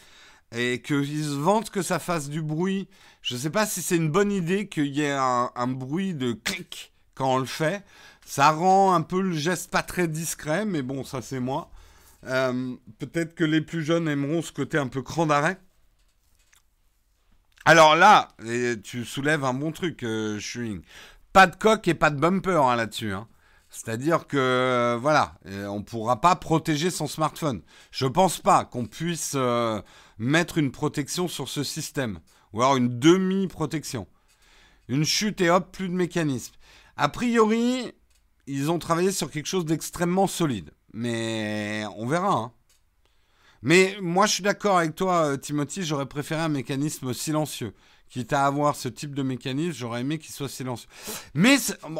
et 0.55 0.81
qu'ils 0.81 1.23
se 1.23 1.35
vantent 1.35 1.69
que 1.69 1.81
ça 1.81 1.99
fasse 1.99 2.29
du 2.29 2.41
bruit. 2.41 2.87
Je 3.21 3.35
ne 3.35 3.39
sais 3.39 3.49
pas 3.49 3.65
si 3.65 3.81
c'est 3.81 3.97
une 3.97 4.11
bonne 4.11 4.31
idée 4.31 4.67
qu'il 4.67 4.95
y 4.95 5.01
ait 5.01 5.11
un, 5.11 5.67
bruit 5.67 6.13
de 6.13 6.33
clic 6.33 6.93
quand 7.15 7.35
on 7.35 7.37
le 7.39 7.45
fait. 7.45 7.83
Ça 8.25 8.51
rend 8.51 8.93
un 8.93 9.01
peu 9.01 9.21
le 9.21 9.33
geste 9.33 9.71
pas 9.71 9.83
très 9.83 10.07
discret, 10.07 10.65
mais 10.65 10.81
bon, 10.81 11.03
ça 11.03 11.21
c'est 11.21 11.39
moi. 11.39 11.71
Euh, 12.25 12.75
peut-être 12.99 13.35
que 13.35 13.43
les 13.43 13.61
plus 13.61 13.83
jeunes 13.83 14.07
aimeront 14.07 14.41
ce 14.41 14.51
côté 14.51 14.77
un 14.77 14.87
peu 14.87 15.01
cran 15.01 15.25
d'arrêt. 15.25 15.59
Alors 17.65 17.95
là, 17.95 18.29
tu 18.83 19.05
soulèves 19.05 19.43
un 19.43 19.53
bon 19.53 19.71
truc, 19.71 20.03
euh, 20.03 20.39
Pas 21.33 21.47
de 21.47 21.55
coque 21.55 21.87
et 21.87 21.95
pas 21.95 22.11
de 22.11 22.19
bumper 22.19 22.63
hein, 22.63 22.75
là-dessus. 22.75 23.11
Hein. 23.11 23.27
C'est-à-dire 23.75 24.25
que 24.25 24.37
euh, 24.37 24.97
voilà, 24.97 25.35
on 25.45 25.79
ne 25.79 25.83
pourra 25.83 26.21
pas 26.21 26.37
protéger 26.37 26.89
son 26.89 27.07
smartphone. 27.07 27.61
Je 27.91 28.05
ne 28.05 28.09
pense 28.09 28.39
pas 28.39 28.63
qu'on 28.63 28.85
puisse 28.85 29.33
euh, 29.35 29.81
mettre 30.17 30.57
une 30.57 30.71
protection 30.71 31.27
sur 31.27 31.49
ce 31.49 31.61
système, 31.61 32.19
ou 32.53 32.61
alors 32.61 32.77
une 32.77 32.99
demi-protection. 32.99 34.07
Une 34.87 35.03
chute 35.03 35.41
et 35.41 35.49
hop, 35.49 35.73
plus 35.73 35.89
de 35.89 35.93
mécanisme. 35.93 36.53
A 36.95 37.09
priori, 37.09 37.91
ils 38.47 38.71
ont 38.71 38.79
travaillé 38.79 39.11
sur 39.11 39.29
quelque 39.29 39.47
chose 39.47 39.65
d'extrêmement 39.65 40.27
solide, 40.27 40.71
mais 40.93 41.83
on 41.97 42.07
verra. 42.07 42.31
Hein. 42.31 42.53
Mais 43.61 43.97
moi, 44.01 44.25
je 44.25 44.35
suis 44.35 44.43
d'accord 44.43 44.77
avec 44.77 44.95
toi, 44.95 45.31
euh, 45.31 45.37
Timothy, 45.37 45.83
j'aurais 45.83 46.05
préféré 46.05 46.39
un 46.39 46.49
mécanisme 46.49 47.13
silencieux 47.13 47.73
quitte 48.09 48.33
à 48.33 48.45
avoir 48.45 48.75
ce 48.75 48.87
type 48.87 49.13
de 49.13 49.23
mécanisme, 49.23 49.73
j'aurais 49.73 50.01
aimé 50.01 50.17
qu'il 50.17 50.33
soit 50.33 50.49
silencieux. 50.49 50.89
Mais 51.33 51.57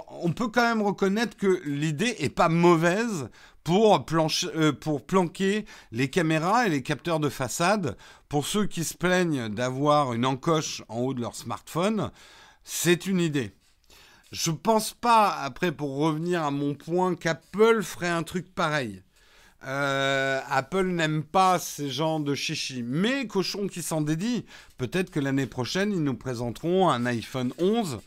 on 0.07 0.31
peut 0.31 0.47
quand 0.47 0.63
même 0.63 0.81
reconnaître 0.81 1.35
que 1.37 1.61
l'idée 1.65 2.15
est 2.19 2.29
pas 2.29 2.49
mauvaise 2.49 3.29
pour, 3.63 4.05
euh, 4.13 4.71
pour 4.71 5.05
planquer 5.05 5.65
les 5.91 6.09
caméras 6.09 6.67
et 6.67 6.69
les 6.69 6.83
capteurs 6.83 7.19
de 7.19 7.29
façade. 7.29 7.97
Pour 8.29 8.45
ceux 8.45 8.65
qui 8.65 8.83
se 8.83 8.93
plaignent 8.93 9.49
d'avoir 9.49 10.13
une 10.13 10.25
encoche 10.25 10.83
en 10.87 10.99
haut 10.99 11.13
de 11.13 11.21
leur 11.21 11.35
smartphone, 11.35 12.11
c'est 12.63 13.07
une 13.07 13.19
idée. 13.19 13.51
Je 14.31 14.51
pense 14.51 14.93
pas, 14.93 15.31
après 15.31 15.71
pour 15.71 15.97
revenir 15.97 16.43
à 16.43 16.51
mon 16.51 16.75
point, 16.75 17.15
qu'Apple 17.15 17.83
ferait 17.83 18.09
un 18.09 18.23
truc 18.23 18.53
pareil. 18.53 19.01
Euh, 19.65 20.41
Apple 20.49 20.85
n'aime 20.85 21.23
pas 21.23 21.57
ces 21.59 21.89
gens 21.89 22.19
de 22.19 22.35
chichi. 22.35 22.83
Mais 22.83 23.27
cochon 23.27 23.67
qui 23.67 23.81
s'en 23.81 24.01
dédie, 24.01 24.45
peut-être 24.77 25.09
que 25.09 25.19
l'année 25.19 25.47
prochaine, 25.47 25.91
ils 25.91 26.03
nous 26.03 26.13
présenteront 26.13 26.89
un 26.89 27.05
iPhone 27.05 27.51
11 27.59 27.99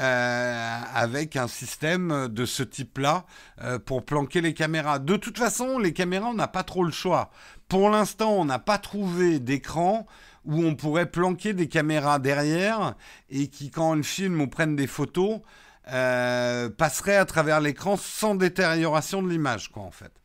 euh, 0.00 0.80
avec 0.94 1.36
un 1.36 1.48
système 1.48 2.28
de 2.28 2.46
ce 2.46 2.62
type-là 2.62 3.26
euh, 3.62 3.78
pour 3.78 4.04
planquer 4.04 4.40
les 4.40 4.54
caméras. 4.54 4.98
De 4.98 5.16
toute 5.16 5.38
façon, 5.38 5.78
les 5.78 5.92
caméras, 5.92 6.28
on 6.28 6.34
n'a 6.34 6.48
pas 6.48 6.62
trop 6.62 6.82
le 6.82 6.92
choix. 6.92 7.30
Pour 7.68 7.90
l'instant, 7.90 8.32
on 8.32 8.46
n'a 8.46 8.58
pas 8.58 8.78
trouvé 8.78 9.38
d'écran 9.38 10.06
où 10.44 10.64
on 10.64 10.74
pourrait 10.74 11.10
planquer 11.10 11.52
des 11.52 11.68
caméras 11.68 12.18
derrière 12.20 12.94
et 13.28 13.48
qui, 13.48 13.70
quand 13.70 13.98
on 13.98 14.02
filme 14.02 14.40
ou 14.40 14.48
prenne 14.48 14.76
des 14.76 14.86
photos, 14.86 15.40
passerait 15.84 17.16
à 17.16 17.24
travers 17.24 17.60
l'écran 17.60 17.96
sans 17.96 18.34
détérioration 18.34 19.22
de 19.22 19.28
l'image, 19.28 19.70
quoi, 19.70 19.82
en 19.82 19.90
fait. 19.90 20.21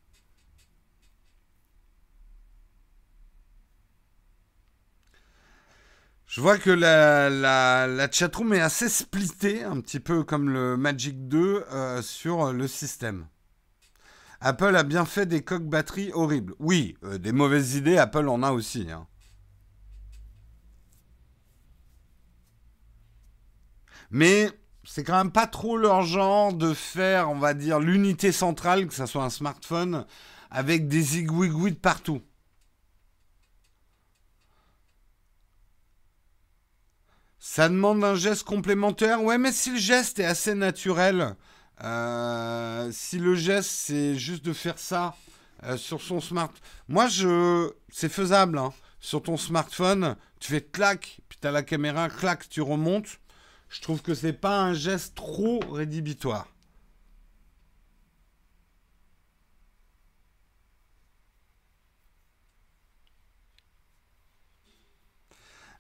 Je 6.37 6.41
vois 6.43 6.59
que 6.59 6.69
la, 6.69 7.31
la, 7.31 8.11
chatroom 8.11 8.53
est 8.53 8.61
assez 8.61 8.89
splittée, 8.89 9.63
un 9.63 9.81
petit 9.81 9.99
peu 9.99 10.23
comme 10.23 10.51
le 10.51 10.77
Magic 10.77 11.27
2 11.27 11.65
euh, 11.71 12.03
sur 12.03 12.53
le 12.53 12.67
système. 12.67 13.25
Apple 14.39 14.75
a 14.75 14.83
bien 14.83 15.05
fait 15.05 15.25
des 15.25 15.41
coques 15.41 15.67
batteries 15.67 16.11
horribles. 16.13 16.53
Oui, 16.59 16.95
euh, 17.03 17.17
des 17.17 17.31
mauvaises 17.31 17.73
idées, 17.73 17.97
Apple 17.97 18.29
en 18.29 18.43
a 18.43 18.51
aussi. 18.51 18.85
Hein. 18.91 19.07
Mais 24.11 24.51
c'est 24.83 25.03
quand 25.03 25.17
même 25.17 25.31
pas 25.31 25.47
trop 25.47 25.75
leur 25.75 26.03
de 26.53 26.75
faire, 26.75 27.31
on 27.31 27.39
va 27.39 27.55
dire, 27.55 27.79
l'unité 27.79 28.31
centrale, 28.31 28.85
que 28.85 28.93
ce 28.93 29.07
soit 29.07 29.23
un 29.23 29.31
smartphone, 29.31 30.05
avec 30.51 30.87
des 30.87 31.01
zigouigouis 31.01 31.71
de 31.71 31.79
partout. 31.79 32.21
Ça 37.49 37.69
demande 37.69 38.03
un 38.03 38.13
geste 38.13 38.43
complémentaire. 38.43 39.23
Ouais, 39.23 39.37
mais 39.37 39.53
si 39.53 39.71
le 39.71 39.77
geste 39.77 40.19
est 40.19 40.25
assez 40.25 40.53
naturel, 40.53 41.33
euh, 41.81 42.91
si 42.91 43.19
le 43.19 43.35
geste 43.35 43.69
c'est 43.69 44.15
juste 44.15 44.43
de 44.43 44.51
faire 44.51 44.77
ça 44.77 45.15
euh, 45.63 45.77
sur 45.77 46.01
son 46.01 46.19
smartphone, 46.19 46.61
moi 46.89 47.07
je, 47.07 47.71
c'est 47.89 48.11
faisable. 48.11 48.57
Hein. 48.57 48.73
Sur 48.99 49.23
ton 49.23 49.37
smartphone, 49.37 50.17
tu 50.41 50.51
fais 50.51 50.61
clac, 50.61 51.21
puis 51.29 51.39
tu 51.41 51.47
as 51.47 51.51
la 51.51 51.63
caméra, 51.63 52.09
clac, 52.09 52.49
tu 52.49 52.61
remontes. 52.61 53.17
Je 53.69 53.81
trouve 53.81 54.01
que 54.01 54.13
c'est 54.13 54.33
pas 54.33 54.59
un 54.59 54.73
geste 54.73 55.15
trop 55.15 55.61
rédhibitoire. 55.71 56.47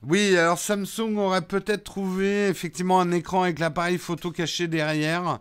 Oui, 0.03 0.37
alors 0.37 0.59
Samsung 0.59 1.17
aurait 1.17 1.41
peut-être 1.41 1.83
trouvé 1.83 2.47
effectivement 2.47 2.99
un 3.01 3.11
écran 3.11 3.43
avec 3.43 3.57
l'appareil 3.57 3.97
photo 3.97 4.31
caché 4.31 4.67
derrière. 4.67 5.39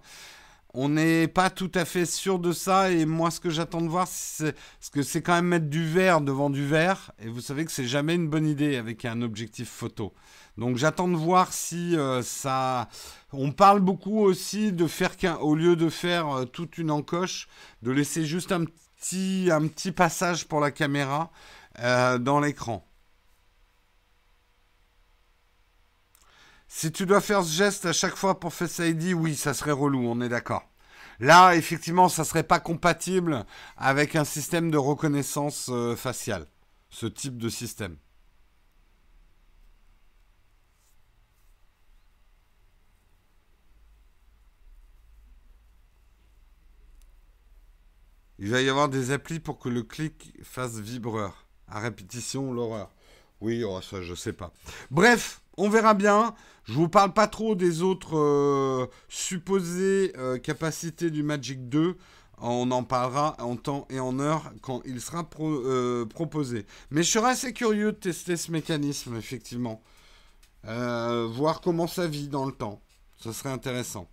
On 0.73 0.89
n'est 0.89 1.29
pas 1.29 1.51
tout 1.51 1.71
à 1.75 1.85
fait 1.85 2.07
sûr 2.07 2.39
de 2.39 2.53
ça 2.53 2.91
et 2.91 3.05
moi 3.07 3.31
ce 3.31 3.41
que 3.41 3.49
j'attends 3.51 3.81
de 3.81 3.89
voir 3.89 4.07
c'est 4.09 4.55
ce 4.81 4.91
que 4.91 5.03
c'est 5.03 5.23
quand 5.23 5.35
même 5.35 5.47
mettre 5.47 5.67
du 5.71 5.87
vert 5.87 6.21
devant 6.21 6.51
du 6.51 6.67
vert 6.67 7.13
et 7.19 7.29
vous 7.29 7.41
savez 7.41 7.65
que 7.65 7.73
c'est 7.73 7.87
jamais 7.87 8.15
une 8.15 8.29
bonne 8.29 8.47
idée 8.47 8.77
avec 8.77 9.05
un 9.07 9.23
objectif 9.23 9.69
photo. 9.71 10.13
Donc 10.59 10.77
j'attends 10.77 11.09
de 11.09 11.17
voir 11.17 11.53
si 11.53 11.97
euh, 11.97 12.23
ça 12.23 12.89
on 13.33 13.53
parle 13.53 13.81
beaucoup 13.81 14.21
aussi 14.21 14.73
de 14.73 14.87
faire 14.87 15.17
qu'un 15.17 15.37
au 15.37 15.55
lieu 15.55 15.77
de 15.77 15.89
faire 15.89 16.29
euh, 16.31 16.45
toute 16.45 16.79
une 16.79 16.91
encoche, 16.91 17.49
de 17.83 17.91
laisser 17.91 18.25
juste 18.25 18.53
un 18.53 18.65
petit 18.65 19.49
un 19.51 19.67
petit 19.69 19.93
passage 19.93 20.47
pour 20.47 20.61
la 20.61 20.71
caméra 20.71 21.31
euh, 21.81 22.19
dans 22.19 22.41
l'écran. 22.41 22.87
Si 26.79 26.93
tu 26.93 27.07
dois 27.07 27.23
faire 27.23 27.43
ce 27.43 27.55
geste 27.55 27.87
à 27.87 27.95
chaque 27.95 28.17
fois 28.17 28.39
pour 28.39 28.53
Face 28.53 28.81
ID, 28.81 29.15
oui, 29.15 29.35
ça 29.35 29.55
serait 29.55 29.73
relou, 29.73 30.07
on 30.07 30.21
est 30.21 30.29
d'accord. 30.29 30.69
Là, 31.21 31.57
effectivement, 31.57 32.11
ça 32.11 32.23
serait 32.23 32.43
pas 32.43 32.61
compatible 32.61 33.47
avec 33.79 34.15
un 34.15 34.27
système 34.27 34.71
de 34.71 34.77
reconnaissance 34.77 35.71
euh, 35.71 35.97
faciale, 35.97 36.47
ce 36.91 37.07
type 37.07 37.39
de 37.39 37.49
système. 37.49 37.97
Il 48.39 48.51
va 48.51 48.61
y 48.61 48.69
avoir 48.69 48.91
des 48.91 49.13
applis 49.13 49.41
pour 49.41 49.59
que 49.59 49.71
le 49.71 49.83
clic 49.83 50.35
fasse 50.43 50.79
vibreur. 50.79 51.47
À 51.69 51.81
répétition, 51.81 52.53
l'horreur. 52.53 52.91
Oui, 53.41 53.65
oh, 53.65 53.81
ça, 53.81 54.03
je 54.03 54.15
sais 54.15 54.35
pas. 54.35 54.53
Bref, 54.91 55.41
on 55.57 55.69
verra 55.69 55.95
bien. 55.95 56.35
Je 56.65 56.73
vous 56.73 56.89
parle 56.89 57.13
pas 57.13 57.29
trop 57.29 57.55
des 57.55 57.83
autres 57.83 58.17
euh, 58.17 58.87
supposées 59.09 60.13
euh, 60.19 60.39
capacités 60.39 61.11
du 61.11 61.23
Magic 61.23 61.69
2. 61.69 61.97
On 62.39 62.71
en 62.71 62.83
parlera 62.83 63.37
en 63.41 63.57
temps 63.57 63.87
et 63.89 64.01
en 64.01 64.19
heure 64.19 64.53
quand 64.61 64.83
il 64.85 65.01
sera 65.01 65.27
euh, 65.41 66.05
proposé. 66.05 66.67
Mais 66.91 67.03
je 67.03 67.11
serais 67.11 67.31
assez 67.31 67.53
curieux 67.53 67.93
de 67.93 67.97
tester 67.97 68.37
ce 68.37 68.51
mécanisme, 68.51 69.17
effectivement. 69.17 69.81
voir 70.65 71.61
comment 71.61 71.87
ça 71.87 72.07
vit 72.07 72.29
dans 72.29 72.45
le 72.45 72.53
temps. 72.53 72.83
Ce 73.17 73.33
serait 73.33 73.51
intéressant. 73.51 74.09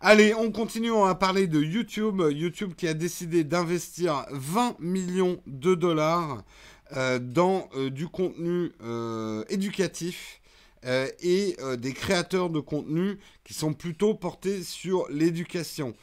Allez, 0.00 0.34
on 0.34 0.50
continue 0.50 0.92
à 0.92 1.14
parler 1.14 1.46
de 1.46 1.62
YouTube. 1.62 2.20
YouTube 2.28 2.74
qui 2.76 2.88
a 2.88 2.94
décidé 2.94 3.44
d'investir 3.44 4.26
20 4.32 4.80
millions 4.80 5.40
de 5.46 5.76
dollars 5.76 6.42
dans 7.18 7.68
euh, 7.74 7.90
du 7.90 8.08
contenu 8.08 8.72
euh, 8.82 9.44
éducatif 9.48 10.40
et 11.20 11.56
des 11.78 11.92
créateurs 11.92 12.50
de 12.50 12.58
contenu 12.58 13.20
qui 13.44 13.54
sont 13.54 13.72
plutôt 13.72 14.14
portés 14.14 14.64
sur 14.64 15.06
l'éducation. 15.10 15.94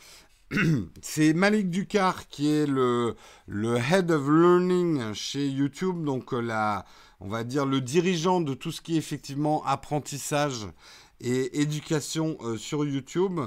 C'est 1.02 1.34
Malik 1.34 1.70
Ducar 1.70 2.30
qui 2.30 2.50
est 2.50 2.66
le, 2.66 3.18
le 3.46 3.76
Head 3.76 4.10
of 4.10 4.30
Learning 4.30 5.14
chez 5.14 5.50
YouTube, 5.50 6.06
donc 6.06 6.32
on 6.32 7.28
va 7.28 7.44
dire 7.44 7.66
le 7.66 7.82
dirigeant 7.82 8.40
de 8.40 8.54
tout 8.54 8.72
ce 8.72 8.80
qui 8.80 8.96
est 8.96 9.00
effectivement 9.00 9.66
apprentissage 9.66 10.66
et 11.22 11.62
éducation 11.62 12.38
euh, 12.42 12.58
sur 12.58 12.86
YouTube, 12.86 13.40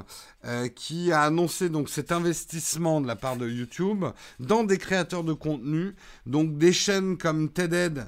euh, 0.44 0.68
qui 0.68 1.12
a 1.12 1.22
annoncé 1.22 1.68
donc 1.68 1.88
cet 1.88 2.12
investissement 2.12 3.00
de 3.00 3.06
la 3.06 3.16
part 3.16 3.36
de 3.36 3.48
YouTube 3.48 4.04
dans 4.40 4.64
des 4.64 4.78
créateurs 4.78 5.24
de 5.24 5.32
contenu, 5.32 5.94
donc 6.26 6.58
des 6.58 6.72
chaînes 6.72 7.16
comme 7.16 7.48
TEDed, 7.48 8.06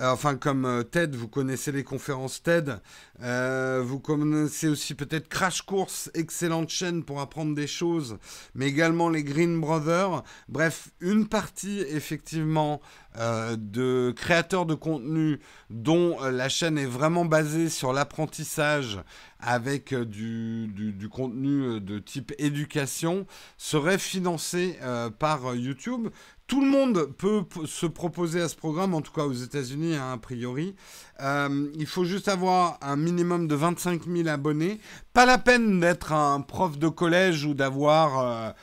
enfin 0.00 0.36
comme 0.36 0.84
TED, 0.90 1.14
vous 1.14 1.28
connaissez 1.28 1.72
les 1.72 1.84
conférences 1.84 2.42
TED, 2.42 2.80
vous 3.20 4.00
connaissez 4.00 4.68
aussi 4.68 4.94
peut-être 4.94 5.28
Crash 5.28 5.62
Course, 5.62 6.10
excellente 6.14 6.68
chaîne 6.68 7.04
pour 7.04 7.20
apprendre 7.20 7.54
des 7.54 7.66
choses, 7.66 8.18
mais 8.54 8.66
également 8.66 9.08
les 9.08 9.22
Green 9.22 9.60
Brothers. 9.60 10.22
Bref, 10.48 10.88
une 11.00 11.28
partie 11.28 11.80
effectivement 11.80 12.80
de 13.16 14.12
créateurs 14.16 14.66
de 14.66 14.74
contenu 14.74 15.40
dont 15.70 16.20
la 16.20 16.48
chaîne 16.48 16.78
est 16.78 16.86
vraiment 16.86 17.24
basée 17.24 17.68
sur 17.68 17.92
l'apprentissage 17.92 18.98
avec 19.44 19.92
euh, 19.92 20.04
du, 20.04 21.08
contenu 21.10 21.62
euh, 21.62 21.80
de 21.80 21.98
type 21.98 22.32
éducation 22.38 23.26
serait 23.58 23.98
financé 23.98 24.78
euh, 24.82 25.10
par 25.10 25.54
YouTube. 25.54 26.08
Tout 26.46 26.60
le 26.60 26.70
monde 26.70 27.10
peut 27.16 27.44
se 27.64 27.86
proposer 27.86 28.40
à 28.40 28.48
ce 28.48 28.56
programme, 28.56 28.94
en 28.94 29.00
tout 29.00 29.12
cas 29.12 29.22
aux 29.22 29.32
États-Unis, 29.32 29.96
hein, 29.96 30.12
a 30.12 30.18
priori. 30.18 30.74
il 31.20 31.86
faut 31.86 32.04
juste 32.04 32.28
avoir 32.28 32.78
un 32.82 32.96
minimum 32.96 33.48
de 33.48 33.54
25 33.54 34.02
000 34.06 34.28
abonnés. 34.28 34.78
Pas 35.12 35.24
la 35.24 35.38
peine 35.38 35.80
d'être 35.80 36.12
un 36.12 36.42
prof 36.42 36.78
de 36.78 36.88
collège 36.88 37.46
ou 37.46 37.54
d'avoir 37.54 38.54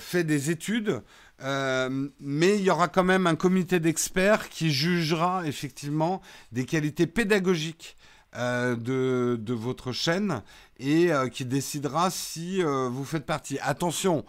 fait 0.00 0.22
des 0.22 0.50
études. 0.50 1.02
mais 1.40 2.56
il 2.56 2.62
y 2.62 2.70
aura 2.70 2.86
quand 2.86 3.04
même 3.04 3.26
un 3.26 3.36
comité 3.36 3.80
d'experts 3.80 4.48
qui 4.48 4.70
jugera 4.70 5.46
effectivement 5.46 6.22
des 6.52 6.66
qualités 6.66 7.08
pédagogiques 7.08 7.96
euh, 8.38 8.76
de, 8.76 9.54
votre 9.54 9.92
chaîne 9.92 10.42
et 10.78 11.10
euh, 11.10 11.28
qui 11.28 11.46
décidera 11.46 12.10
si 12.10 12.62
euh, 12.62 12.88
vous 12.90 13.04
faites 13.04 13.24
partie. 13.24 13.58
Attention, 13.62 14.26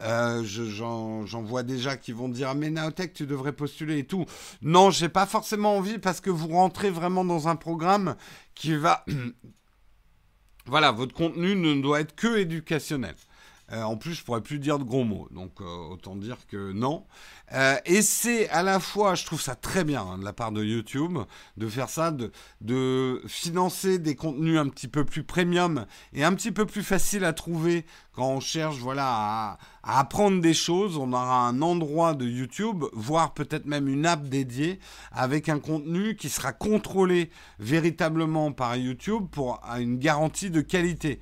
j'en 0.00 1.42
vois 1.42 1.62
déjà 1.62 1.96
qui 1.96 2.12
vont 2.12 2.28
dire 2.28 2.54
mais 2.54 2.70
Naotech 2.70 3.12
tu 3.12 3.26
devrais 3.26 3.52
postuler 3.52 3.98
et 3.98 4.04
tout. 4.04 4.24
Non, 4.62 4.90
j'ai 4.90 5.08
pas 5.08 5.26
forcément 5.26 5.76
envie 5.76 5.98
parce 5.98 6.20
que 6.20 6.30
vous 6.30 6.48
rentrez 6.48 6.90
vraiment 6.90 7.24
dans 7.24 7.48
un 7.48 7.56
programme 7.56 8.16
qui 8.54 8.74
va 8.74 9.04
voilà, 10.66 10.92
votre 10.92 11.14
contenu 11.14 11.54
ne 11.54 11.80
doit 11.80 12.00
être 12.00 12.14
que 12.14 12.38
éducationnel. 12.38 13.14
Euh, 13.72 13.82
en 13.82 13.96
plus, 13.96 14.14
je 14.14 14.24
pourrais 14.24 14.40
plus 14.40 14.58
dire 14.58 14.78
de 14.78 14.84
gros 14.84 15.04
mots, 15.04 15.28
donc 15.30 15.60
euh, 15.60 15.64
autant 15.64 16.16
dire 16.16 16.38
que 16.48 16.72
non. 16.72 17.04
Euh, 17.52 17.76
et 17.84 18.02
c'est 18.02 18.48
à 18.48 18.62
la 18.62 18.80
fois, 18.80 19.14
je 19.14 19.24
trouve 19.24 19.40
ça 19.40 19.54
très 19.54 19.84
bien 19.84 20.02
hein, 20.02 20.18
de 20.18 20.24
la 20.24 20.32
part 20.32 20.50
de 20.50 20.64
YouTube 20.64 21.18
de 21.56 21.68
faire 21.68 21.88
ça, 21.88 22.10
de, 22.10 23.22
financer 23.26 23.98
des 23.98 24.16
contenus 24.16 24.58
un 24.58 24.68
petit 24.68 24.88
peu 24.88 25.04
plus 25.04 25.22
premium 25.22 25.86
et 26.12 26.24
un 26.24 26.34
petit 26.34 26.50
peu 26.52 26.66
plus 26.66 26.82
facile 26.82 27.24
à 27.24 27.32
trouver 27.32 27.84
quand 28.12 28.28
on 28.28 28.40
cherche, 28.40 28.78
voilà, 28.78 29.06
à, 29.06 29.58
à 29.84 30.00
apprendre 30.00 30.40
des 30.40 30.54
choses. 30.54 30.96
On 30.96 31.12
aura 31.12 31.46
un 31.46 31.62
endroit 31.62 32.14
de 32.14 32.26
YouTube, 32.26 32.84
voire 32.92 33.34
peut-être 33.34 33.66
même 33.66 33.88
une 33.88 34.04
app 34.04 34.28
dédiée 34.28 34.80
avec 35.12 35.48
un 35.48 35.60
contenu 35.60 36.16
qui 36.16 36.28
sera 36.28 36.52
contrôlé 36.52 37.30
véritablement 37.60 38.50
par 38.52 38.76
YouTube 38.76 39.26
pour 39.30 39.60
une 39.78 39.98
garantie 39.98 40.50
de 40.50 40.60
qualité. 40.60 41.20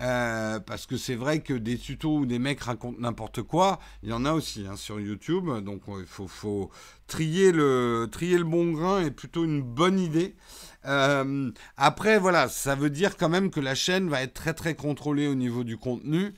Euh, 0.00 0.60
parce 0.60 0.86
que 0.86 0.96
c'est 0.96 1.14
vrai 1.14 1.40
que 1.40 1.52
des 1.52 1.76
tutos 1.76 2.18
où 2.18 2.26
des 2.26 2.38
mecs 2.38 2.60
racontent 2.60 2.98
n'importe 2.98 3.42
quoi, 3.42 3.78
il 4.02 4.08
y 4.08 4.12
en 4.12 4.24
a 4.24 4.32
aussi 4.32 4.66
hein, 4.66 4.76
sur 4.76 4.98
YouTube. 4.98 5.50
Donc 5.62 5.82
il 5.88 6.06
faut, 6.06 6.70
trier, 7.06 7.52
le, 7.52 8.08
bon 8.44 8.72
grain 8.72 9.02
est 9.02 9.10
plutôt 9.10 9.44
une 9.44 9.62
bonne 9.62 9.98
idée. 9.98 10.36
Euh, 10.86 11.50
après, 11.76 12.18
voilà, 12.18 12.48
ça 12.48 12.74
veut 12.74 12.88
dire 12.88 13.18
quand 13.18 13.28
même 13.28 13.50
que 13.50 13.60
la 13.60 13.74
chaîne 13.74 14.08
va 14.08 14.22
être 14.22 14.32
très 14.32 14.54
très 14.54 14.74
contrôlée 14.74 15.26
au 15.26 15.34
niveau 15.34 15.64
du 15.64 15.76
contenu. 15.76 16.32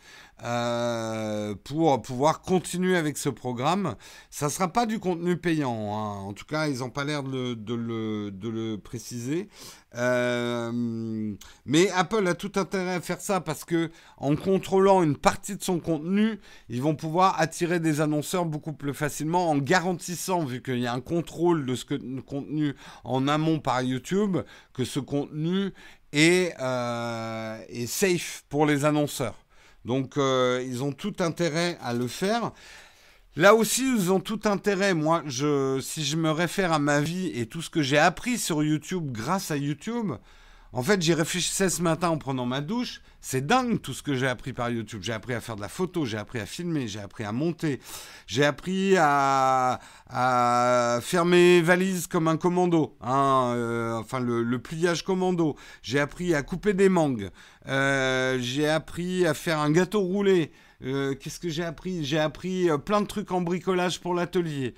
Euh, 0.44 1.54
pour 1.62 2.02
pouvoir 2.02 2.40
continuer 2.40 2.96
avec 2.96 3.16
ce 3.16 3.28
programme. 3.28 3.94
Ça 4.30 4.46
ne 4.46 4.50
sera 4.50 4.66
pas 4.66 4.86
du 4.86 4.98
contenu 4.98 5.36
payant, 5.36 5.94
hein. 5.94 6.18
en 6.22 6.32
tout 6.32 6.46
cas 6.46 6.66
ils 6.66 6.78
n'ont 6.78 6.90
pas 6.90 7.04
l'air 7.04 7.22
de, 7.22 7.56
le, 7.68 8.76
préciser. 8.76 9.48
Euh, 9.94 11.32
mais 11.64 11.90
Apple 11.90 12.26
a 12.26 12.34
tout 12.34 12.52
intérêt 12.56 12.94
à 12.94 13.00
faire 13.00 13.20
ça 13.20 13.40
parce 13.40 13.64
que 13.64 13.90
en 14.16 14.34
contrôlant 14.34 15.02
une 15.04 15.16
partie 15.16 15.54
de 15.54 15.62
son 15.62 15.78
contenu, 15.78 16.40
ils 16.68 16.82
vont 16.82 16.96
pouvoir 16.96 17.40
attirer 17.40 17.78
des 17.78 18.00
annonceurs 18.00 18.44
beaucoup 18.44 18.72
plus 18.72 18.94
facilement 18.94 19.48
en 19.48 19.58
garantissant, 19.58 20.44
vu 20.44 20.60
qu'il 20.60 20.80
y 20.80 20.88
a 20.88 20.92
un 20.92 21.00
contrôle 21.00 21.66
de 21.66 21.76
ce 21.76 21.84
contenu 22.20 22.74
en 23.04 23.28
amont 23.28 23.60
par 23.60 23.82
YouTube, 23.82 24.38
que 24.72 24.84
ce 24.84 24.98
contenu 24.98 25.72
est, 26.12 26.54
euh, 26.60 27.60
est 27.68 27.86
safe 27.86 28.44
pour 28.48 28.66
les 28.66 28.84
annonceurs. 28.84 29.41
Donc 29.84 30.16
euh, 30.16 30.64
ils 30.66 30.82
ont 30.82 30.92
tout 30.92 31.14
intérêt 31.20 31.78
à 31.80 31.92
le 31.92 32.06
faire. 32.06 32.52
Là 33.34 33.54
aussi, 33.54 33.82
ils 33.82 34.12
ont 34.12 34.20
tout 34.20 34.40
intérêt. 34.44 34.92
Moi, 34.92 35.22
je, 35.26 35.80
si 35.80 36.04
je 36.04 36.16
me 36.16 36.30
réfère 36.30 36.72
à 36.72 36.78
ma 36.78 37.00
vie 37.00 37.32
et 37.34 37.46
tout 37.46 37.62
ce 37.62 37.70
que 37.70 37.80
j'ai 37.80 37.98
appris 37.98 38.36
sur 38.38 38.62
YouTube 38.62 39.10
grâce 39.10 39.50
à 39.50 39.56
YouTube, 39.56 40.12
en 40.74 40.82
fait, 40.82 41.02
j'y 41.02 41.12
réfléchissais 41.12 41.68
ce 41.68 41.82
matin 41.82 42.08
en 42.08 42.16
prenant 42.16 42.46
ma 42.46 42.62
douche. 42.62 43.02
C'est 43.20 43.46
dingue 43.46 43.80
tout 43.82 43.92
ce 43.92 44.02
que 44.02 44.14
j'ai 44.14 44.26
appris 44.26 44.54
par 44.54 44.70
YouTube. 44.70 45.02
J'ai 45.02 45.12
appris 45.12 45.34
à 45.34 45.42
faire 45.42 45.54
de 45.54 45.60
la 45.60 45.68
photo, 45.68 46.06
j'ai 46.06 46.16
appris 46.16 46.40
à 46.40 46.46
filmer, 46.46 46.88
j'ai 46.88 46.98
appris 46.98 47.24
à 47.24 47.32
monter, 47.32 47.78
j'ai 48.26 48.42
appris 48.44 48.94
à, 48.98 49.78
faire 51.02 51.26
mes 51.26 51.60
valises 51.60 52.06
comme 52.06 52.26
un 52.26 52.38
commando, 52.38 52.96
hein, 53.02 53.52
euh, 53.54 53.92
enfin 53.98 54.18
le, 54.18 54.58
pliage 54.58 55.04
commando. 55.04 55.56
J'ai 55.82 56.00
appris 56.00 56.34
à 56.34 56.42
couper 56.42 56.72
des 56.72 56.88
mangues. 56.88 57.28
Euh, 57.68 58.38
j'ai 58.40 58.66
appris 58.66 59.26
à 59.26 59.34
faire 59.34 59.58
un 59.58 59.70
gâteau 59.70 60.00
roulé. 60.00 60.52
Euh, 60.84 61.14
qu'est-ce 61.14 61.38
que 61.38 61.50
j'ai 61.50 61.64
appris? 61.64 62.02
J'ai 62.04 62.18
appris 62.18 62.68
plein 62.84 63.02
de 63.02 63.06
trucs 63.06 63.30
en 63.30 63.42
bricolage 63.42 64.00
pour 64.00 64.14
l'atelier. 64.14 64.74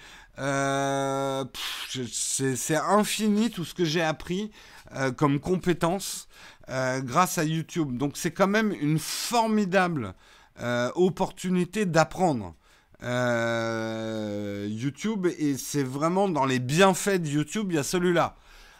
c'est 2.10 2.76
infini 2.76 3.50
tout 3.50 3.64
ce 3.64 3.74
que 3.74 3.84
j'ai 3.84 4.02
appris. 4.02 4.50
Euh, 4.92 5.12
comme 5.12 5.40
compétence 5.40 6.28
euh, 6.68 7.00
grâce 7.00 7.38
à 7.38 7.44
YouTube. 7.44 7.96
Donc 7.96 8.18
c'est 8.18 8.32
quand 8.32 8.46
même 8.46 8.72
une 8.78 8.98
formidable 8.98 10.14
euh, 10.60 10.90
opportunité 10.94 11.86
d'apprendre. 11.86 12.54
YouTube 14.66 15.26
et 15.38 15.58
c'est 15.58 15.82
vraiment 15.82 16.26
dans 16.26 16.46
les 16.46 16.58
bienfaits 16.58 17.20
de 17.20 17.28
YouTube, 17.28 17.66
il 17.70 17.74
y 17.74 17.78
a 17.78 17.82
celui-là. 17.82 18.36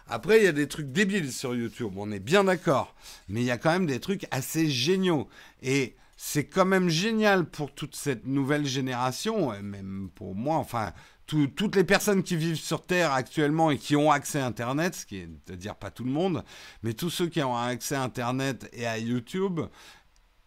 Après, 0.09 0.38
il 0.38 0.44
y 0.44 0.46
a 0.46 0.52
des 0.52 0.66
trucs 0.66 0.92
débiles 0.92 1.30
sur 1.30 1.55
YouTube, 1.55 1.92
on 1.96 2.11
est 2.11 2.20
bien 2.20 2.44
d'accord. 2.44 2.94
Mais 3.28 3.42
il 3.42 3.46
y 3.46 3.50
a 3.50 3.59
quand 3.59 3.70
même 3.70 3.84
des 3.84 4.00
trucs 4.00 4.26
assez 4.30 4.70
géniaux. 4.70 5.28
Et 5.62 5.94
c'est 6.16 6.44
quand 6.44 6.64
même 6.64 6.88
génial 6.88 7.44
pour 7.44 7.74
toute 7.74 7.96
cette 7.96 8.24
nouvelle 8.24 8.64
génération, 8.64 9.50
même 9.61 10.09
pour 10.14 10.34
moi, 10.34 10.57
enfin, 10.57 10.94
toutes 11.26 11.76
les 11.76 11.84
personnes 11.84 12.22
qui 12.22 12.36
vivent 12.36 12.56
sur 12.56 12.84
Terre 12.84 13.12
actuellement 13.12 13.70
et 13.70 13.78
qui 13.78 13.96
ont 13.96 14.10
accès 14.10 14.40
à 14.40 14.46
Internet, 14.46 14.94
ce 14.94 15.06
qui 15.06 15.18
est 15.18 15.50
à 15.50 15.56
dire 15.56 15.74
pas 15.76 15.90
tout 15.90 16.04
le 16.04 16.10
monde, 16.10 16.44
mais 16.82 16.92
tous 16.92 17.10
ceux 17.10 17.28
qui 17.28 17.42
ont 17.42 17.56
accès 17.56 17.94
à 17.94 18.02
Internet 18.02 18.68
et 18.72 18.86
à 18.86 18.98
YouTube, 18.98 19.60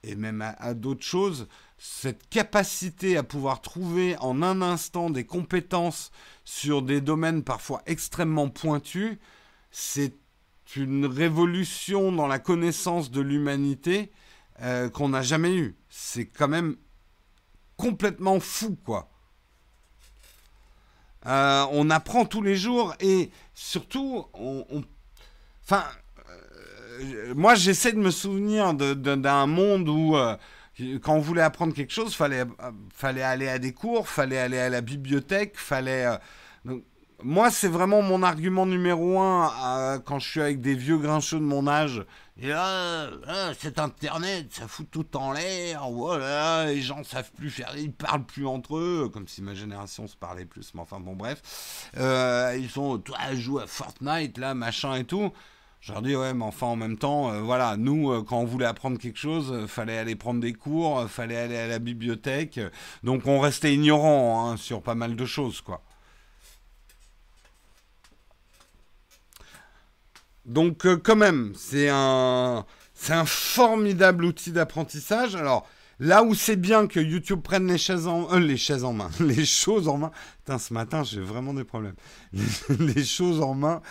et 0.04 0.16
même 0.16 0.42
à, 0.42 0.74
d'autres 0.74 1.06
choses, 1.06 1.48
cette 1.78 2.30
capacité 2.30 3.18
à 3.18 3.24
pouvoir 3.24 3.62
trouver 3.62 4.16
en 4.20 4.42
un 4.42 4.62
instant 4.62 5.10
des 5.10 5.26
compétences 5.26 6.12
sur 6.44 6.82
des 6.82 7.02
domaines 7.02 7.44
parfois 7.44 7.82
extrêmement 7.86 8.50
pointus, 8.50 9.18
c'est 9.72 10.16
une 10.76 11.06
révolution 11.06 12.12
dans 12.12 12.28
la 12.28 12.40
connaissance 12.40 13.10
de 13.12 13.22
l'humanité 13.22 14.12
euh, 14.62 14.90
qu'on 14.90 15.10
n'a 15.10 15.22
jamais 15.22 15.56
eue. 15.56 15.76
C'est 15.90 16.26
quand 16.26 16.48
même 16.48 16.78
complètement 17.78 18.40
fou, 18.40 18.78
quoi. 18.84 19.10
Euh, 21.28 21.66
on 21.72 21.90
apprend 21.90 22.26
tous 22.26 22.42
les 22.42 22.56
jours 22.56 22.96
et 23.00 23.32
surtout, 23.54 24.26
on, 24.34 24.66
enfin, 25.64 25.84
euh, 26.30 27.34
moi 27.36 27.56
j'essaie 27.56 27.92
de 27.92 28.00
me 28.00 28.12
souvenir 28.12 28.74
d'un 28.74 29.46
monde 29.46 29.90
où 29.90 30.16
quand 31.02 31.16
on 31.16 31.20
voulait 31.20 31.42
apprendre 31.42 31.74
quelque 31.74 31.94
chose, 31.94 32.16
fallait 32.16 32.46
fallait 32.94 33.24
aller 33.24 33.50
à 33.50 33.60
des 33.60 33.74
cours, 33.74 34.08
fallait 34.08 34.38
aller 34.38 34.60
à 34.60 34.70
la 34.70 34.82
bibliothèque, 34.82 35.58
fallait 35.58 36.08
moi, 37.24 37.50
c'est 37.50 37.68
vraiment 37.68 38.02
mon 38.02 38.22
argument 38.22 38.66
numéro 38.66 39.20
un 39.20 39.52
euh, 39.66 40.00
quand 40.00 40.20
je 40.20 40.30
suis 40.30 40.42
avec 40.42 40.62
des 40.62 40.76
vieux 40.76 40.98
grincheux 40.98 41.40
de 41.40 41.44
mon 41.44 41.68
âge. 41.68 42.06
Et 42.40 42.50
là, 42.50 43.10
c'est 43.58 43.80
Internet, 43.80 44.48
ça 44.52 44.68
fout 44.68 44.88
tout 44.92 45.18
en 45.18 45.32
l'air. 45.32 45.90
Voilà, 45.90 46.68
les 46.68 46.82
gens 46.82 47.04
savent 47.04 47.32
plus 47.32 47.50
faire, 47.50 47.74
ils 47.76 47.92
parlent 47.92 48.26
plus 48.26 48.46
entre 48.46 48.78
eux, 48.78 49.10
comme 49.12 49.28
si 49.28 49.42
ma 49.42 49.56
génération 49.56 50.06
se 50.08 50.16
parlait 50.16 50.46
plus. 50.46 50.72
Mais 50.76 50.82
enfin, 50.82 51.00
bon, 51.00 51.16
bref, 51.16 51.90
euh, 51.98 52.56
ils 52.60 52.70
sont, 52.70 53.00
toi, 53.00 53.18
jouent 53.34 53.58
à 53.60 53.66
Fortnite, 53.66 54.38
là, 54.38 54.54
machin 54.54 54.96
et 54.96 55.04
tout. 55.04 55.32
Je 55.82 55.94
leur 55.94 56.04
dis, 56.04 56.16
ouais, 56.16 56.36
mais 56.36 56.46
enfin, 56.46 56.68
en 56.68 56.76
même 56.76 56.98
temps, 56.98 57.32
euh, 57.32 57.42
voilà, 57.42 57.76
nous, 57.76 58.24
quand 58.24 58.40
on 58.40 58.46
voulait 58.46 58.66
apprendre 58.66 59.00
quelque 59.00 59.20
chose, 59.20 59.66
fallait 59.68 59.98
aller 59.98 60.16
prendre 60.16 60.40
des 60.40 60.54
cours, 60.54 61.10
fallait 61.10 61.38
aller 61.38 61.58
à 61.58 61.68
la 61.68 61.80
bibliothèque. 61.80 62.60
Donc, 63.02 63.26
on 63.26 63.40
restait 63.40 63.74
ignorant 63.74 64.52
hein, 64.52 64.58
sur 64.58 64.84
pas 64.84 64.96
mal 64.96 65.16
de 65.16 65.26
choses, 65.26 65.62
quoi. 65.62 65.82
Donc 70.48 70.86
euh, 70.86 70.98
quand 70.98 71.18
même, 71.18 71.54
c'est 71.56 71.90
un, 71.90 72.66
c'est 72.94 73.14
un 73.14 73.26
formidable 73.26 74.26
outil 74.26 74.52
d'apprentissage. 74.52 75.36
Alors 75.36 75.68
là 76.00 76.24
où 76.24 76.36
c'est 76.36 76.56
bien 76.56 76.88
que 76.88 77.00
YouTube 77.00 77.42
prenne 77.42 77.68
les 77.68 77.78
chaises 77.78 78.08
en, 78.08 78.32
euh, 78.32 78.40
les 78.40 78.58
chaises 78.58 78.84
en 78.84 78.94
main, 78.94 79.10
les 79.20 79.46
choses 79.46 79.88
en 79.88 79.98
main. 79.98 80.12
Putain, 80.40 80.60
ce 80.60 80.74
matin 80.74 81.04
j'ai 81.04 81.22
vraiment 81.22 81.54
des 81.54 81.64
problèmes. 81.64 81.96
les 82.80 83.04
choses 83.04 83.42
en 83.42 83.54
main, 83.54 83.82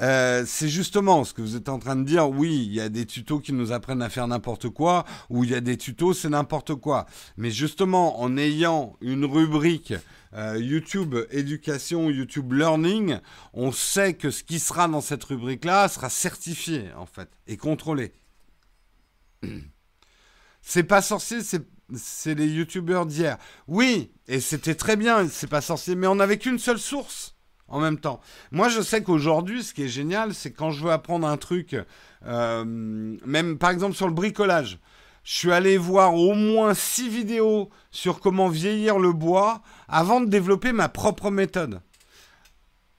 euh, 0.00 0.44
c'est 0.46 0.68
justement 0.68 1.24
ce 1.24 1.34
que 1.34 1.42
vous 1.42 1.56
êtes 1.56 1.68
en 1.68 1.78
train 1.78 1.96
de 1.96 2.04
dire. 2.04 2.28
Oui, 2.28 2.64
il 2.66 2.74
y 2.74 2.80
a 2.80 2.88
des 2.88 3.06
tutos 3.06 3.40
qui 3.40 3.52
nous 3.52 3.72
apprennent 3.72 4.02
à 4.02 4.10
faire 4.10 4.28
n'importe 4.28 4.68
quoi, 4.68 5.04
ou 5.30 5.44
il 5.44 5.50
y 5.50 5.54
a 5.54 5.60
des 5.60 5.76
tutos 5.76 6.14
c'est 6.14 6.28
n'importe 6.28 6.74
quoi. 6.74 7.06
Mais 7.36 7.50
justement, 7.50 8.20
en 8.20 8.36
ayant 8.36 8.96
une 9.00 9.24
rubrique 9.24 9.94
euh, 10.34 10.58
YouTube 10.58 11.14
Éducation, 11.30 12.10
YouTube 12.10 12.52
Learning, 12.52 13.18
on 13.52 13.70
sait 13.70 14.14
que 14.14 14.30
ce 14.30 14.42
qui 14.42 14.58
sera 14.58 14.88
dans 14.88 15.00
cette 15.00 15.22
rubrique-là 15.22 15.88
sera 15.88 16.10
certifié, 16.10 16.86
en 16.96 17.06
fait, 17.06 17.28
et 17.46 17.56
contrôlé. 17.56 18.12
C'est 20.66 20.82
pas 20.82 21.02
sorcier, 21.02 21.40
c'est 21.42 22.34
les 22.34 22.46
YouTubeurs 22.46 23.04
d'hier. 23.04 23.36
Oui, 23.68 24.10
et 24.26 24.40
c'était 24.40 24.74
très 24.74 24.96
bien, 24.96 25.28
c'est 25.28 25.46
pas 25.46 25.60
sorcier, 25.60 25.94
mais 25.94 26.06
on 26.06 26.14
n'avait 26.14 26.38
qu'une 26.38 26.58
seule 26.58 26.78
source 26.78 27.36
en 27.68 27.80
même 27.80 27.98
temps. 27.98 28.20
Moi, 28.50 28.70
je 28.70 28.80
sais 28.80 29.02
qu'aujourd'hui, 29.02 29.62
ce 29.62 29.74
qui 29.74 29.82
est 29.84 29.88
génial, 29.88 30.34
c'est 30.34 30.52
quand 30.52 30.70
je 30.70 30.82
veux 30.82 30.90
apprendre 30.90 31.28
un 31.28 31.36
truc, 31.36 31.76
euh, 32.26 32.64
même 32.64 33.58
par 33.58 33.70
exemple 33.70 33.94
sur 33.94 34.08
le 34.08 34.14
bricolage, 34.14 34.78
je 35.22 35.34
suis 35.34 35.52
allé 35.52 35.76
voir 35.76 36.14
au 36.14 36.34
moins 36.34 36.72
six 36.72 37.10
vidéos 37.10 37.68
sur 37.90 38.20
comment 38.20 38.48
vieillir 38.48 38.98
le 38.98 39.12
bois 39.12 39.60
avant 39.86 40.22
de 40.22 40.26
développer 40.26 40.72
ma 40.72 40.88
propre 40.88 41.30
méthode. 41.30 41.80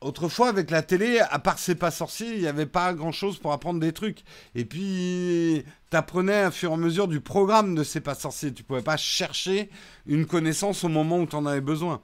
Autrefois, 0.05 0.49
avec 0.49 0.69
la 0.69 0.83
télé, 0.83 1.19
à 1.19 1.39
part 1.39 1.57
C'est 1.57 1.73
pas 1.73 1.89
sorcier, 1.89 2.35
il 2.35 2.41
n'y 2.41 2.47
avait 2.47 2.67
pas 2.67 2.93
grand-chose 2.93 3.39
pour 3.39 3.53
apprendre 3.53 3.79
des 3.79 3.91
trucs. 3.91 4.19
Et 4.53 4.63
puis, 4.63 5.65
t'apprenais 5.89 6.45
au 6.45 6.51
fur 6.51 6.69
et 6.69 6.73
à 6.75 6.77
mesure 6.77 7.07
du 7.07 7.21
programme 7.21 7.73
de 7.73 7.83
C'est 7.83 8.01
pas 8.01 8.13
sorcier. 8.13 8.53
Tu 8.53 8.61
pouvais 8.61 8.83
pas 8.83 8.97
chercher 8.97 9.67
une 10.05 10.27
connaissance 10.27 10.83
au 10.83 10.89
moment 10.89 11.17
où 11.17 11.25
tu 11.25 11.35
en 11.35 11.47
avais 11.47 11.59
besoin. 11.59 12.03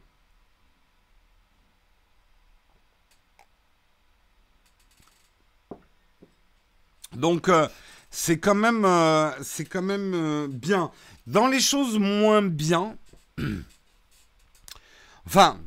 Donc, 7.14 7.50
euh, 7.50 7.68
c'est 8.10 8.40
quand 8.40 8.56
même, 8.56 8.84
euh, 8.84 9.30
c'est 9.44 9.66
quand 9.66 9.84
même 9.84 10.14
euh, 10.16 10.48
bien. 10.50 10.90
Dans 11.28 11.48
les 11.48 11.60
choses 11.60 12.00
moins 12.00 12.42
bien, 12.42 12.98
enfin, 15.28 15.60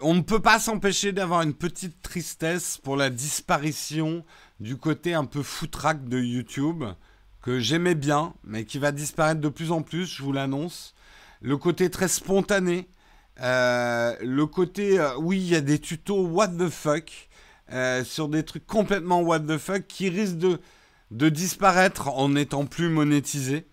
on 0.00 0.14
ne 0.14 0.20
peut 0.20 0.40
pas 0.40 0.58
s'empêcher 0.58 1.12
d'avoir 1.12 1.42
une 1.42 1.54
petite 1.54 2.02
tristesse 2.02 2.78
pour 2.78 2.96
la 2.96 3.10
disparition 3.10 4.24
du 4.60 4.76
côté 4.76 5.14
un 5.14 5.24
peu 5.24 5.42
foutraque 5.42 6.08
de 6.08 6.18
YouTube, 6.20 6.84
que 7.42 7.60
j'aimais 7.60 7.94
bien, 7.94 8.34
mais 8.44 8.64
qui 8.64 8.78
va 8.78 8.92
disparaître 8.92 9.40
de 9.40 9.48
plus 9.48 9.72
en 9.72 9.82
plus, 9.82 10.06
je 10.06 10.22
vous 10.22 10.32
l'annonce. 10.32 10.94
Le 11.40 11.56
côté 11.56 11.90
très 11.90 12.08
spontané, 12.08 12.88
euh, 13.40 14.16
le 14.20 14.46
côté, 14.46 14.98
oui, 15.18 15.38
il 15.38 15.48
y 15.48 15.54
a 15.54 15.60
des 15.60 15.78
tutos 15.78 16.26
what 16.26 16.48
the 16.48 16.68
fuck, 16.68 17.28
sur 18.04 18.28
des 18.28 18.44
trucs 18.44 18.66
complètement 18.66 19.20
what 19.20 19.40
the 19.40 19.58
fuck, 19.58 19.86
qui 19.86 20.08
risquent 20.08 20.38
de 20.38 20.60
de 21.10 21.28
disparaître 21.28 22.08
en 22.08 22.30
n'étant 22.30 22.66
plus 22.66 22.88
monétisé. 22.88 23.66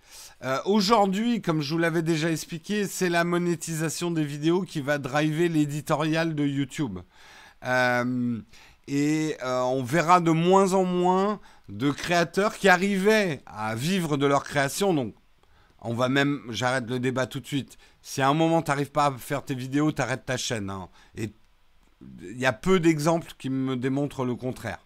Euh, 0.44 0.60
aujourd'hui, 0.66 1.42
comme 1.42 1.62
je 1.62 1.74
vous 1.74 1.80
l'avais 1.80 2.02
déjà 2.02 2.30
expliqué, 2.30 2.88
c'est 2.88 3.10
la 3.10 3.24
monétisation 3.24 4.12
des 4.12 4.24
vidéos 4.24 4.62
qui 4.62 4.82
va 4.82 4.98
driver 4.98 5.48
l'éditorial 5.48 6.36
de 6.36 6.46
YouTube. 6.46 7.00
Euh, 7.64 8.42
et 8.88 9.38
euh, 9.44 9.62
on 9.62 9.84
verra 9.84 10.20
de 10.20 10.32
moins 10.32 10.74
en 10.74 10.84
moins 10.84 11.40
de 11.70 11.90
créateurs 11.90 12.56
qui 12.56 12.70
arrivaient 12.70 13.42
à 13.46 13.76
vivre 13.76 14.18
de 14.18 14.26
leur 14.26 14.44
création. 14.44 14.94
Donc, 14.94 15.16
on 15.82 15.94
va 15.94 16.10
même, 16.10 16.42
j'arrête 16.50 16.90
le 16.90 17.00
débat 17.00 17.28
tout 17.28 17.40
de 17.40 17.48
suite. 17.48 17.78
Si 18.02 18.22
à 18.22 18.28
un 18.28 18.34
moment 18.34 18.62
tu 18.62 18.70
n'arrives 18.70 18.92
pas 18.92 19.08
à 19.08 19.18
faire 19.18 19.44
tes 19.44 19.56
vidéos, 19.56 19.92
tu 19.92 20.02
arrêtes 20.02 20.26
ta 20.26 20.38
chaîne. 20.38 20.70
Hein. 20.70 20.90
Et 21.16 21.32
il 22.22 22.38
y 22.38 22.46
a 22.46 22.54
peu 22.54 22.80
d'exemples 22.80 23.32
qui 23.38 23.50
me 23.50 23.76
démontrent 23.76 24.26
le 24.26 24.36
contraire. 24.36 24.86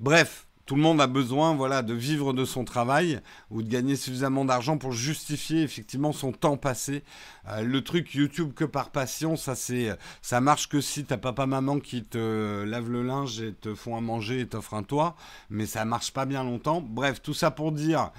Bref, 0.00 0.47
tout 0.68 0.76
le 0.76 0.82
monde 0.82 1.00
a 1.00 1.06
besoin 1.06 1.54
voilà, 1.54 1.80
de 1.80 1.94
vivre 1.94 2.34
de 2.34 2.44
son 2.44 2.62
travail 2.62 3.20
ou 3.50 3.62
de 3.62 3.68
gagner 3.70 3.96
suffisamment 3.96 4.44
d'argent 4.44 4.76
pour 4.76 4.92
justifier 4.92 5.62
effectivement 5.62 6.12
son 6.12 6.30
temps 6.30 6.58
passé. 6.58 7.04
Euh, 7.48 7.62
le 7.62 7.82
truc 7.82 8.14
YouTube 8.14 8.52
que 8.52 8.66
par 8.66 8.90
passion, 8.90 9.36
ça 9.36 9.54
c'est 9.54 9.96
ça 10.20 10.42
marche 10.42 10.68
que 10.68 10.82
si 10.82 11.06
t'as 11.06 11.16
papa 11.16 11.46
maman 11.46 11.80
qui 11.80 12.04
te 12.04 12.64
lave 12.64 12.90
le 12.90 13.02
linge 13.02 13.40
et 13.40 13.54
te 13.54 13.74
font 13.74 13.96
à 13.96 14.02
manger 14.02 14.40
et 14.40 14.46
t'offrent 14.46 14.74
un 14.74 14.82
toit, 14.82 15.16
mais 15.48 15.64
ça 15.64 15.86
marche 15.86 16.12
pas 16.12 16.26
bien 16.26 16.44
longtemps. 16.44 16.82
Bref, 16.82 17.22
tout 17.22 17.32
ça 17.32 17.50
pour 17.50 17.72
dire 17.72 18.12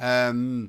euh, 0.00 0.66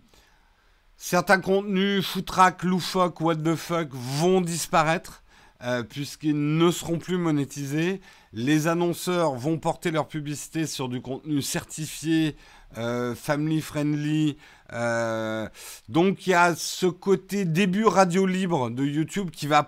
certains 0.98 1.40
contenus 1.40 2.06
foutraques, 2.06 2.64
loufoques, 2.64 3.22
what 3.22 3.38
the 3.38 3.56
fuck 3.56 3.88
vont 3.94 4.42
disparaître. 4.42 5.24
Euh, 5.64 5.84
puisqu'ils 5.84 6.58
ne 6.58 6.72
seront 6.72 6.98
plus 6.98 7.18
monétisés. 7.18 8.02
Les 8.34 8.68
annonceurs 8.68 9.36
vont 9.36 9.58
porter 9.58 9.92
leur 9.92 10.08
publicité 10.08 10.66
sur 10.66 10.90
du 10.90 11.02
contenu 11.02 11.42
certifié, 11.42 12.36
euh, 12.78 13.16
family 13.16 13.62
friendly. 13.62 14.38
Euh, 14.74 15.48
donc 15.90 16.28
il 16.28 16.32
y 16.32 16.34
a 16.34 16.56
ce 16.56 16.86
côté 16.86 17.44
début 17.44 17.86
radio 17.86 18.26
libre 18.26 18.70
de 18.70 18.86
YouTube 18.86 19.32
qui 19.32 19.48
va 19.48 19.68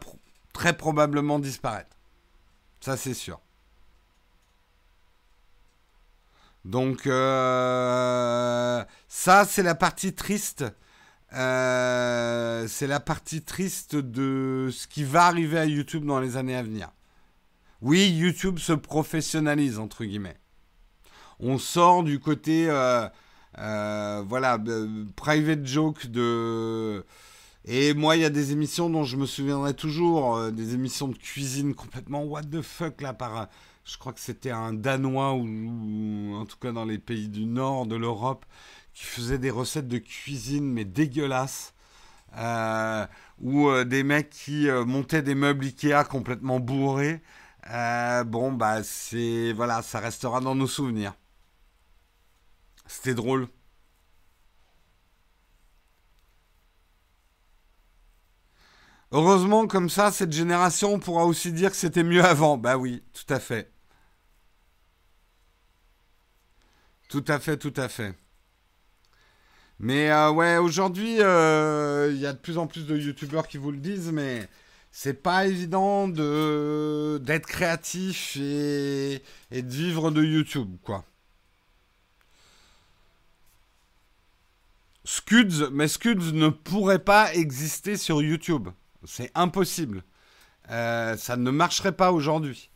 très 0.54 0.78
probablement 0.78 1.40
disparaître. 1.40 1.98
Ça 2.80 2.96
c'est 2.98 3.14
sûr. 3.14 3.40
Donc 6.64 7.02
ça 7.04 8.86
c'est 9.46 9.64
la 9.64 9.76
partie 9.76 10.14
triste 10.14 10.64
euh, 11.36 12.68
c'est 12.68 12.88
la 12.88 13.00
partie 13.00 13.42
triste 13.42 13.96
de 13.96 14.70
ce 14.72 14.88
qui 14.88 15.04
va 15.04 15.26
arriver 15.26 15.58
à 15.58 15.66
YouTube 15.66 16.06
dans 16.06 16.20
les 16.20 16.38
années 16.38 16.56
à 16.56 16.64
venir. 16.64 16.92
Oui, 17.84 18.10
YouTube 18.10 18.60
se 18.60 18.72
professionnalise, 18.72 19.78
entre 19.78 20.06
guillemets. 20.06 20.38
On 21.42 21.58
sort 21.58 22.04
du 22.04 22.18
côté, 22.18 22.70
euh, 22.70 23.10
euh, 23.58 24.24
voilà, 24.26 24.58
private 25.18 25.66
joke 25.66 26.08
de... 26.08 27.06
Et 27.66 27.94
moi, 27.94 28.16
il 28.16 28.22
y 28.22 28.26
a 28.26 28.30
des 28.30 28.54
émissions 28.54 28.90
dont 28.90 29.04
je 29.04 29.18
me 29.18 29.26
souviendrai 29.26 29.74
toujours, 29.74 30.50
des 30.52 30.74
émissions 30.74 31.10
de 31.10 31.18
cuisine 31.18 31.76
complètement 31.76 32.24
what 32.24 32.44
the 32.44 32.62
fuck, 32.62 33.02
là, 33.02 33.12
par... 33.14 33.50
Je 33.84 33.98
crois 33.98 34.14
que 34.14 34.22
c'était 34.22 34.52
un 34.52 34.72
Danois, 34.72 35.34
ou 35.34 36.36
en 36.36 36.46
tout 36.46 36.58
cas 36.58 36.72
dans 36.72 36.86
les 36.86 37.00
pays 37.00 37.28
du 37.28 37.46
nord 37.46 37.86
de 37.86 37.98
l'Europe, 37.98 38.46
qui 38.94 39.04
faisait 39.04 39.40
des 39.40 39.52
recettes 39.52 39.90
de 39.90 39.98
cuisine 39.98 40.72
mais 40.72 40.86
dégueulasses. 40.86 41.74
Euh, 42.38 43.06
ou 43.42 43.68
euh, 43.68 43.84
des 43.84 44.04
mecs 44.04 44.30
qui 44.30 44.68
euh, 44.70 44.86
montaient 44.86 45.22
des 45.22 45.36
meubles 45.36 45.66
Ikea 45.66 46.04
complètement 46.10 46.60
bourrés. 46.60 47.22
Euh, 47.70 48.24
bon, 48.24 48.52
bah, 48.52 48.84
c'est. 48.84 49.54
Voilà, 49.54 49.82
ça 49.82 50.00
restera 50.00 50.40
dans 50.42 50.56
nos 50.56 50.68
souvenirs. 50.68 51.14
C'était 52.88 53.14
drôle. 53.16 53.48
Heureusement, 59.14 59.66
comme 59.68 59.90
ça, 59.90 60.12
cette 60.12 60.34
génération 60.34 61.00
pourra 61.00 61.26
aussi 61.26 61.54
dire 61.54 61.70
que 61.72 61.78
c'était 61.78 62.04
mieux 62.04 62.24
avant. 62.26 62.58
Bah 62.58 62.78
oui, 62.78 63.02
tout 63.14 63.32
à 63.34 63.40
fait. 63.40 63.72
Tout 67.08 67.24
à 67.30 67.40
fait, 67.40 67.56
tout 67.58 67.74
à 67.78 67.88
fait. 67.88 68.14
Mais 69.80 70.10
euh, 70.12 70.32
ouais, 70.32 70.58
aujourd'hui, 70.58 71.18
euh, 71.22 72.10
il 72.14 72.20
y 72.20 72.26
a 72.26 72.34
de 72.34 72.38
plus 72.38 72.58
en 72.58 72.68
plus 72.68 72.86
de 72.86 72.98
youtubeurs 72.98 73.48
qui 73.48 73.58
vous 73.58 73.72
le 73.72 73.78
disent, 73.78 74.12
mais 74.12 74.48
c'est 74.96 75.24
pas 75.24 75.48
évident 75.48 76.08
de 76.08 77.20
d'être 77.24 77.48
créatif 77.48 78.38
et, 78.40 79.24
et 79.52 79.62
de 79.64 79.74
vivre 79.74 80.12
de 80.12 80.24
YouTube, 80.24 80.78
quoi. 80.84 81.04
Scuds, 85.04 85.70
mais 85.72 85.88
Scuds 85.88 86.32
ne 86.34 86.48
pourrait 86.48 87.04
pas 87.04 87.34
exister 87.34 87.98
sur 87.98 88.22
YouTube. 88.22 88.70
C'est 89.04 89.32
impossible. 89.34 90.04
Euh, 90.70 91.18
ça 91.18 91.38
ne 91.38 91.50
marcherait 91.50 91.92
pas 91.92 92.12
aujourd'hui. 92.12 92.70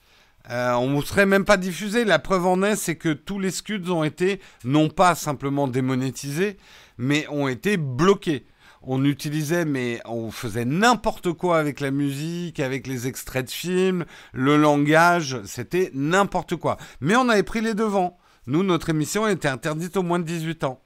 Euh, 0.49 0.73
on 0.73 0.89
ne 0.89 1.01
serait 1.03 1.27
même 1.27 1.45
pas 1.45 1.57
diffusé. 1.57 2.03
La 2.03 2.17
preuve 2.17 2.47
en 2.47 2.63
est, 2.63 2.75
c'est 2.75 2.95
que 2.95 3.13
tous 3.13 3.37
les 3.39 3.51
scuds 3.51 3.91
ont 3.91 4.03
été 4.03 4.41
non 4.63 4.89
pas 4.89 5.13
simplement 5.13 5.67
démonétisés, 5.67 6.57
mais 6.97 7.27
ont 7.29 7.47
été 7.47 7.77
bloqués. 7.77 8.47
On 8.89 9.03
utilisait, 9.03 9.65
mais 9.65 9.99
on 10.05 10.31
faisait 10.31 10.63
n'importe 10.63 11.33
quoi 11.33 11.59
avec 11.59 11.81
la 11.81 11.91
musique, 11.91 12.61
avec 12.61 12.87
les 12.87 13.05
extraits 13.05 13.45
de 13.47 13.51
films, 13.51 14.05
le 14.31 14.55
langage, 14.55 15.41
c'était 15.45 15.91
n'importe 15.93 16.55
quoi. 16.55 16.77
Mais 17.01 17.17
on 17.17 17.27
avait 17.27 17.43
pris 17.43 17.59
les 17.59 17.73
devants. 17.73 18.17
Nous, 18.47 18.63
notre 18.63 18.89
émission 18.89 19.27
était 19.27 19.49
interdite 19.49 19.97
au 19.97 20.03
moins 20.03 20.19
de 20.19 20.23
18 20.23 20.63
ans. 20.63 20.81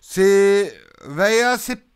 C'est. 0.00 0.72
c'est 1.58 1.87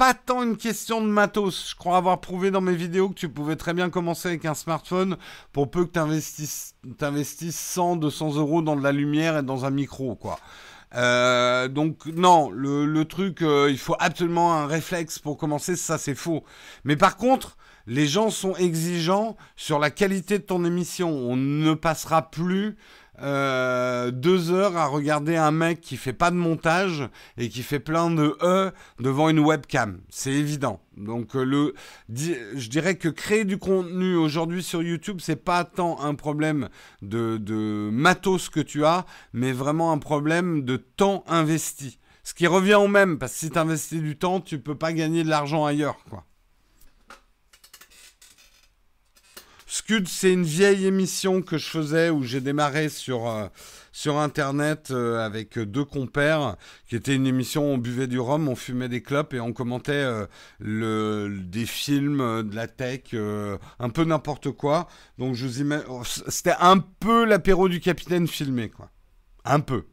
pas 0.00 0.14
tant 0.14 0.42
une 0.42 0.56
question 0.56 1.02
de 1.02 1.08
matos. 1.08 1.72
Je 1.72 1.76
crois 1.76 1.98
avoir 1.98 2.22
prouvé 2.22 2.50
dans 2.50 2.62
mes 2.62 2.74
vidéos 2.74 3.10
que 3.10 3.14
tu 3.14 3.28
pouvais 3.28 3.56
très 3.56 3.74
bien 3.74 3.90
commencer 3.90 4.28
avec 4.28 4.46
un 4.46 4.54
smartphone 4.54 5.18
pour 5.52 5.70
peu 5.70 5.84
que 5.84 5.92
tu 5.92 5.98
investisses, 5.98 6.74
100, 7.54 7.96
200 7.96 8.36
euros 8.36 8.62
dans 8.62 8.76
de 8.76 8.82
la 8.82 8.92
lumière 8.92 9.36
et 9.36 9.42
dans 9.42 9.66
un 9.66 9.70
micro, 9.70 10.14
quoi. 10.14 10.38
Euh, 10.94 11.68
donc 11.68 12.06
non, 12.06 12.48
le, 12.50 13.04
truc, 13.04 13.42
euh, 13.42 13.68
il 13.70 13.76
faut 13.76 13.94
absolument 13.98 14.54
un 14.54 14.66
réflexe 14.66 15.18
pour 15.18 15.36
commencer, 15.36 15.76
ça 15.76 15.98
c'est 15.98 16.14
faux. 16.14 16.44
Mais 16.84 16.96
par 16.96 17.18
contre, 17.18 17.58
les 17.86 18.06
gens 18.06 18.30
sont 18.30 18.56
exigeants 18.56 19.36
sur 19.54 19.78
la 19.78 19.90
qualité 19.90 20.38
de 20.38 20.44
ton 20.44 20.64
émission. 20.64 21.10
On 21.10 21.36
ne 21.36 21.74
passera 21.74 22.30
plus 22.30 22.78
euh, 23.22 24.10
deux 24.10 24.50
heures 24.50 24.76
à 24.76 24.86
regarder 24.86 25.36
un 25.36 25.50
mec 25.50 25.80
qui 25.80 25.96
fait 25.96 26.12
pas 26.12 26.30
de 26.30 26.36
montage 26.36 27.08
et 27.36 27.48
qui 27.48 27.62
fait 27.62 27.80
plein 27.80 28.10
de 28.10 28.36
E 28.42 28.72
devant 28.98 29.28
une 29.28 29.40
webcam. 29.40 30.00
C'est 30.08 30.32
évident. 30.32 30.80
Donc 30.96 31.36
euh, 31.36 31.44
le, 31.44 31.74
je 32.08 32.68
dirais 32.68 32.96
que 32.96 33.08
créer 33.08 33.44
du 33.44 33.58
contenu 33.58 34.16
aujourd'hui 34.16 34.62
sur 34.62 34.82
YouTube, 34.82 35.18
c'est 35.20 35.44
pas 35.44 35.64
tant 35.64 36.00
un 36.00 36.14
problème 36.14 36.68
de, 37.02 37.36
de 37.36 37.90
matos 37.92 38.48
que 38.48 38.60
tu 38.60 38.84
as, 38.84 39.06
mais 39.32 39.52
vraiment 39.52 39.92
un 39.92 39.98
problème 39.98 40.64
de 40.64 40.76
temps 40.76 41.24
investi. 41.26 41.98
Ce 42.22 42.34
qui 42.34 42.46
revient 42.46 42.74
au 42.74 42.88
même, 42.88 43.18
parce 43.18 43.32
que 43.32 43.38
si 43.38 43.50
tu 43.50 43.58
investis 43.58 44.00
du 44.00 44.16
temps, 44.16 44.40
tu 44.40 44.60
peux 44.60 44.76
pas 44.76 44.92
gagner 44.92 45.24
de 45.24 45.28
l'argent 45.28 45.64
ailleurs, 45.64 45.98
quoi. 46.08 46.24
Scud, 49.72 50.08
c'est 50.08 50.32
une 50.32 50.42
vieille 50.42 50.84
émission 50.84 51.42
que 51.42 51.56
je 51.56 51.68
faisais 51.68 52.10
où 52.10 52.24
j'ai 52.24 52.40
démarré 52.40 52.88
sur, 52.88 53.28
euh, 53.28 53.46
Internet 54.06 54.90
euh, 54.90 55.24
avec 55.24 55.60
deux 55.60 55.84
compères, 55.84 56.56
qui 56.88 56.96
était 56.96 57.14
une 57.14 57.28
émission 57.28 57.70
où 57.70 57.74
on 57.74 57.78
buvait 57.78 58.08
du 58.08 58.18
rhum, 58.18 58.48
on 58.48 58.56
fumait 58.56 58.88
des 58.88 59.00
clopes 59.00 59.32
et 59.32 59.38
on 59.38 59.52
commentait 59.52 59.92
euh, 59.92 61.38
des 61.40 61.66
films, 61.66 62.18
de 62.50 62.56
la 62.56 62.66
tech, 62.66 63.14
un 63.14 63.90
peu 63.90 64.02
n'importe 64.02 64.50
quoi. 64.50 64.88
Donc 65.18 65.36
je 65.36 65.46
vous 65.46 65.72
oh, 65.88 66.02
C'était 66.04 66.56
un 66.58 66.78
peu 66.78 67.24
l'apéro 67.24 67.68
du 67.68 67.78
capitaine 67.78 68.26
filmé. 68.26 68.72
Un 69.44 69.60
peu. 69.60 69.84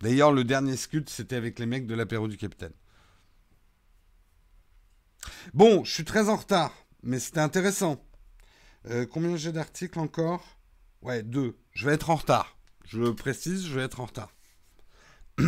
D'ailleurs, 0.00 0.32
le 0.32 0.42
dernier 0.42 0.76
Scud, 0.76 1.08
c'était 1.08 1.36
avec 1.36 1.60
les 1.60 1.66
mecs 1.66 1.86
de 1.86 1.94
l'apéro 1.94 2.26
du 2.26 2.36
capitaine. 2.36 2.72
Bon, 5.54 5.84
je 5.84 5.92
suis 5.92 6.04
très 6.04 6.28
en 6.28 6.34
retard, 6.34 6.72
mais 7.04 7.20
c'était 7.20 7.38
intéressant. 7.38 8.04
Euh, 8.88 9.06
combien 9.06 9.36
j'ai 9.36 9.52
d'articles 9.52 9.98
encore? 9.98 10.58
Ouais, 11.02 11.22
deux. 11.22 11.56
Je 11.72 11.86
vais 11.86 11.94
être 11.94 12.10
en 12.10 12.16
retard. 12.16 12.56
Je 12.86 12.98
le 12.98 13.14
précise, 13.14 13.66
je 13.66 13.74
vais 13.74 13.82
être 13.82 14.00
en 14.00 14.06
retard. 14.06 14.32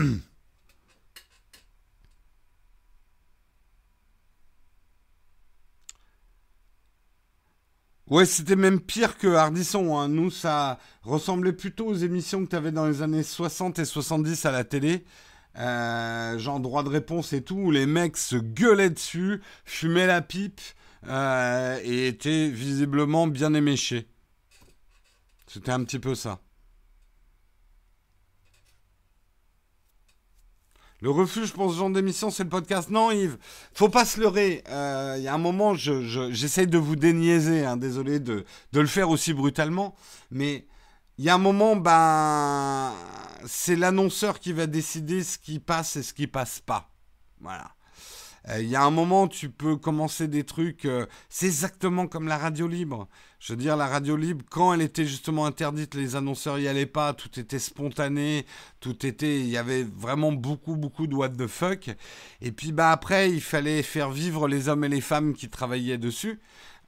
Ouais, 8.11 8.27
c'était 8.27 8.57
même 8.57 8.81
pire 8.81 9.17
que 9.19 9.29
Hardisson. 9.29 9.97
Hein. 9.97 10.09
Nous, 10.09 10.33
ça 10.33 10.81
ressemblait 11.05 11.53
plutôt 11.53 11.87
aux 11.87 11.95
émissions 11.95 12.45
que 12.45 12.51
tu 12.51 12.57
avais 12.57 12.73
dans 12.73 12.87
les 12.87 13.03
années 13.03 13.23
60 13.23 13.79
et 13.79 13.85
70 13.85 14.47
à 14.47 14.51
la 14.51 14.65
télé. 14.65 15.05
Euh, 15.57 16.37
genre 16.37 16.59
droit 16.59 16.83
de 16.83 16.89
réponse 16.89 17.33
et 17.33 17.43
tout, 17.43 17.55
où 17.55 17.71
les 17.71 17.87
mecs 17.87 18.17
se 18.17 18.35
gueulaient 18.35 18.91
dessus, 18.91 19.41
fumaient 19.65 20.09
la 20.09 20.23
pipe, 20.23 20.61
euh, 21.07 21.81
et 21.83 22.09
était 22.09 22.49
visiblement 22.49 23.27
bien 23.27 23.55
éméché. 23.55 24.09
C'était 25.47 25.73
un 25.73 25.83
petit 25.85 25.99
peu 25.99 26.15
ça. 26.15 26.41
Le 31.01 31.11
refuge 31.11 31.53
pour 31.53 31.73
ce 31.73 31.79
genre 31.79 31.91
d'émission, 31.91 32.31
c'est 32.31 32.45
le 32.45 32.51
podcast. 32.51 32.91
Non, 32.91 33.11
Yves, 33.11 33.39
faut 33.73 33.89
pas 33.89 34.05
se 34.05 34.21
leurrer. 34.21 34.63
Euh, 34.69 35.15
il 35.17 35.23
y 35.23 35.29
a 35.29 35.35
un 35.35 35.39
moment, 35.39 35.75
j'essaye 35.75 36.67
de 36.67 36.77
vous 36.77 36.95
déniaiser. 36.95 37.65
Hein, 37.65 37.79
désolé 37.79 38.21
de, 38.21 38.45
de, 38.73 38.81
le 38.81 38.87
faire 38.87 39.09
aussi 39.09 39.33
brutalement. 39.33 39.95
Mais 40.31 40.67
il 41.17 41.25
y 41.25 41.31
a 41.31 41.35
un 41.35 41.39
moment, 41.39 41.75
ben, 41.75 42.93
c'est 43.47 43.77
l'annonceur 43.77 44.39
qui 44.41 44.53
va 44.53 44.67
décider 44.67 45.25
ce 45.25 45.39
qui 45.39 45.59
passe 45.59 45.97
et 45.97 46.03
ce 46.03 46.13
qui 46.13 46.27
passe 46.27 46.61
pas. 46.61 46.91
Voilà. 47.41 47.71
Euh, 48.49 48.61
il 48.61 48.69
y 48.69 48.77
a 48.77 48.83
un 48.83 48.91
moment, 48.91 49.29
tu 49.29 49.51
peux 49.51 49.77
commencer 49.77 50.29
des 50.29 50.45
trucs. 50.45 50.85
Euh, 50.85 51.07
c'est 51.29 51.47
exactement 51.47 52.07
comme 52.07 52.27
la 52.27 52.39
radio 52.39 52.67
libre. 52.67 53.09
Je 53.39 53.53
veux 53.53 53.57
dire, 53.57 53.77
la 53.77 53.87
radio 53.87 54.17
libre, 54.17 54.45
quand 54.51 54.73
elle 54.75 54.83
était 54.83 55.07
justement 55.07 55.47
interdite, 55.47 55.95
les 55.95 56.17
annonceurs 56.17 56.59
y 56.59 56.69
allaient 56.69 56.87
pas. 56.87 57.13
Tout 57.15 57.39
était 57.39 57.59
spontané. 57.59 58.47
Tout 58.81 59.07
était. 59.07 59.41
Il 59.41 59.49
y 59.49 59.57
avait 59.57 59.85
vraiment 59.85 60.33
beaucoup, 60.33 60.77
beaucoup 60.77 61.07
de 61.07 61.15
what 61.15 61.31
the 61.31 61.47
fuck. 61.47 61.91
Et 62.41 62.53
puis, 62.53 62.73
bah, 62.73 62.91
après, 62.91 63.31
il 63.31 63.41
fallait 63.41 63.83
faire 63.83 64.11
vivre 64.11 64.49
les 64.49 64.69
hommes 64.69 64.85
et 64.85 64.89
les 64.89 65.01
femmes 65.01 65.35
qui 65.35 65.49
travaillaient 65.49 65.99
dessus. 65.99 66.41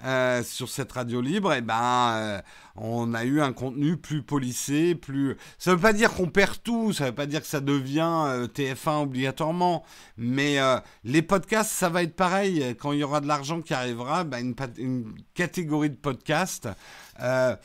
Euh, 0.05 0.43
sur 0.43 0.69
cette 0.69 0.91
radio 0.91 1.21
libre, 1.21 1.53
et 1.53 1.59
eh 1.59 1.61
ben, 1.61 2.13
euh, 2.17 2.43
on 2.75 3.15
a 3.15 3.23
eu 3.23 3.41
un 3.41 3.53
contenu 3.53 3.97
plus 3.97 4.25
policé, 4.25 4.97
plus. 4.97 5.37
Ça 5.59 5.71
ne 5.71 5.77
veut 5.77 5.81
pas 5.81 5.93
dire 5.93 6.13
qu'on 6.13 6.27
perd 6.27 6.61
tout, 6.61 6.93
ça 6.93 7.05
ne 7.05 7.09
veut 7.11 7.15
pas 7.15 7.27
dire 7.27 7.41
que 7.41 7.47
ça 7.47 7.61
devient 7.61 8.25
euh, 8.27 8.49
TF1 8.49 9.03
obligatoirement, 9.03 9.85
mais 10.17 10.59
les 11.05 11.23
podcasts, 11.23 11.71
ça 11.71 11.89
va 11.89 12.03
être 12.03 12.17
pareil. 12.17 12.75
Quand 12.81 12.91
il 12.91 12.99
y 12.99 13.05
aura 13.05 13.21
de 13.21 13.29
l'argent 13.29 13.61
qui 13.63 13.75
arrivera, 13.75 14.25
ben, 14.25 14.41
une, 14.41 14.57
une, 14.79 15.15
catégorie 15.35 15.91
de 15.91 15.95
podcasts. 15.95 16.69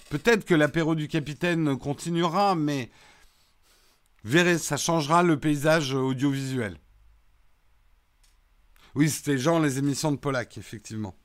Peut-être 0.10 0.46
que 0.46 0.54
l'apéro 0.54 0.94
du 0.94 1.08
capitaine 1.08 1.76
continuera, 1.78 2.54
mais 2.54 2.92
verrez, 4.24 4.60
ça 4.60 4.78
changera 4.78 5.24
le 5.24 5.40
paysage 5.40 5.96
audiovisuel. 5.96 6.78
Oui, 8.94 9.10
c'était 9.10 9.40
genre 9.40 9.60
les 9.60 9.80
émissions 9.80 10.12
de 10.12 10.18
Polak, 10.18 10.56
effectivement. 10.60 11.16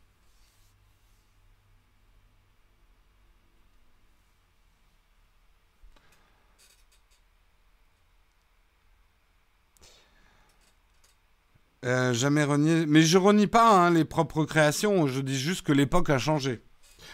Euh, 11.84 12.12
jamais 12.12 12.44
renier. 12.44 12.86
Mais 12.86 13.02
je 13.02 13.18
renie 13.18 13.48
pas 13.48 13.70
hein, 13.70 13.90
les 13.90 14.04
propres 14.04 14.44
créations, 14.44 15.06
je 15.06 15.20
dis 15.20 15.38
juste 15.38 15.66
que 15.66 15.72
l'époque 15.72 16.10
a 16.10 16.18
changé. 16.18 16.62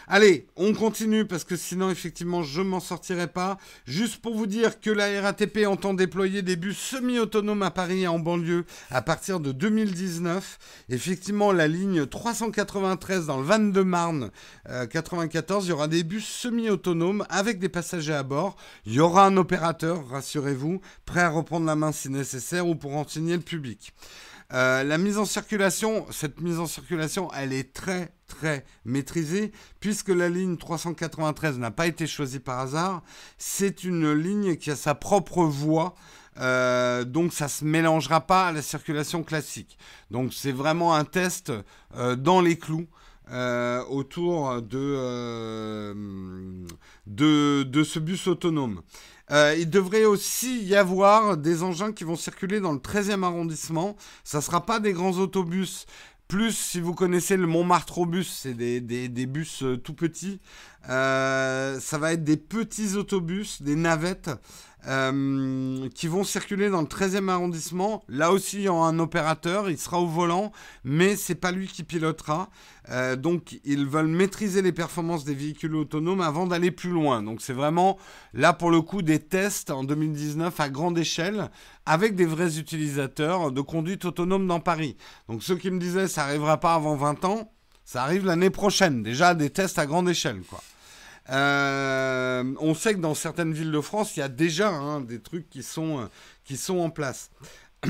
Allez, 0.07 0.47
on 0.55 0.73
continue 0.73 1.25
parce 1.25 1.43
que 1.43 1.55
sinon, 1.55 1.91
effectivement, 1.91 2.41
je 2.41 2.61
m'en 2.61 2.79
sortirai 2.79 3.27
pas. 3.27 3.57
Juste 3.85 4.21
pour 4.21 4.35
vous 4.35 4.47
dire 4.47 4.79
que 4.79 4.89
la 4.89 5.21
RATP 5.21 5.67
entend 5.67 5.93
déployer 5.93 6.41
des 6.41 6.55
bus 6.55 6.77
semi-autonomes 6.77 7.61
à 7.61 7.69
Paris 7.69 8.03
et 8.03 8.07
en 8.07 8.17
banlieue 8.17 8.65
à 8.89 9.01
partir 9.01 9.39
de 9.39 9.51
2019. 9.51 10.57
Effectivement, 10.89 11.51
la 11.51 11.67
ligne 11.67 12.07
393 12.07 13.27
dans 13.27 13.37
le 13.37 13.43
Val-de-Marne, 13.43 14.31
94, 14.91 15.65
il 15.65 15.69
y 15.69 15.73
aura 15.73 15.87
des 15.87 16.03
bus 16.03 16.25
semi-autonomes 16.25 17.25
avec 17.29 17.59
des 17.59 17.69
passagers 17.69 18.13
à 18.13 18.23
bord. 18.23 18.55
Il 18.85 18.93
y 18.93 18.99
aura 18.99 19.25
un 19.27 19.37
opérateur, 19.37 20.07
rassurez-vous, 20.07 20.81
prêt 21.05 21.21
à 21.21 21.29
reprendre 21.29 21.67
la 21.67 21.75
main 21.75 21.91
si 21.91 22.09
nécessaire 22.09 22.67
ou 22.67 22.75
pour 22.75 22.91
renseigner 22.93 23.35
le 23.35 23.43
public. 23.43 23.93
Euh, 24.51 24.83
la 24.83 24.97
mise 24.97 25.19
en 25.19 25.25
circulation, 25.25 26.07
cette 26.09 26.41
mise 26.41 26.59
en 26.59 26.65
circulation, 26.65 27.29
elle 27.35 27.53
est 27.53 27.71
très 27.71 28.13
très 28.25 28.65
maîtrisée 28.83 29.51
puisque 29.79 30.09
la 30.09 30.27
ligne 30.29 30.57
393 30.57 31.59
n'a 31.59 31.69
pas 31.71 31.85
été 31.85 32.07
choisie 32.07 32.39
par 32.39 32.59
hasard. 32.59 33.03
C'est 33.37 33.83
une 33.83 34.11
ligne 34.11 34.55
qui 34.55 34.71
a 34.71 34.75
sa 34.75 34.95
propre 34.95 35.43
voie. 35.43 35.93
Euh, 36.37 37.03
donc 37.03 37.33
ça 37.33 37.47
se 37.47 37.63
mélangera 37.65 38.21
pas 38.21 38.47
à 38.47 38.51
la 38.51 38.61
circulation 38.63 39.23
classique. 39.23 39.77
Donc 40.09 40.33
c'est 40.33 40.51
vraiment 40.51 40.95
un 40.95 41.05
test 41.05 41.51
euh, 41.95 42.15
dans 42.15 42.41
les 42.41 42.57
clous. 42.57 42.87
autour 43.89 44.59
de, 44.63 45.93
ce 47.05 47.99
bus 47.99 48.27
autonome. 48.27 48.81
Euh, 49.31 49.55
il 49.57 49.69
devrait 49.69 50.05
aussi 50.05 50.63
y 50.63 50.75
avoir 50.75 51.37
des 51.37 51.63
engins 51.63 51.91
qui 51.91 52.03
vont 52.03 52.15
circuler 52.15 52.59
dans 52.59 52.73
le 52.73 52.79
13e 52.79 53.23
arrondissement. 53.23 53.95
Ça 54.23 54.39
ne 54.39 54.43
sera 54.43 54.65
pas 54.65 54.79
des 54.79 54.93
grands 54.93 55.13
autobus. 55.13 55.85
Plus, 56.27 56.55
si 56.55 56.79
vous 56.79 56.93
connaissez 56.93 57.37
le 57.37 57.47
Montmartre 57.47 58.05
bus, 58.05 58.31
c'est 58.43 58.53
des, 58.53 59.25
bus 59.25 59.63
euh, 59.63 59.77
tout 59.77 59.95
petits. 59.95 60.39
Euh, 60.87 61.79
ça 61.79 61.97
va 61.97 62.13
être 62.13 62.23
des 62.23 62.37
petits 62.37 62.95
autobus, 62.95 63.61
des 63.61 63.75
navettes 63.75 64.29
euh, 64.87 65.89
qui 65.93 66.07
vont 66.07 66.23
circuler 66.23 66.69
dans 66.69 66.79
le 66.79 66.87
13e 66.87 67.27
arrondissement. 67.27 68.03
Là 68.07 68.31
aussi, 68.31 68.57
il 68.57 68.61
y 68.63 68.69
aura 68.69 68.87
un 68.87 68.99
opérateur, 68.99 69.69
il 69.69 69.77
sera 69.77 69.99
au 69.99 70.07
volant, 70.07 70.53
mais 70.85 71.17
c'est 71.17 71.35
pas 71.35 71.51
lui 71.51 71.67
qui 71.67 71.83
pilotera. 71.83 72.49
Euh, 72.89 73.17
donc, 73.17 73.59
ils 73.65 73.85
veulent 73.85 74.07
maîtriser 74.07 74.61
les 74.61 74.71
performances 74.71 75.25
des 75.25 75.33
véhicules 75.33 75.75
autonomes 75.75 76.21
avant 76.21 76.47
d'aller 76.47 76.71
plus 76.71 76.91
loin. 76.91 77.21
Donc, 77.21 77.41
c'est 77.41 77.53
vraiment 77.53 77.97
là 78.33 78.53
pour 78.53 78.71
le 78.71 78.81
coup 78.81 79.01
des 79.01 79.19
tests 79.19 79.69
en 79.69 79.83
2019 79.83 80.57
à 80.59 80.69
grande 80.69 80.97
échelle 80.97 81.49
avec 81.85 82.15
des 82.15 82.25
vrais 82.25 82.57
utilisateurs 82.57 83.51
de 83.51 83.61
conduite 83.61 84.05
autonome 84.05 84.47
dans 84.47 84.61
Paris. 84.61 84.95
Donc, 85.27 85.43
ceux 85.43 85.57
qui 85.57 85.71
me 85.71 85.79
disaient 85.79 86.07
ça 86.07 86.23
arrivera 86.23 86.57
pas 86.57 86.73
avant 86.73 86.95
20 86.95 87.25
ans, 87.25 87.51
ça 87.83 88.03
arrive 88.03 88.25
l'année 88.25 88.49
prochaine. 88.49 89.03
Déjà 89.03 89.33
des 89.33 89.49
tests 89.49 89.77
à 89.77 89.85
grande 89.85 90.07
échelle, 90.07 90.41
quoi. 90.49 90.61
Euh, 91.29 92.43
on 92.59 92.73
sait 92.73 92.93
que 92.93 92.99
dans 92.99 93.13
certaines 93.13 93.53
villes 93.53 93.71
de 93.71 93.81
France, 93.81 94.17
il 94.17 94.21
y 94.21 94.23
a 94.23 94.29
déjà 94.29 94.69
hein, 94.69 95.01
des 95.01 95.19
trucs 95.19 95.49
qui 95.49 95.63
sont, 95.63 95.99
euh, 95.99 96.69
en 96.69 96.89
place. 96.89 97.29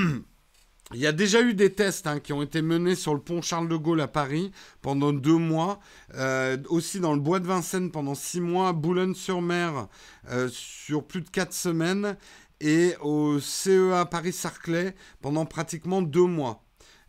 Il 0.91 0.99
y 0.99 1.05
a 1.05 1.11
déjà 1.11 1.43
eu 1.43 1.53
des 1.53 1.71
tests 1.71 2.07
hein, 2.07 2.19
qui 2.19 2.33
ont 2.33 2.41
été 2.41 2.63
menés 2.63 2.95
sur 2.95 3.13
le 3.13 3.19
pont 3.19 3.43
Charles 3.43 3.69
de 3.69 3.75
Gaulle 3.75 4.01
à 4.01 4.07
Paris 4.07 4.51
pendant 4.81 5.13
deux 5.13 5.37
mois, 5.37 5.79
euh, 6.15 6.57
aussi 6.67 6.99
dans 6.99 7.13
le 7.13 7.19
bois 7.19 7.39
de 7.39 7.45
Vincennes 7.45 7.91
pendant 7.91 8.15
six 8.15 8.41
mois, 8.41 8.73
Boulogne-sur-Mer 8.73 9.87
sur 10.49 11.05
plus 11.05 11.21
de 11.21 11.29
quatre 11.29 11.53
semaines 11.53 12.17
et 12.59 12.95
au 13.01 13.39
CEA 13.39 14.05
Paris-Sarclay 14.05 14.95
pendant 15.21 15.45
pratiquement 15.45 16.01
deux 16.01 16.25
mois. 16.25 16.63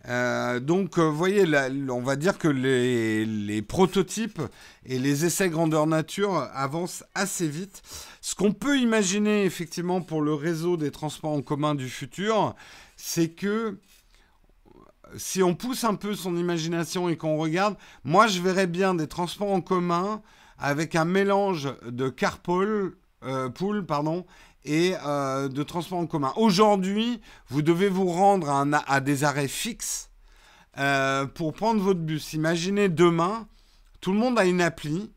Euh, 0.08 0.60
donc, 0.60 0.98
vous 0.98 1.02
euh, 1.02 1.10
voyez, 1.10 1.44
on 1.90 2.00
va 2.00 2.16
dire 2.16 2.38
que 2.38 2.48
les, 2.48 3.62
prototypes 3.62 4.40
et 4.84 4.98
les 4.98 5.24
essais 5.24 5.50
grandeur 5.50 5.86
nature 5.86 6.48
avancent 6.54 7.04
assez 7.14 7.48
vite. 7.48 7.82
Ce 8.20 8.34
qu'on 8.34 8.52
peut 8.52 8.78
imaginer 8.78 9.44
effectivement 9.44 10.00
pour 10.00 10.22
le 10.22 10.34
réseau 10.34 10.76
des 10.76 10.90
transports 10.90 11.32
en 11.32 11.42
commun 11.42 11.74
du 11.74 11.88
futur, 11.88 12.54
c'est 12.96 13.28
que 13.28 13.78
si 15.16 15.42
on 15.42 15.54
pousse 15.54 15.84
un 15.84 15.94
peu 15.94 16.14
son 16.14 16.36
imagination 16.36 17.08
et 17.08 17.16
qu'on 17.16 17.36
regarde, 17.36 17.76
moi 18.04 18.26
je 18.26 18.40
verrais 18.40 18.66
bien 18.66 18.94
des 18.94 19.08
transports 19.08 19.52
en 19.52 19.60
commun 19.60 20.22
avec 20.58 20.94
un 20.94 21.04
mélange 21.04 21.68
de 21.84 22.08
carpool, 22.08 22.96
euh, 23.24 23.50
pardon, 23.86 24.24
et 24.64 24.94
euh, 25.04 25.48
de 25.48 25.62
transport 25.62 25.98
en 25.98 26.06
commun. 26.06 26.32
Aujourd'hui, 26.36 27.20
vous 27.48 27.62
devez 27.62 27.88
vous 27.88 28.08
rendre 28.08 28.50
à, 28.50 29.00
des 29.00 29.24
arrêts 29.24 29.48
fixes 29.48 30.10
euh, 30.78 31.26
pour 31.26 31.52
prendre 31.52 31.82
votre 31.82 32.00
bus. 32.00 32.32
Imaginez 32.32 32.88
demain, 32.88 33.46
tout 34.00 34.12
le 34.12 34.18
monde 34.18 34.38
a 34.38 34.44
une 34.44 34.60
appli 34.60 35.10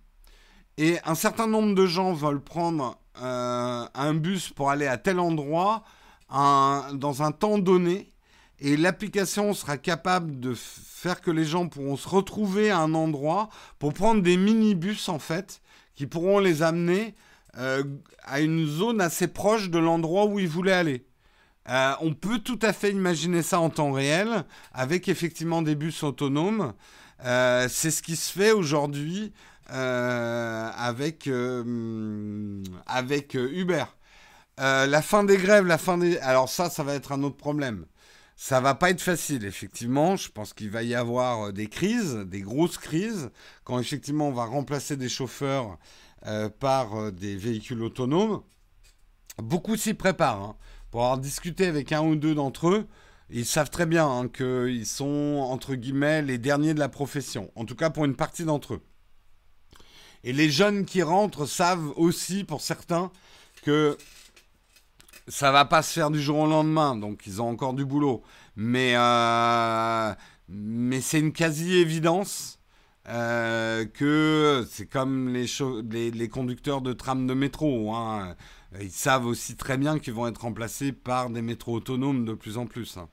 et 0.78 0.98
un 1.06 1.16
certain 1.16 1.48
nombre 1.48 1.76
de 1.76 1.86
gens 1.86 2.14
veulent 2.14 2.41
prendre 2.41 2.98
euh, 3.22 3.86
un 3.94 4.14
bus 4.14 4.50
pour 4.50 4.72
aller 4.72 4.88
à 4.88 4.98
tel 4.98 5.20
endroit 5.20 5.84
dans 6.30 7.22
un 7.22 7.32
temps 7.32 7.60
donné 7.60 8.10
et 8.60 8.76
l'application 8.76 9.54
sera 9.54 9.78
capable 9.78 10.39
de 10.39 10.56
faire 10.56 11.22
que 11.22 11.30
les 11.30 11.46
gens 11.46 11.68
pourront 11.68 11.98
se 11.98 12.10
retrouver 12.10 12.72
à 12.72 12.80
un 12.80 12.96
endroit 12.96 13.50
pour 13.78 13.94
prendre 13.94 14.24
des 14.24 14.38
minibus 14.38 15.10
en 15.10 15.20
fait 15.20 15.62
qui 15.96 16.08
pourront 16.08 16.39
les 16.39 16.64
amener 16.64 17.14
euh, 17.58 17.84
à 18.24 18.39
une 18.39 18.66
zone 18.66 18.99
assez 18.99 19.28
proche 19.28 19.70
de 19.70 19.78
l'endroit 19.78 20.26
où 20.26 20.39
il 20.39 20.47
voulait 20.47 20.74
aller. 20.74 21.06
Euh, 21.70 21.93
on 22.01 22.14
peut 22.14 22.39
tout 22.39 22.58
à 22.62 22.74
fait 22.74 22.91
imaginer 22.91 23.43
ça 23.43 23.60
en 23.60 23.70
temps 23.70 23.91
réel, 23.91 24.43
avec 24.74 25.08
effectivement 25.08 25.62
des 25.62 25.76
bus 25.76 26.01
autonomes. 26.04 26.74
Euh, 27.26 27.68
c'est 27.70 27.91
ce 27.91 28.01
qui 28.01 28.16
se 28.16 28.32
fait 28.32 28.51
aujourd'hui 28.51 29.34
avec, 29.68 31.30
avec 32.88 33.34
Uber. 33.36 33.86
la 34.58 35.01
fin 35.01 35.24
des 35.24 35.38
grèves, 35.38 35.66
la 35.66 35.78
fin 35.78 35.97
des... 35.97 36.18
Alors 36.20 36.49
ça, 36.49 36.70
ça 36.70 36.84
va 36.84 36.95
être 36.95 37.12
un 37.12 37.24
autre 37.24 37.38
problème. 37.38 37.86
Ça 38.36 38.60
va 38.60 38.76
pas 38.76 38.89
être 38.89 39.01
facile, 39.01 39.45
effectivement. 39.45 40.16
Je 40.16 40.30
pense 40.30 40.54
qu'il 40.54 40.70
va 40.70 40.84
y 40.84 40.95
avoir 40.95 41.54
des 41.54 41.68
crises, 41.68 42.16
des 42.16 42.41
grosses 42.41 42.78
crises, 42.78 43.30
quand 43.64 43.80
effectivement 43.80 44.28
on 44.28 44.34
va 44.34 44.45
remplacer 44.45 44.97
des 44.97 45.10
chauffeurs 45.10 45.78
euh, 46.26 46.49
par 46.49 46.95
euh, 46.95 47.11
des 47.11 47.36
véhicules 47.36 47.82
autonomes. 47.82 48.41
Beaucoup 49.38 49.76
s'y 49.76 49.93
préparent. 49.93 50.41
Hein. 50.41 50.55
Pour 50.91 51.01
avoir 51.01 51.17
discuté 51.17 51.65
avec 51.65 51.91
un 51.91 52.01
ou 52.01 52.15
deux 52.15 52.36
d'entre 52.36 52.69
eux, 52.69 52.88
ils 53.30 53.45
savent 53.45 53.69
très 53.69 53.86
bien 53.86 54.07
hein, 54.07 54.28
qu'ils 54.28 54.86
sont, 54.86 55.39
entre 55.41 55.76
guillemets, 55.76 56.21
les 56.21 56.38
derniers 56.38 56.74
de 56.74 56.80
la 56.80 56.89
profession. 56.89 57.51
En 57.55 57.65
tout 57.65 57.76
cas, 57.76 57.89
pour 57.89 58.05
une 58.05 58.15
partie 58.15 58.45
d'entre 58.45 58.76
eux. 58.76 58.82
Et 60.24 60.34
les 60.34 60.49
jeunes 60.49 60.86
qui 60.86 61.01
rentrent 61.01 61.45
savent 61.45 61.91
aussi, 61.97 62.43
pour 62.43 62.61
certains, 62.61 63.11
que 63.63 63.97
ça 65.28 65.51
va 65.51 65.65
pas 65.65 65.82
se 65.82 65.93
faire 65.93 66.11
du 66.11 66.21
jour 66.21 66.38
au 66.39 66.47
lendemain, 66.47 66.95
donc 66.95 67.24
ils 67.26 67.41
ont 67.41 67.49
encore 67.49 67.74
du 67.74 67.86
boulot. 67.86 68.24
Mais, 68.55 68.93
euh, 68.95 70.13
mais 70.47 71.01
c'est 71.01 71.19
une 71.19 71.34
quasi-évidence 71.34 72.59
euh, 73.10 73.86
que 73.86 74.66
c'est 74.70 74.86
comme 74.86 75.30
les, 75.34 76.12
les, 76.12 76.30
conducteurs 76.30 76.82
de 76.82 76.93
tram 76.93 77.28
de 77.28 77.34
métro. 77.34 77.93
Hein. 77.93 78.36
Ils 78.80 78.91
savent 78.91 79.26
aussi 79.26 79.56
très 79.56 79.78
bien 79.78 79.99
qu'ils 79.99 80.14
vont 80.14 80.28
être 80.28 80.41
remplacés 80.41 80.91
par 80.93 81.30
des 81.30 81.41
métros 81.41 81.76
autonomes 81.76 82.26
de 82.26 82.34
plus 82.34 82.58
en 82.58 82.66
plus. 82.66 82.97
Hein. 82.97 83.10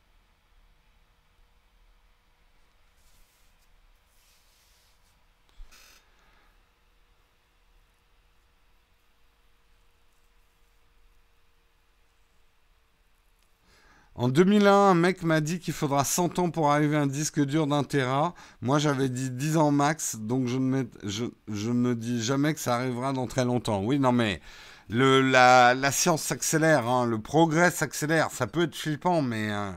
En 14.21 14.29
2001, 14.29 14.71
un 14.71 14.95
mec 14.95 15.23
m'a 15.23 15.41
dit 15.41 15.61
qu'il 15.61 15.73
faudra 15.73 16.05
100 16.05 16.39
ans 16.41 16.51
pour 16.51 16.71
arriver 16.71 16.95
à 16.95 17.01
un 17.01 17.07
disque 17.07 17.43
dur 17.43 17.67
d'un 17.67 17.85
Tera. 17.85 18.35
Moi, 18.61 18.79
j'avais 18.79 19.09
dit 19.09 19.31
10 19.31 19.57
ans 19.57 19.71
max, 19.71 20.17
donc 20.17 20.47
je 20.47 20.59
ne, 20.59 21.73
me 21.73 21.95
dis 21.95 22.23
jamais 22.23 22.53
que 22.53 22.61
ça 22.61 22.75
arrivera 22.75 23.15
dans 23.15 23.27
très 23.27 23.47
longtemps. 23.47 23.83
Oui, 23.83 23.99
non, 23.99 24.13
mais 24.13 24.43
la, 24.91 25.91
science 25.91 26.23
s'accélère, 26.23 26.87
hein, 26.87 27.07
le 27.07 27.19
progrès 27.19 27.71
s'accélère. 27.71 28.31
Ça 28.31 28.47
peut 28.47 28.65
être 28.65 28.77
flippant, 28.77 29.23
mais, 29.23 29.51
euh, 29.51 29.73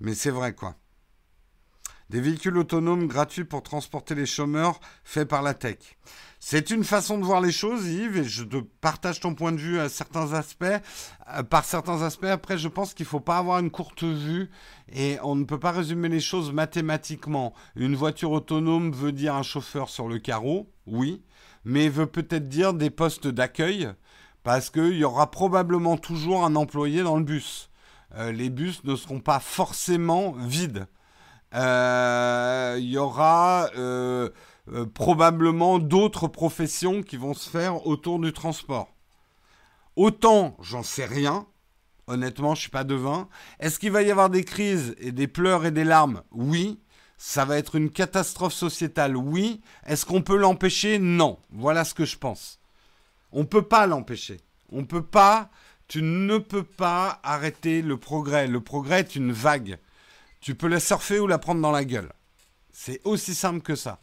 mais 0.00 0.14
c'est 0.14 0.30
vrai, 0.30 0.54
quoi. 0.54 0.74
Des 2.08 2.22
véhicules 2.22 2.56
autonomes 2.56 3.08
gratuits 3.08 3.44
pour 3.44 3.62
transporter 3.62 4.14
les 4.14 4.24
chômeurs, 4.24 4.80
faits 5.04 5.28
par 5.28 5.42
la 5.42 5.52
tech. 5.52 5.98
C'est 6.44 6.70
une 6.70 6.82
façon 6.82 7.18
de 7.18 7.24
voir 7.24 7.40
les 7.40 7.52
choses, 7.52 7.86
Yves, 7.86 8.16
et 8.16 8.24
je 8.24 8.42
te 8.42 8.56
partage 8.56 9.20
ton 9.20 9.32
point 9.32 9.52
de 9.52 9.58
vue 9.58 9.78
à 9.78 9.88
certains 9.88 10.32
aspects. 10.32 10.64
Euh, 10.64 11.42
par 11.44 11.64
certains 11.64 12.02
aspects, 12.02 12.24
après, 12.24 12.58
je 12.58 12.66
pense 12.66 12.94
qu'il 12.94 13.04
ne 13.04 13.10
faut 13.10 13.20
pas 13.20 13.38
avoir 13.38 13.60
une 13.60 13.70
courte 13.70 14.02
vue 14.02 14.50
et 14.92 15.18
on 15.22 15.36
ne 15.36 15.44
peut 15.44 15.60
pas 15.60 15.70
résumer 15.70 16.08
les 16.08 16.18
choses 16.18 16.52
mathématiquement. 16.52 17.54
Une 17.76 17.94
voiture 17.94 18.32
autonome 18.32 18.90
veut 18.90 19.12
dire 19.12 19.36
un 19.36 19.44
chauffeur 19.44 19.88
sur 19.88 20.08
le 20.08 20.18
carreau, 20.18 20.68
oui, 20.88 21.22
mais 21.64 21.88
veut 21.88 22.06
peut-être 22.06 22.48
dire 22.48 22.74
des 22.74 22.90
postes 22.90 23.28
d'accueil, 23.28 23.88
parce 24.42 24.68
qu'il 24.68 24.96
y 24.96 25.04
aura 25.04 25.30
probablement 25.30 25.96
toujours 25.96 26.44
un 26.44 26.56
employé 26.56 27.04
dans 27.04 27.18
le 27.18 27.24
bus. 27.24 27.70
Euh, 28.16 28.32
les 28.32 28.50
bus 28.50 28.82
ne 28.82 28.96
seront 28.96 29.20
pas 29.20 29.38
forcément 29.38 30.32
vides. 30.32 30.88
Euh, 31.54 32.76
il 32.80 32.90
y 32.90 32.98
aura 32.98 33.68
probablement 34.94 35.78
d'autres 35.78 36.28
professions 36.28 37.02
qui 37.02 37.16
vont 37.16 37.34
se 37.34 37.48
faire 37.48 37.86
autour 37.86 38.18
du 38.18 38.32
transport. 38.32 38.88
Autant, 39.96 40.56
j'en 40.60 40.82
sais 40.82 41.04
rien. 41.04 41.46
Honnêtement, 42.06 42.54
je 42.54 42.62
suis 42.62 42.70
pas 42.70 42.84
devin. 42.84 43.28
Est-ce 43.60 43.78
qu'il 43.78 43.92
va 43.92 44.02
y 44.02 44.10
avoir 44.10 44.30
des 44.30 44.44
crises 44.44 44.94
et 44.98 45.12
des 45.12 45.28
pleurs 45.28 45.64
et 45.64 45.70
des 45.70 45.84
larmes? 45.84 46.22
Oui. 46.30 46.80
Ça 47.18 47.44
va 47.44 47.58
être 47.58 47.76
une 47.76 47.90
catastrophe 47.90 48.54
sociétale? 48.54 49.16
Oui. 49.16 49.60
Est-ce 49.86 50.04
qu'on 50.04 50.22
peut 50.22 50.36
l'empêcher? 50.36 50.98
Non. 50.98 51.38
Voilà 51.50 51.84
ce 51.84 51.94
que 51.94 52.04
je 52.04 52.18
pense. 52.18 52.58
On 53.30 53.40
ne 53.40 53.46
peut 53.46 53.62
pas 53.62 53.86
l'empêcher. 53.86 54.40
On 54.70 54.84
peut 54.84 55.04
pas. 55.04 55.50
Tu 55.86 56.02
ne 56.02 56.38
peux 56.38 56.64
pas 56.64 57.20
arrêter 57.22 57.82
le 57.82 57.96
progrès. 57.96 58.46
Le 58.48 58.60
progrès 58.60 59.00
est 59.00 59.16
une 59.16 59.32
vague 59.32 59.78
tu 60.42 60.56
peux 60.56 60.66
la 60.66 60.80
surfer 60.80 61.20
ou 61.20 61.26
la 61.26 61.38
prendre 61.38 61.62
dans 61.62 61.70
la 61.70 61.86
gueule. 61.86 62.12
C'est 62.72 63.00
aussi 63.04 63.34
simple 63.34 63.62
que 63.62 63.76
ça. 63.76 64.00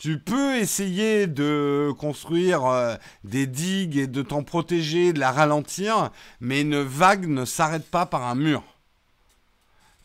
Tu 0.00 0.18
peux 0.18 0.56
essayer 0.56 1.26
de 1.26 1.92
construire 1.98 2.64
euh, 2.64 2.94
des 3.22 3.46
digues 3.46 3.98
et 3.98 4.06
de 4.06 4.22
t'en 4.22 4.42
protéger, 4.42 5.12
de 5.12 5.20
la 5.20 5.30
ralentir, 5.30 6.10
mais 6.40 6.62
une 6.62 6.80
vague 6.80 7.28
ne 7.28 7.44
s'arrête 7.44 7.84
pas 7.84 8.06
par 8.06 8.24
un 8.24 8.34
mur. 8.34 8.64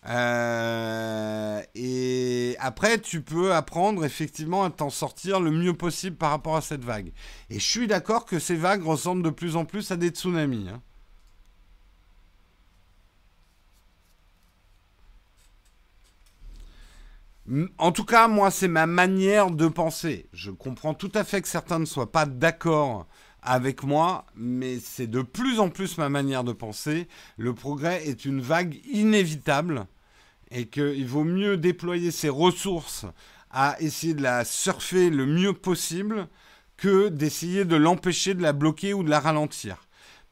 Euh, 0.09 1.61
et 1.75 2.57
après, 2.59 2.99
tu 2.99 3.21
peux 3.21 3.53
apprendre 3.53 4.03
effectivement 4.03 4.65
à 4.65 4.69
t'en 4.69 4.89
sortir 4.89 5.39
le 5.39 5.49
mieux 5.49 5.73
possible 5.73 6.17
par 6.17 6.31
rapport 6.31 6.57
à 6.57 6.61
cette 6.61 6.83
vague. 6.83 7.13
Et 7.49 7.57
je 7.57 7.65
suis 7.65 7.87
d'accord 7.87 8.25
que 8.25 8.37
ces 8.37 8.57
vagues 8.57 8.83
ressemblent 8.83 9.23
de 9.23 9.29
plus 9.29 9.55
en 9.55 9.63
plus 9.63 9.91
à 9.91 9.95
des 9.95 10.09
tsunamis. 10.09 10.67
Hein. 10.73 10.81
En 17.77 17.91
tout 17.91 18.05
cas, 18.05 18.27
moi, 18.27 18.49
c'est 18.49 18.67
ma 18.67 18.87
manière 18.87 19.51
de 19.51 19.67
penser. 19.67 20.27
Je 20.33 20.49
comprends 20.49 20.95
tout 20.95 21.11
à 21.13 21.23
fait 21.23 21.41
que 21.41 21.47
certains 21.47 21.77
ne 21.77 21.85
soient 21.85 22.11
pas 22.11 22.25
d'accord 22.25 23.07
avec 23.43 23.83
moi, 23.83 24.25
mais 24.35 24.79
c'est 24.79 25.05
de 25.05 25.21
plus 25.21 25.59
en 25.59 25.69
plus 25.69 25.99
ma 25.99 26.09
manière 26.09 26.43
de 26.43 26.53
penser. 26.53 27.07
Le 27.37 27.53
progrès 27.53 28.07
est 28.07 28.25
une 28.25 28.41
vague 28.41 28.79
inévitable 28.91 29.85
et 30.49 30.67
qu'il 30.67 31.05
vaut 31.05 31.23
mieux 31.23 31.55
déployer 31.57 32.09
ses 32.09 32.29
ressources 32.29 33.05
à 33.51 33.75
essayer 33.79 34.15
de 34.15 34.23
la 34.23 34.43
surfer 34.43 35.11
le 35.11 35.27
mieux 35.27 35.53
possible 35.53 36.27
que 36.77 37.09
d'essayer 37.09 37.63
de 37.63 37.75
l'empêcher, 37.75 38.33
de 38.33 38.41
la 38.41 38.53
bloquer 38.53 38.93
ou 38.95 39.03
de 39.03 39.09
la 39.09 39.19
ralentir. 39.19 39.85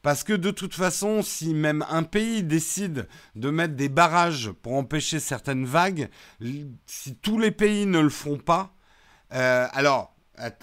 Parce 0.04 0.22
que 0.22 0.34
de 0.34 0.50
toute 0.50 0.74
façon, 0.74 1.22
si 1.22 1.54
même 1.54 1.82
un 1.88 2.02
pays 2.02 2.42
décide 2.42 3.08
de 3.36 3.48
mettre 3.48 3.74
des 3.74 3.88
barrages 3.88 4.50
pour 4.50 4.74
empêcher 4.74 5.18
certaines 5.18 5.64
vagues, 5.64 6.10
si 6.84 7.16
tous 7.16 7.38
les 7.38 7.50
pays 7.50 7.86
ne 7.86 8.00
le 8.00 8.10
font 8.10 8.36
pas, 8.36 8.74
euh, 9.32 9.66
alors 9.72 10.14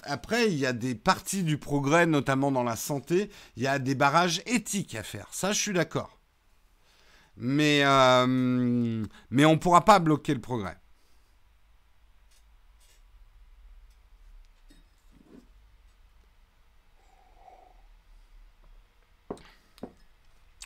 après, 0.04 0.46
il 0.46 0.58
y 0.58 0.64
a 0.64 0.72
des 0.72 0.94
parties 0.94 1.42
du 1.42 1.58
progrès, 1.58 2.06
notamment 2.06 2.52
dans 2.52 2.62
la 2.62 2.76
santé, 2.76 3.30
il 3.56 3.64
y 3.64 3.66
a 3.66 3.80
des 3.80 3.96
barrages 3.96 4.42
éthiques 4.46 4.94
à 4.94 5.02
faire. 5.02 5.26
Ça, 5.32 5.50
je 5.50 5.60
suis 5.60 5.72
d'accord. 5.72 6.20
Mais, 7.36 7.80
euh, 7.82 9.04
mais 9.30 9.44
on 9.44 9.54
ne 9.54 9.58
pourra 9.58 9.84
pas 9.84 9.98
bloquer 9.98 10.34
le 10.34 10.40
progrès. 10.40 10.76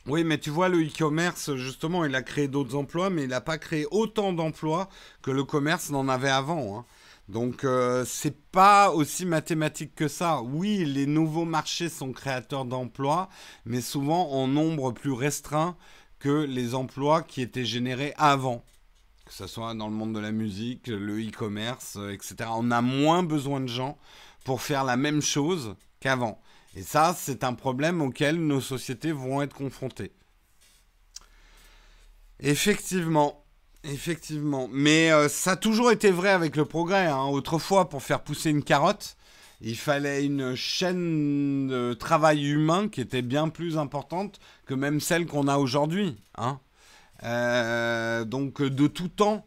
Oui, 0.06 0.22
mais 0.22 0.38
tu 0.38 0.50
vois, 0.50 0.68
le 0.68 0.84
e-commerce, 0.84 1.56
justement, 1.56 2.04
il 2.04 2.14
a 2.14 2.22
créé 2.22 2.46
d'autres 2.46 2.76
emplois, 2.76 3.10
mais 3.10 3.24
il 3.24 3.28
n'a 3.28 3.40
pas 3.40 3.58
créé 3.58 3.86
autant 3.90 4.32
d'emplois 4.32 4.88
que 5.20 5.32
le 5.32 5.42
commerce 5.42 5.90
n'en 5.90 6.08
avait 6.08 6.30
avant. 6.30 6.78
Hein. 6.78 6.84
Donc, 7.28 7.64
euh, 7.64 8.04
c'est 8.06 8.40
pas 8.52 8.92
aussi 8.92 9.26
mathématique 9.26 9.96
que 9.96 10.06
ça. 10.06 10.42
Oui, 10.42 10.84
les 10.84 11.06
nouveaux 11.06 11.44
marchés 11.44 11.88
sont 11.88 12.12
créateurs 12.12 12.66
d'emplois, 12.66 13.28
mais 13.64 13.80
souvent 13.80 14.30
en 14.30 14.46
nombre 14.46 14.92
plus 14.92 15.10
restreint 15.10 15.76
que 16.20 16.44
les 16.44 16.76
emplois 16.76 17.22
qui 17.22 17.42
étaient 17.42 17.64
générés 17.64 18.14
avant. 18.16 18.64
Que 19.24 19.32
ce 19.32 19.48
soit 19.48 19.74
dans 19.74 19.88
le 19.88 19.94
monde 19.94 20.14
de 20.14 20.20
la 20.20 20.30
musique, 20.30 20.86
le 20.86 21.18
e-commerce, 21.20 21.98
etc. 22.12 22.48
On 22.54 22.70
a 22.70 22.80
moins 22.80 23.24
besoin 23.24 23.60
de 23.60 23.66
gens 23.66 23.98
pour 24.44 24.62
faire 24.62 24.84
la 24.84 24.96
même 24.96 25.20
chose 25.20 25.74
qu'avant. 25.98 26.40
Et 26.76 26.82
ça, 26.82 27.16
c'est 27.18 27.42
un 27.42 27.54
problème 27.54 28.02
auquel 28.02 28.36
nos 28.36 28.60
sociétés 28.60 29.10
vont 29.10 29.40
être 29.40 29.54
confrontées. 29.54 30.12
Effectivement. 32.38 33.42
Effectivement. 33.82 34.68
Mais 34.70 35.10
euh, 35.10 35.28
ça 35.28 35.52
a 35.52 35.56
toujours 35.56 35.90
été 35.90 36.10
vrai 36.10 36.28
avec 36.28 36.54
le 36.54 36.66
progrès. 36.66 37.06
Hein. 37.06 37.24
Autrefois, 37.24 37.88
pour 37.88 38.02
faire 38.02 38.22
pousser 38.22 38.50
une 38.50 38.62
carotte, 38.62 39.16
il 39.62 39.76
fallait 39.76 40.26
une 40.26 40.54
chaîne 40.54 41.66
de 41.68 41.94
travail 41.94 42.44
humain 42.46 42.88
qui 42.88 43.00
était 43.00 43.22
bien 43.22 43.48
plus 43.48 43.78
importante 43.78 44.38
que 44.66 44.74
même 44.74 45.00
celle 45.00 45.24
qu'on 45.24 45.48
a 45.48 45.56
aujourd'hui. 45.56 46.16
Hein. 46.36 46.60
Euh, 47.22 48.24
donc 48.26 48.60
de 48.60 48.86
tout 48.86 49.08
temps. 49.08 49.46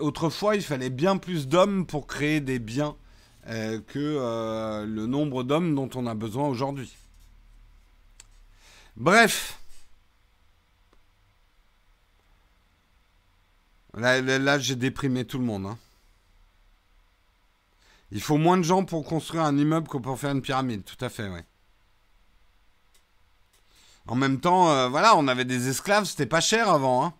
Autrefois, 0.00 0.54
il 0.54 0.62
fallait 0.62 0.90
bien 0.90 1.16
plus 1.16 1.48
d'hommes 1.48 1.86
pour 1.86 2.06
créer 2.06 2.40
des 2.40 2.58
biens 2.58 2.94
euh, 3.48 3.80
que 3.80 3.98
euh, 3.98 4.86
le 4.86 5.06
nombre 5.06 5.42
d'hommes 5.42 5.74
dont 5.74 5.90
on 5.94 6.06
a 6.06 6.14
besoin 6.14 6.46
aujourd'hui. 6.46 6.96
Bref. 8.96 9.58
Là, 13.94 14.58
j'ai 14.58 14.76
déprimé 14.76 15.24
tout 15.24 15.38
le 15.38 15.44
monde. 15.44 15.66
Hein. 15.66 15.78
Il 18.10 18.22
faut 18.22 18.38
moins 18.38 18.56
de 18.56 18.62
gens 18.62 18.84
pour 18.84 19.04
construire 19.04 19.42
un 19.42 19.56
immeuble 19.56 19.88
que 19.88 19.98
pour 19.98 20.18
faire 20.18 20.30
une 20.30 20.40
pyramide. 20.40 20.84
Tout 20.84 21.02
à 21.04 21.08
fait, 21.08 21.28
oui. 21.28 21.40
En 24.06 24.14
même 24.14 24.40
temps, 24.40 24.70
euh, 24.70 24.88
voilà, 24.88 25.16
on 25.16 25.28
avait 25.28 25.44
des 25.44 25.68
esclaves, 25.68 26.04
c'était 26.04 26.26
pas 26.26 26.40
cher 26.40 26.68
avant. 26.68 27.04
Hein. 27.04 27.14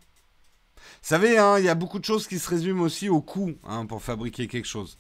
Vous 0.77 1.09
savez, 1.09 1.37
hein, 1.37 1.59
il 1.59 1.65
y 1.65 1.69
a 1.69 1.75
beaucoup 1.75 1.99
de 1.99 2.05
choses 2.05 2.27
qui 2.27 2.39
se 2.39 2.49
résument 2.49 2.83
aussi 2.83 3.09
au 3.09 3.21
coût 3.21 3.53
pour 3.89 4.03
fabriquer 4.03 4.47
quelque 4.47 4.67
chose 4.67 4.97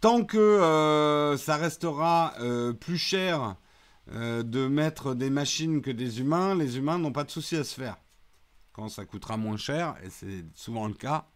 tant 0.00 0.24
que 0.24 0.38
euh, 0.38 1.36
ça 1.36 1.56
restera 1.56 2.34
euh, 2.40 2.72
plus 2.72 2.98
cher 2.98 3.56
euh, 4.12 4.42
de 4.42 4.66
mettre 4.66 5.14
des 5.14 5.30
machines 5.30 5.82
que 5.82 5.90
des 5.90 6.20
humains, 6.20 6.54
les 6.54 6.78
humains 6.78 6.98
n'ont 6.98 7.12
pas 7.12 7.24
de 7.24 7.30
souci 7.30 7.56
à 7.56 7.64
se 7.64 7.74
faire. 7.74 7.96
Quand 8.72 8.88
ça 8.88 9.04
coûtera 9.04 9.36
moins 9.36 9.56
cher, 9.56 9.96
et 10.04 10.10
c'est 10.10 10.44
souvent 10.54 10.86
le 10.86 10.94
cas, 10.94 11.26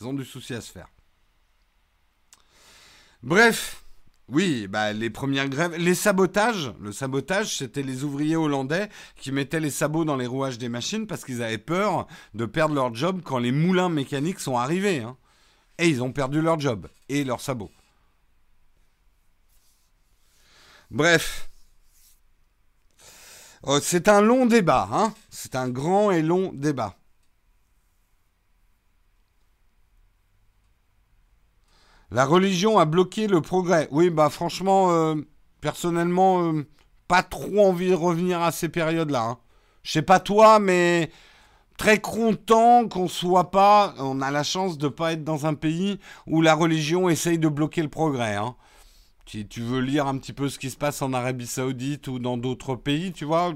ils 0.00 0.06
ont 0.06 0.14
du 0.14 0.24
souci 0.24 0.54
à 0.54 0.60
se 0.60 0.72
faire. 0.72 0.88
Bref, 3.22 3.84
oui, 4.28 4.66
bah, 4.66 4.92
les 4.92 5.10
premières 5.10 5.48
grèves, 5.48 5.76
les 5.76 5.94
sabotages, 5.94 6.72
le 6.80 6.92
sabotage, 6.92 7.58
c'était 7.58 7.82
les 7.82 8.02
ouvriers 8.02 8.36
hollandais 8.36 8.88
qui 9.16 9.30
mettaient 9.30 9.60
les 9.60 9.70
sabots 9.70 10.04
dans 10.04 10.16
les 10.16 10.26
rouages 10.26 10.56
des 10.56 10.68
machines 10.68 11.06
parce 11.06 11.24
qu'ils 11.24 11.42
avaient 11.42 11.58
peur 11.58 12.06
de 12.34 12.46
perdre 12.46 12.74
leur 12.74 12.94
job 12.94 13.20
quand 13.24 13.38
les 13.38 13.52
moulins 13.52 13.88
mécaniques 13.88 14.40
sont 14.40 14.56
arrivés. 14.56 15.00
Hein. 15.00 15.16
Et 15.78 15.88
ils 15.88 16.02
ont 16.02 16.12
perdu 16.12 16.40
leur 16.40 16.58
job 16.58 16.88
et 17.08 17.24
leurs 17.24 17.40
sabots. 17.40 17.70
Bref. 20.90 21.48
Oh, 23.62 23.78
c'est 23.82 24.08
un 24.08 24.20
long 24.20 24.46
débat, 24.46 24.88
hein 24.92 25.14
C'est 25.28 25.54
un 25.54 25.68
grand 25.68 26.10
et 26.10 26.22
long 26.22 26.50
débat. 26.54 26.96
La 32.10 32.24
religion 32.24 32.78
a 32.78 32.86
bloqué 32.86 33.28
le 33.28 33.40
progrès. 33.40 33.86
Oui, 33.92 34.10
bah 34.10 34.30
franchement, 34.30 34.90
euh, 34.90 35.14
personnellement, 35.60 36.42
euh, 36.42 36.66
pas 37.06 37.22
trop 37.22 37.66
envie 37.66 37.90
de 37.90 37.94
revenir 37.94 38.40
à 38.42 38.50
ces 38.50 38.68
périodes-là. 38.68 39.22
Hein. 39.22 39.38
Je 39.84 39.92
sais 39.92 40.02
pas 40.02 40.18
toi, 40.18 40.58
mais 40.58 41.12
très 41.76 42.00
content 42.00 42.88
qu'on 42.88 43.06
soit 43.08 43.52
pas. 43.52 43.94
On 43.98 44.20
a 44.22 44.30
la 44.32 44.42
chance 44.42 44.76
de 44.76 44.88
pas 44.88 45.12
être 45.12 45.22
dans 45.22 45.46
un 45.46 45.54
pays 45.54 46.00
où 46.26 46.42
la 46.42 46.54
religion 46.54 47.08
essaye 47.08 47.38
de 47.38 47.48
bloquer 47.48 47.82
le 47.82 47.88
progrès. 47.88 48.34
Hein. 48.34 48.56
Si 49.30 49.46
tu 49.46 49.60
veux 49.60 49.78
lire 49.78 50.08
un 50.08 50.18
petit 50.18 50.32
peu 50.32 50.48
ce 50.48 50.58
qui 50.58 50.70
se 50.70 50.76
passe 50.76 51.02
en 51.02 51.12
Arabie 51.12 51.46
Saoudite 51.46 52.08
ou 52.08 52.18
dans 52.18 52.36
d'autres 52.36 52.74
pays, 52.74 53.12
tu 53.12 53.24
vois, 53.24 53.54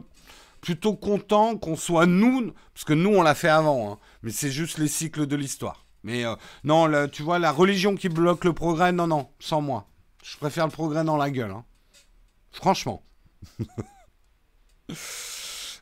plutôt 0.60 0.94
content 0.94 1.56
qu'on 1.56 1.74
soit 1.74 2.06
nous, 2.06 2.52
parce 2.72 2.84
que 2.84 2.92
nous 2.92 3.10
on 3.10 3.22
l'a 3.22 3.34
fait 3.34 3.48
avant, 3.48 3.90
hein. 3.90 3.98
mais 4.22 4.30
c'est 4.30 4.52
juste 4.52 4.78
les 4.78 4.86
cycles 4.86 5.26
de 5.26 5.34
l'histoire. 5.34 5.84
Mais 6.04 6.24
euh, 6.24 6.36
non, 6.62 7.08
tu 7.08 7.24
vois, 7.24 7.40
la 7.40 7.50
religion 7.50 7.96
qui 7.96 8.08
bloque 8.08 8.44
le 8.44 8.52
progrès, 8.52 8.92
non, 8.92 9.08
non, 9.08 9.30
sans 9.40 9.62
moi. 9.62 9.88
Je 10.22 10.36
préfère 10.36 10.66
le 10.66 10.70
progrès 10.70 11.02
dans 11.02 11.16
la 11.16 11.28
gueule. 11.28 11.50
Hein. 11.50 11.64
Franchement. 12.52 13.02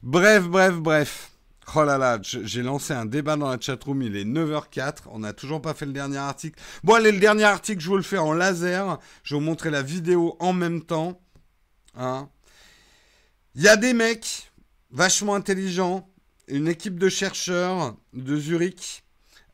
bref, 0.03 0.49
bref, 0.49 0.75
bref. 0.77 1.32
Oh 1.75 1.85
là 1.85 1.97
là, 1.97 2.19
j'ai 2.23 2.63
lancé 2.63 2.93
un 2.93 3.07
débat 3.07 3.37
dans 3.37 3.49
la 3.49 3.59
chatroom, 3.59 4.03
il 4.03 4.17
est 4.17 4.25
9h04, 4.25 5.05
on 5.11 5.21
n'a 5.21 5.33
toujours 5.33 5.63
pas 5.63 5.75
fait 5.75 5.87
le 5.87 5.93
dernier 5.93 6.19
article. 6.19 6.61
Bon 6.83 6.95
allez, 6.95 7.13
le 7.13 7.21
dernier 7.21 7.45
article, 7.45 7.81
je 7.81 7.91
vais 7.91 7.97
le 7.97 8.03
faire 8.03 8.25
en 8.25 8.33
laser, 8.33 8.99
je 9.23 9.35
vais 9.35 9.41
vous 9.41 9.47
montrer 9.47 9.71
la 9.71 9.83
vidéo 9.83 10.37
en 10.41 10.53
même 10.53 10.83
temps. 10.83 11.21
Hein. 11.97 12.29
Il 13.55 13.63
y 13.63 13.69
a 13.69 13.77
des 13.77 13.95
mecs 13.95 14.53
vachement 14.91 15.35
intelligents, 15.35 16.09
une 16.49 16.69
équipe 16.69 16.99
de 16.99 17.09
chercheurs 17.09 17.97
de 18.13 18.37
Zurich, 18.37 19.05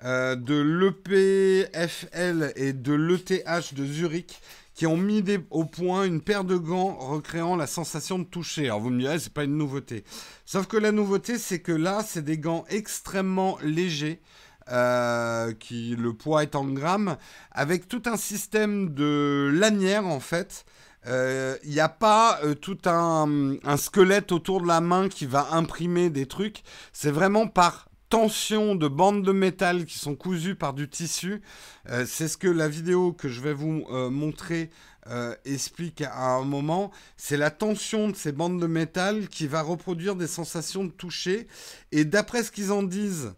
euh, 0.05 0.35
de 0.35 0.55
l'EPFL 0.55 2.53
et 2.57 2.73
de 2.73 2.93
l'ETH 2.93 3.75
de 3.75 3.85
Zurich 3.85 4.41
qui 4.79 4.87
ont 4.87 4.97
mis 4.97 5.25
au 5.51 5.65
point 5.65 6.05
une 6.05 6.21
paire 6.21 6.45
de 6.45 6.57
gants 6.57 6.95
recréant 7.01 7.57
la 7.57 7.67
sensation 7.67 8.21
de 8.21 8.25
toucher. 8.25 8.67
Alors 8.67 8.79
vous 8.79 8.91
me 8.91 9.01
direz, 9.01 9.19
c'est 9.19 9.33
pas 9.33 9.43
une 9.43 9.57
nouveauté. 9.57 10.05
Sauf 10.47 10.69
que 10.69 10.77
la 10.77 10.93
nouveauté, 10.93 11.37
c'est 11.37 11.59
que 11.59 11.73
là, 11.73 12.05
c'est 12.07 12.25
des 12.25 12.39
gants 12.39 12.65
extrêmement 12.69 13.59
légers. 13.61 14.23
Euh, 14.71 15.53
qui 15.55 15.97
le 15.97 16.13
poids 16.13 16.43
est 16.43 16.55
en 16.55 16.67
grammes, 16.67 17.17
avec 17.53 17.89
tout 17.89 18.03
un 18.05 18.19
système 18.19 18.93
de 18.93 19.51
lanières 19.53 20.07
en 20.07 20.21
fait. 20.21 20.67
Il 21.07 21.11
euh, 21.11 21.57
n'y 21.65 21.81
a 21.81 21.89
pas 21.89 22.39
euh, 22.45 22.55
tout 22.55 22.77
un, 22.85 23.57
squelette 23.79 24.31
autour 24.31 24.61
de 24.61 24.69
la 24.69 24.83
main 24.83 25.09
qui 25.09 25.25
va 25.25 25.49
imprimer 25.53 26.11
des 26.11 26.27
trucs. 26.27 26.63
C'est 26.93 27.11
vraiment 27.11 27.49
par 27.49 27.88
tension 28.09 28.75
de 28.75 28.89
bandes 28.89 29.25
de 29.25 29.33
métal 29.33 29.85
qui 29.85 29.99
sont 29.99 30.17
cousues 30.17 30.55
par 30.55 30.73
du 30.73 30.89
tissu. 30.89 31.43
Euh, 31.89 32.07
c'est 32.07 32.29
ce 32.29 32.37
que 32.37 32.49
la 32.49 32.69
vidéo 32.69 33.13
que 33.13 33.29
je 33.29 33.41
vais 33.41 33.53
vous 33.53 33.87
euh, 33.91 34.11
montrer 34.11 34.71
euh, 35.09 35.35
explique 35.45 36.03
à 36.03 36.31
un 36.35 36.45
moment. 36.45 36.91
C'est 37.17 37.37
la 37.37 37.51
tension 37.51 38.09
de 38.09 38.17
ces 38.17 38.33
bandes 38.33 38.61
de 38.61 38.67
métal 38.67 39.29
qui 39.29 39.47
va 39.47 39.63
reproduire 39.63 40.17
des 40.17 40.27
sensations 40.27 40.85
de 40.85 40.91
toucher. 40.91 41.47
Et 41.93 42.05
d'après 42.05 42.43
ce 42.43 42.51
qu'ils 42.51 42.73
en 42.73 42.83
disent, 42.83 43.35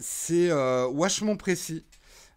c'est 0.00 0.48
vachement 0.48 1.36
précis. 1.36 1.84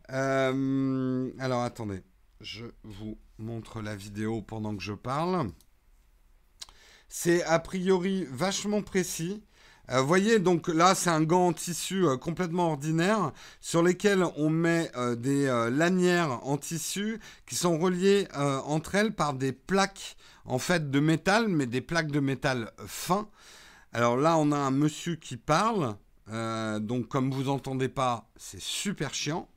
alors 0.10 1.64
attendez, 1.64 2.02
je 2.42 2.66
vous 2.84 3.18
montre 3.38 3.82
la 3.82 3.96
vidéo 3.96 4.42
pendant 4.42 4.76
que 4.76 4.84
je 4.84 4.94
parle. 4.94 5.52
C'est 7.08 7.44
a 7.44 7.60
priori 7.60 8.26
vachement 8.30 8.82
précis. 8.82 9.44
Vous 9.92 9.98
euh, 9.98 10.02
voyez, 10.04 10.40
donc 10.40 10.70
là, 10.70 10.96
c'est 10.96 11.10
un 11.10 11.22
gant 11.22 11.48
en 11.48 11.54
tissu 11.54 12.06
euh, 12.06 12.16
complètement 12.16 12.68
ordinaire 12.68 13.34
sur 13.60 13.84
lesquels 13.84 14.24
on 14.38 14.50
met 14.50 14.90
euh, 14.96 15.16
des 15.18 15.48
lanières 15.70 16.40
en 16.48 16.56
tissu 16.56 17.20
qui 17.46 17.56
sont 17.56 17.78
reliées 17.78 18.26
entre 18.34 18.96
elles 18.96 19.14
par 19.14 19.34
des 19.34 19.52
plaques 19.52 20.16
en 20.46 20.60
fait 20.60 20.92
de 20.92 21.00
métal, 21.02 21.50
mais 21.50 21.66
des 21.66 21.82
plaques 21.82 22.10
de 22.10 22.22
métal 22.22 22.72
fin. 22.88 23.28
Alors 23.92 24.16
là, 24.16 24.38
on 24.38 24.54
a 24.54 24.58
un 24.58 24.72
monsieur 24.72 25.16
qui 25.16 25.36
parle. 25.36 25.96
donc, 26.30 27.10
comme 27.10 27.30
vous 27.32 27.50
entendez 27.50 27.90
pas, 27.90 28.30
c'est 28.38 28.62
super 28.62 29.14
chiant. 29.14 29.50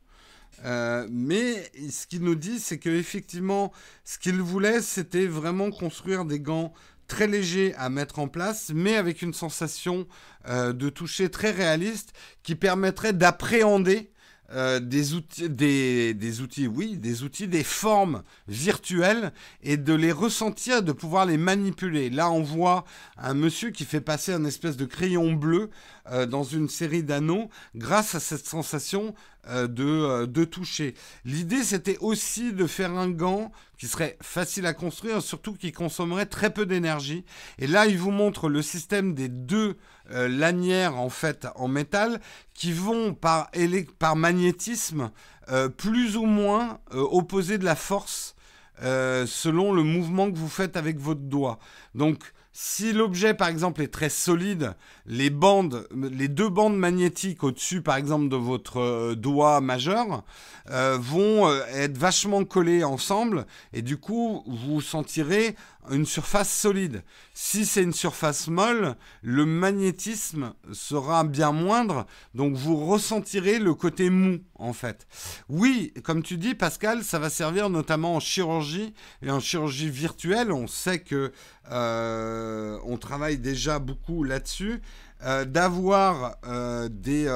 mais 0.65 1.71
ce 1.89 2.09
qu'il 2.09 2.23
nous 2.23 2.35
dit, 2.35 2.59
c'est 2.59 2.79
qu'effectivement, 2.79 3.73
ce 4.05 4.19
qu'il 4.19 4.41
voulait, 4.43 4.83
c'était 4.83 5.27
vraiment 5.27 5.71
construire 5.71 6.25
des 6.25 6.41
gants 6.41 6.73
très 7.15 7.27
léger 7.29 7.77
à 7.77 7.91
mettre 7.91 8.19
en 8.19 8.27
place, 8.27 8.73
mais 8.75 8.97
avec 8.97 9.23
une 9.23 9.35
sensation 9.35 10.09
euh, 10.49 10.73
de 10.73 10.89
toucher 10.89 11.31
très 11.31 11.53
réaliste 11.53 12.13
qui 12.43 12.57
permettrait 12.57 13.13
d'appréhender 13.13 14.11
euh, 14.53 14.81
des 14.81 15.15
outils, 15.15 15.49
des, 15.49 16.41
outils, 16.41 16.67
oui, 16.67 16.97
des 16.97 17.23
outils, 17.23 17.47
des 17.47 17.63
formes 17.63 18.25
virtuelles 18.49 19.33
et 19.63 19.77
de 19.77 19.95
les 19.95 20.11
ressentir, 20.11 20.83
de 20.83 20.91
pouvoir 20.91 21.25
les 21.25 21.39
manipuler. 21.39 22.11
Là, 22.11 22.33
on 22.33 22.43
voit 22.43 22.85
un 23.17 23.35
monsieur 23.35 23.71
qui 23.71 23.85
fait 23.85 24.01
passer 24.01 24.33
un 24.33 24.45
espèce 24.45 24.77
de 24.77 24.85
crayon 24.85 25.35
bleu 25.35 25.71
euh, 26.11 26.27
dans 26.27 26.43
une 26.43 26.69
série 26.69 27.05
d'anneaux 27.05 27.49
grâce 27.77 28.17
à 28.17 28.21
cette 28.21 28.47
sensation 28.49 29.15
de, 29.49 30.25
de 30.27 30.45
toucher. 30.45 30.95
L'idée, 31.25 31.63
c'était 31.63 31.99
aussi 31.99 32.53
de 32.53 32.67
faire 32.67 32.93
un 32.93 33.11
gant 33.11 33.53
qui 33.79 33.89
serait 33.89 34.17
facile 34.23 34.67
à 34.67 34.75
construire, 34.75 35.23
surtout 35.23 35.55
qui 35.55 35.73
consommerait 35.73 36.27
très 36.27 36.53
peu 36.53 36.67
d'énergie. 36.67 37.25
Et 37.59 37.67
là, 37.67 37.87
il 37.87 37.99
vous 37.99 38.11
montre 38.11 38.49
le 38.49 38.63
système 38.63 39.15
des 39.15 39.29
deux 39.29 39.77
euh, 40.11 40.29
lanières 40.29 40.99
en 40.99 41.09
fait 41.09 41.47
en 41.57 41.67
métal 41.67 42.21
qui 42.53 42.73
vont 42.73 43.15
par, 43.15 43.51
par 43.99 44.17
magnétisme 44.17 45.11
euh, 45.51 45.71
plus 45.71 46.17
ou 46.17 46.27
moins 46.27 46.79
euh, 46.93 47.01
opposer 47.01 47.57
de 47.57 47.65
la 47.65 47.75
force 47.75 48.34
selon 48.81 49.73
le 49.73 49.83
mouvement 49.83 50.31
que 50.31 50.37
vous 50.37 50.49
faites 50.49 50.77
avec 50.77 50.99
votre 50.99 51.21
doigt. 51.21 51.59
Donc 51.95 52.33
si 52.57 52.93
l'objet, 52.93 53.35
par 53.35 53.49
exemple, 53.49 53.83
est 53.83 53.89
très 53.89 54.09
solide, 54.09 54.77
les 55.07 55.29
bandes, 55.29 55.89
les 55.93 56.29
deux 56.29 56.49
bandes 56.49 56.77
magnétiques 56.77 57.43
au-dessus, 57.43 57.83
par 57.83 57.97
exemple, 57.97 58.29
de 58.29 58.37
votre 58.37 58.81
euh, 58.81 59.15
doigt 59.17 59.61
majeur, 59.61 60.23
euh, 60.71 60.97
vont 60.97 61.49
euh, 61.49 61.63
être 61.73 61.99
vachement 61.99 62.45
collées 62.45 62.85
ensemble, 62.85 63.45
et 63.73 63.83
du 63.83 63.97
coup, 63.97 64.45
vous 64.47 64.81
sentirez 64.81 65.57
une 65.91 66.07
surface 66.07 66.51
solide. 66.51 67.03
Si 67.35 67.67
c'est 67.67 67.83
une 67.83 67.93
surface 67.93 68.49
molle, 68.49 68.97
le 69.23 69.45
magnétisme 69.45 70.55
sera 70.73 71.25
bien 71.25 71.53
moindre, 71.53 72.07
donc 72.35 72.55
vous 72.55 72.77
ressentirez 72.77 73.59
le 73.59 73.75
côté 73.75 74.11
mou 74.11 74.41
en 74.57 74.73
fait. 74.73 75.07
Oui, 75.49 75.93
comme 76.05 76.23
tu 76.23 76.37
dis 76.37 76.55
Pascal, 76.55 77.05
ça 77.05 77.19
va 77.19 77.31
servir 77.31 77.71
notamment 77.71 78.17
en 78.17 78.21
chirurgie 78.21 78.95
et 79.23 79.31
en 79.31 79.41
chirurgie 79.41 79.91
virtuelle. 79.91 80.53
On 80.53 80.67
sait 80.67 81.01
que 81.01 81.33
euh, 81.71 82.79
on 82.85 82.97
travaille 82.97 83.39
déjà 83.39 83.79
beaucoup 83.79 84.25
là-dessus. 84.25 84.81
Euh, 85.25 85.45
d'avoir 85.45 86.37
euh, 86.47 86.89
des, 86.91 87.31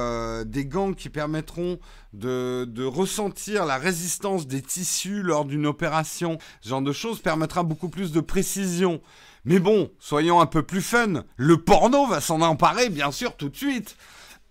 des, 0.45 0.65
gants 0.65 0.93
qui 0.93 1.09
permettront 1.09 1.79
de, 2.13 2.85
ressentir 2.85 3.65
la 3.65 3.77
résistance 3.77 4.47
des 4.47 4.61
tissus 4.61 5.23
lors 5.23 5.45
d'une 5.45 5.65
opération, 5.65 6.37
ce 6.61 6.69
genre 6.69 6.81
de 6.81 6.91
choses 6.91 7.19
permettra 7.19 7.63
beaucoup 7.63 7.89
plus 7.89 8.11
de 8.11 8.19
précision. 8.19 9.01
Mais 9.45 9.59
bon, 9.59 9.89
soyons 9.99 10.39
un 10.39 10.45
peu 10.45 10.63
plus 10.63 10.81
fun. 10.81 11.23
Le 11.37 11.57
porno 11.57 12.05
va 12.05 12.21
s'en 12.21 12.41
emparer, 12.41 12.89
bien 12.89 13.11
sûr, 13.11 13.35
tout 13.35 13.49
de 13.49 13.55
suite. 13.55 13.95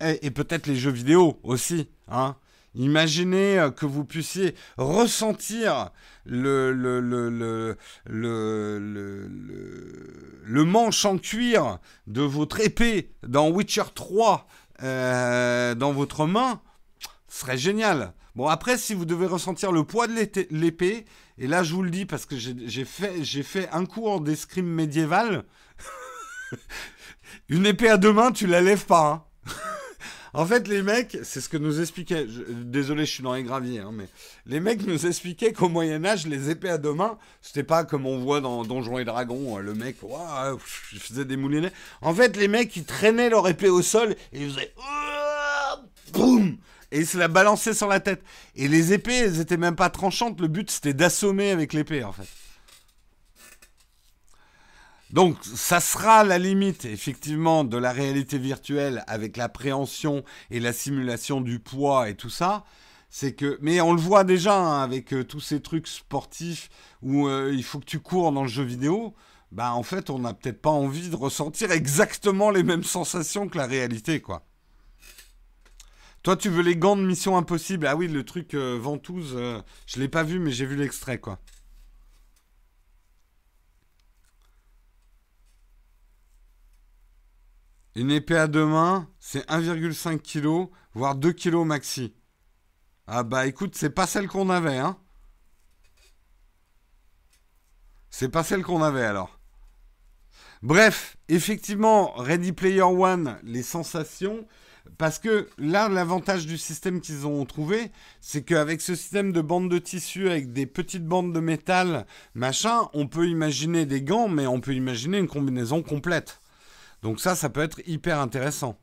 Et 0.01 0.31
peut-être 0.31 0.67
les 0.67 0.75
jeux 0.75 0.91
vidéo 0.91 1.39
aussi. 1.43 1.89
Hein 2.09 2.35
Imaginez 2.75 3.57
euh, 3.59 3.71
que 3.71 3.85
vous 3.85 4.05
puissiez 4.05 4.55
ressentir 4.77 5.89
le, 6.25 6.71
le, 6.71 6.99
le, 6.99 7.77
le, 10.45 10.65
manche 10.65 11.05
en 11.05 11.17
cuir 11.17 11.79
de 12.07 12.21
votre 12.21 12.59
épée 12.59 13.11
dans 13.23 13.49
Witcher 13.49 13.83
3 13.93 14.47
euh, 14.83 15.75
dans 15.75 15.91
votre 15.91 16.27
main. 16.27 16.61
Ce 17.27 17.41
serait 17.41 17.57
génial. 17.57 18.13
Bon, 18.35 18.47
après, 18.47 18.77
si 18.77 18.93
vous 18.93 19.05
devez 19.05 19.25
ressentir 19.25 19.71
le 19.71 19.83
poids 19.83 20.07
de 20.07 20.13
l'épée, 20.51 21.05
et 21.37 21.47
là 21.47 21.63
je 21.63 21.73
vous 21.73 21.81
le 21.81 21.89
dis 21.89 22.05
parce 22.05 22.25
que 22.25 22.37
j'ai 22.37 22.85
fait, 22.85 23.23
fait 23.43 23.67
un 23.71 23.85
cours 23.85 24.21
d'escrime 24.21 24.67
médiéval, 24.67 25.45
une 27.49 27.65
épée 27.65 27.89
à 27.89 27.97
deux 27.97 28.13
mains, 28.13 28.31
tu 28.31 28.45
la 28.45 28.61
lèves 28.61 28.85
pas. 28.85 29.25
Hein. 29.47 29.51
En 30.33 30.45
fait, 30.45 30.67
les 30.67 30.81
mecs, 30.81 31.17
c'est 31.23 31.41
ce 31.41 31.49
que 31.49 31.57
nous 31.57 31.81
expliquaient. 31.81 32.25
désolé, 32.49 33.05
je 33.05 33.11
suis 33.11 33.23
dans 33.23 33.33
les 33.33 33.43
graviers, 33.43 33.79
hein, 33.79 33.91
mais 33.91 34.07
les 34.45 34.59
mecs 34.59 34.85
nous 34.85 35.05
expliquaient 35.05 35.53
qu'au 35.53 35.69
Moyen 35.69 36.05
Âge, 36.05 36.27
les 36.27 36.49
épées 36.49 36.69
à 36.69 36.77
deux 36.77 36.93
mains, 36.93 37.17
c'était 37.41 37.63
pas 37.63 37.83
comme 37.83 38.05
on 38.05 38.19
voit 38.19 38.41
dans 38.41 38.63
Donjons 38.63 38.99
et 38.99 39.05
Dragons, 39.05 39.57
euh, 39.57 39.61
le 39.61 39.73
mec, 39.73 39.97
je 40.01 40.99
faisais 40.99 41.25
des 41.25 41.37
moulinets. 41.37 41.71
En 42.01 42.13
fait, 42.13 42.37
les 42.37 42.47
mecs, 42.47 42.75
ils 42.75 42.85
traînaient 42.85 43.29
leur 43.29 43.47
épée 43.47 43.69
au 43.69 43.81
sol 43.81 44.15
et 44.33 44.41
ils 44.41 44.51
faisaient 44.51 44.73
boum 46.13 46.57
et 46.91 46.99
ils 46.99 47.07
se 47.07 47.17
la 47.17 47.27
balançaient 47.27 47.73
sur 47.73 47.87
la 47.87 47.99
tête. 47.99 48.23
Et 48.55 48.67
les 48.67 48.93
épées, 48.93 49.15
elles 49.15 49.39
étaient 49.39 49.57
même 49.57 49.75
pas 49.75 49.89
tranchantes. 49.89 50.39
Le 50.39 50.47
but, 50.47 50.69
c'était 50.71 50.93
d'assommer 50.93 51.51
avec 51.51 51.73
l'épée, 51.73 52.03
en 52.03 52.11
fait. 52.11 52.27
Donc, 55.11 55.37
ça 55.43 55.79
sera 55.79 56.23
la 56.23 56.37
limite, 56.37 56.85
effectivement, 56.85 57.63
de 57.63 57.77
la 57.77 57.91
réalité 57.91 58.37
virtuelle 58.37 59.03
avec 59.07 59.37
l'appréhension 59.37 60.23
et 60.51 60.59
la 60.59 60.71
simulation 60.71 61.41
du 61.41 61.59
poids 61.59 62.09
et 62.09 62.15
tout 62.15 62.29
ça. 62.29 62.63
C'est 63.09 63.33
que, 63.33 63.57
mais 63.61 63.81
on 63.81 63.93
le 63.93 63.99
voit 63.99 64.23
déjà 64.23 64.55
hein, 64.55 64.83
avec 64.83 65.13
euh, 65.13 65.23
tous 65.23 65.39
ces 65.39 65.61
trucs 65.61 65.87
sportifs 65.87 66.69
où 67.01 67.27
euh, 67.27 67.51
il 67.51 67.63
faut 67.63 67.79
que 67.79 67.85
tu 67.85 67.99
cours 67.99 68.31
dans 68.31 68.43
le 68.43 68.47
jeu 68.47 68.63
vidéo. 68.63 69.15
Bah, 69.51 69.73
en 69.73 69.81
fait, 69.81 70.11
on 70.11 70.19
n'a 70.19 70.35
peut-être 70.35 70.61
pas 70.61 70.69
envie 70.69 71.09
de 71.09 71.15
ressentir 71.15 71.71
exactement 71.71 72.51
les 72.51 72.61
mêmes 72.61 72.83
sensations 72.83 73.49
que 73.49 73.57
la 73.57 73.65
réalité, 73.65 74.21
quoi. 74.21 74.45
Toi, 76.21 76.37
tu 76.37 76.49
veux 76.49 76.61
les 76.61 76.75
gants 76.75 76.97
de 76.97 77.01
Mission 77.01 77.35
Impossible? 77.35 77.87
Ah 77.87 77.95
oui, 77.95 78.07
le 78.07 78.23
truc 78.23 78.53
euh, 78.53 78.77
ventouse, 78.79 79.35
je 79.87 79.99
l'ai 79.99 80.09
pas 80.09 80.21
vu, 80.21 80.37
mais 80.37 80.51
j'ai 80.51 80.67
vu 80.67 80.75
l'extrait, 80.75 81.17
quoi. 81.17 81.39
Une 87.95 88.11
épée 88.11 88.37
à 88.37 88.47
deux 88.47 88.65
mains, 88.65 89.07
c'est 89.19 89.47
1,5 89.49 90.19
kg, 90.19 90.69
voire 90.93 91.15
2 91.15 91.33
kg 91.33 91.65
maxi. 91.65 92.13
Ah 93.07 93.23
bah 93.23 93.47
écoute, 93.47 93.75
c'est 93.75 93.89
pas 93.89 94.05
celle 94.05 94.27
qu'on 94.27 94.49
avait, 94.49 94.77
hein. 94.77 94.97
C'est 98.11 98.29
pas 98.29 98.43
celle 98.43 98.63
qu'on 98.63 98.83
avait 98.83 99.05
alors. 99.05 99.39
Bref, 100.61 101.17
effectivement, 101.29 102.13
Ready 102.15 102.51
Player 102.51 102.81
One, 102.81 103.39
les 103.43 103.63
sensations, 103.63 104.45
parce 104.97 105.17
que 105.17 105.49
là, 105.57 105.89
l'avantage 105.89 106.45
du 106.45 106.57
système 106.57 107.01
qu'ils 107.01 107.25
ont 107.25 107.45
trouvé, 107.45 107.91
c'est 108.21 108.43
qu'avec 108.43 108.81
ce 108.81 108.93
système 108.93 109.31
de 109.31 109.41
bandes 109.41 109.69
de 109.69 109.79
tissu, 109.79 110.29
avec 110.29 110.51
des 110.51 110.65
petites 110.65 111.05
bandes 111.05 111.33
de 111.33 111.39
métal, 111.39 112.05
machin, 112.33 112.89
on 112.93 113.07
peut 113.07 113.27
imaginer 113.27 113.85
des 113.85 114.01
gants, 114.01 114.27
mais 114.27 114.47
on 114.47 114.59
peut 114.59 114.73
imaginer 114.73 115.17
une 115.17 115.27
combinaison 115.27 115.81
complète. 115.81 116.41
Donc 117.01 117.19
ça, 117.19 117.35
ça 117.35 117.49
peut 117.49 117.61
être 117.61 117.81
hyper 117.87 118.19
intéressant. 118.19 118.77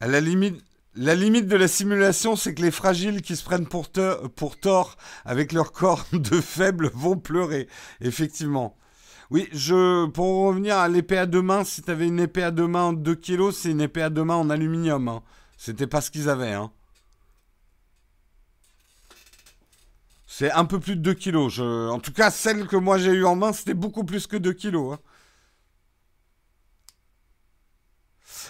À 0.00 0.08
la 0.08 0.20
limite, 0.20 0.56
de 0.96 1.56
la 1.56 1.68
simulation, 1.68 2.34
c'est 2.34 2.54
que 2.54 2.62
les 2.62 2.72
fragiles 2.72 3.22
qui 3.22 3.36
se 3.36 3.44
prennent 3.44 3.68
pour, 3.68 3.90
tort 3.90 4.96
avec 5.24 5.52
leur 5.52 5.72
corps 5.72 6.04
de 6.12 6.40
faible 6.40 6.90
vont 6.94 7.16
pleurer. 7.16 7.68
Effectivement. 8.00 8.76
Oui, 9.30 9.48
je, 9.52 10.06
pour 10.06 10.46
revenir 10.46 10.76
à 10.76 10.88
l'épée 10.88 11.18
à 11.18 11.26
deux 11.26 11.40
mains, 11.40 11.64
si 11.64 11.82
tu 11.82 11.90
avais 11.90 12.08
une 12.08 12.20
épée 12.20 12.42
à 12.42 12.50
deux 12.50 12.66
mains 12.66 12.86
en 12.86 12.92
2 12.92 13.14
kg, 13.14 13.52
c'est 13.52 13.70
une 13.70 13.80
épée 13.80 14.02
à 14.02 14.10
deux 14.10 14.24
mains 14.24 14.34
en 14.34 14.50
aluminium. 14.50 15.08
Hein. 15.08 15.22
C'était 15.56 15.86
pas 15.86 16.00
ce 16.00 16.10
qu'ils 16.10 16.28
avaient. 16.28 16.52
Hein. 16.52 16.72
C'est 20.34 20.50
un 20.50 20.64
peu 20.64 20.80
plus 20.80 20.96
de 20.96 21.02
2 21.02 21.12
kilos. 21.12 21.58
En 21.58 22.00
tout 22.00 22.10
cas, 22.10 22.30
celle 22.30 22.66
que 22.66 22.76
moi 22.76 22.96
j'ai 22.96 23.10
eue 23.10 23.26
en 23.26 23.36
main, 23.36 23.52
c'était 23.52 23.74
beaucoup 23.74 24.02
plus 24.02 24.26
que 24.26 24.38
2 24.38 24.54
kilos. 24.54 24.94
Hein. 24.94 24.98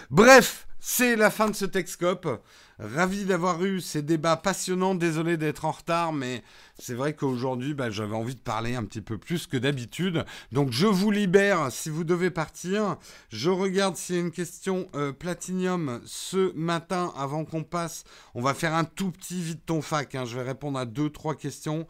Bref, 0.09 0.65
c'est 0.79 1.17
la 1.17 1.29
fin 1.29 1.49
de 1.49 1.55
ce 1.55 1.65
Texcope. 1.65 2.41
Ravi 2.79 3.25
d'avoir 3.25 3.63
eu 3.63 3.81
ces 3.81 4.01
débats 4.01 4.37
passionnants. 4.37 4.95
Désolé 4.95 5.37
d'être 5.37 5.65
en 5.65 5.71
retard, 5.71 6.13
mais 6.13 6.43
c'est 6.79 6.95
vrai 6.95 7.13
qu'aujourd'hui, 7.13 7.73
bah, 7.73 7.89
j'avais 7.89 8.15
envie 8.15 8.35
de 8.35 8.39
parler 8.39 8.75
un 8.75 8.83
petit 8.83 9.01
peu 9.01 9.17
plus 9.17 9.47
que 9.47 9.57
d'habitude. 9.57 10.25
Donc, 10.51 10.71
je 10.71 10.87
vous 10.87 11.11
libère 11.11 11.71
si 11.71 11.89
vous 11.89 12.03
devez 12.03 12.31
partir. 12.31 12.97
Je 13.29 13.49
regarde 13.49 13.95
s'il 13.95 14.15
y 14.15 14.17
a 14.19 14.21
une 14.21 14.31
question 14.31 14.87
euh, 14.95 15.11
Platinium 15.11 16.01
ce 16.05 16.53
matin 16.55 17.13
avant 17.15 17.45
qu'on 17.45 17.63
passe. 17.63 18.03
On 18.33 18.41
va 18.41 18.53
faire 18.53 18.73
un 18.73 18.85
tout 18.85 19.11
petit 19.11 19.41
vite 19.41 19.65
ton 19.65 19.81
fac. 19.81 20.15
Hein. 20.15 20.25
Je 20.25 20.35
vais 20.35 20.43
répondre 20.43 20.79
à 20.79 20.85
deux, 20.85 21.09
trois 21.09 21.35
questions. 21.35 21.87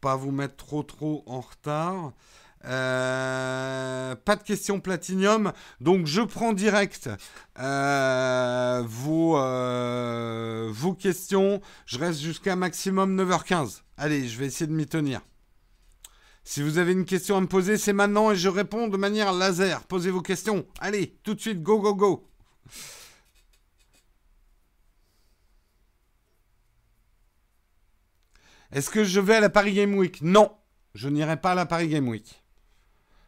Pas 0.00 0.16
vous 0.16 0.32
mettre 0.32 0.56
trop, 0.56 0.82
trop 0.82 1.24
en 1.26 1.40
retard. 1.40 2.12
Euh, 2.64 4.16
pas 4.16 4.34
de 4.34 4.42
questions 4.42 4.80
platinium, 4.80 5.52
donc 5.80 6.06
je 6.06 6.22
prends 6.22 6.52
direct 6.52 7.08
euh, 7.60 8.82
euh, 8.82 10.68
vos 10.72 10.94
questions. 10.94 11.60
Je 11.84 11.98
reste 11.98 12.20
jusqu'à 12.20 12.56
maximum 12.56 13.16
9h15. 13.20 13.82
Allez, 13.96 14.26
je 14.26 14.38
vais 14.38 14.46
essayer 14.46 14.66
de 14.66 14.72
m'y 14.72 14.86
tenir. 14.86 15.20
Si 16.42 16.62
vous 16.62 16.78
avez 16.78 16.92
une 16.92 17.04
question 17.04 17.36
à 17.36 17.40
me 17.40 17.46
poser, 17.46 17.76
c'est 17.76 17.92
maintenant 17.92 18.30
et 18.30 18.36
je 18.36 18.48
réponds 18.48 18.88
de 18.88 18.96
manière 18.96 19.32
laser. 19.32 19.82
Posez 19.84 20.10
vos 20.10 20.22
questions. 20.22 20.66
Allez, 20.80 21.18
tout 21.22 21.34
de 21.34 21.40
suite, 21.40 21.62
go, 21.62 21.80
go, 21.80 21.94
go. 21.94 22.28
Est-ce 28.72 28.90
que 28.90 29.04
je 29.04 29.20
vais 29.20 29.36
à 29.36 29.40
la 29.40 29.50
Paris 29.50 29.72
Game 29.72 29.94
Week? 29.94 30.20
Non, 30.22 30.52
je 30.94 31.08
n'irai 31.08 31.40
pas 31.40 31.52
à 31.52 31.54
la 31.54 31.66
Paris 31.66 31.88
Game 31.88 32.08
Week. 32.08 32.42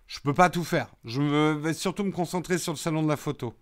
Je 0.08 0.20
peux 0.20 0.34
pas 0.34 0.48
tout 0.48 0.64
faire. 0.64 0.88
Je 1.04 1.52
vais 1.52 1.74
surtout 1.74 2.02
me 2.02 2.10
concentrer 2.10 2.58
sur 2.58 2.72
le 2.72 2.78
salon 2.78 3.02
de 3.02 3.08
la 3.08 3.18
photo. 3.18 3.54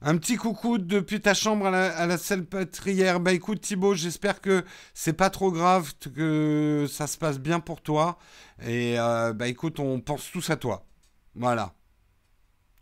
Un 0.00 0.16
petit 0.16 0.36
coucou 0.36 0.78
depuis 0.78 1.20
ta 1.20 1.34
chambre 1.34 1.66
à 1.66 1.70
la, 1.70 1.96
à 1.96 2.06
la 2.06 2.18
salpêtrière. 2.18 3.18
Bah 3.18 3.32
écoute 3.32 3.60
Thibaut, 3.60 3.94
j'espère 3.94 4.40
que 4.40 4.64
c'est 4.92 5.12
pas 5.14 5.28
trop 5.28 5.50
grave, 5.50 5.92
que 6.14 6.86
ça 6.88 7.08
se 7.08 7.18
passe 7.18 7.40
bien 7.40 7.58
pour 7.58 7.82
toi. 7.82 8.16
Et 8.62 8.98
euh, 8.98 9.32
bah 9.32 9.48
écoute, 9.48 9.80
on 9.80 10.00
pense 10.00 10.30
tous 10.30 10.50
à 10.50 10.56
toi. 10.56 10.86
Voilà. 11.34 11.74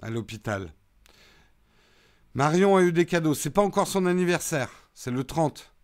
À 0.03 0.11
l'hôpital. 0.11 0.75
Marion 2.35 2.77
a 2.77 2.83
eu 2.83 2.93
des 2.93 3.07
cadeaux. 3.07 3.35
C'est 3.35 3.51
pas 3.51 3.63
encore 3.63 3.89
son 3.89 4.05
anniversaire. 4.05 4.71
C'est 4.93 5.11
le 5.11 5.25
30. 5.25 5.75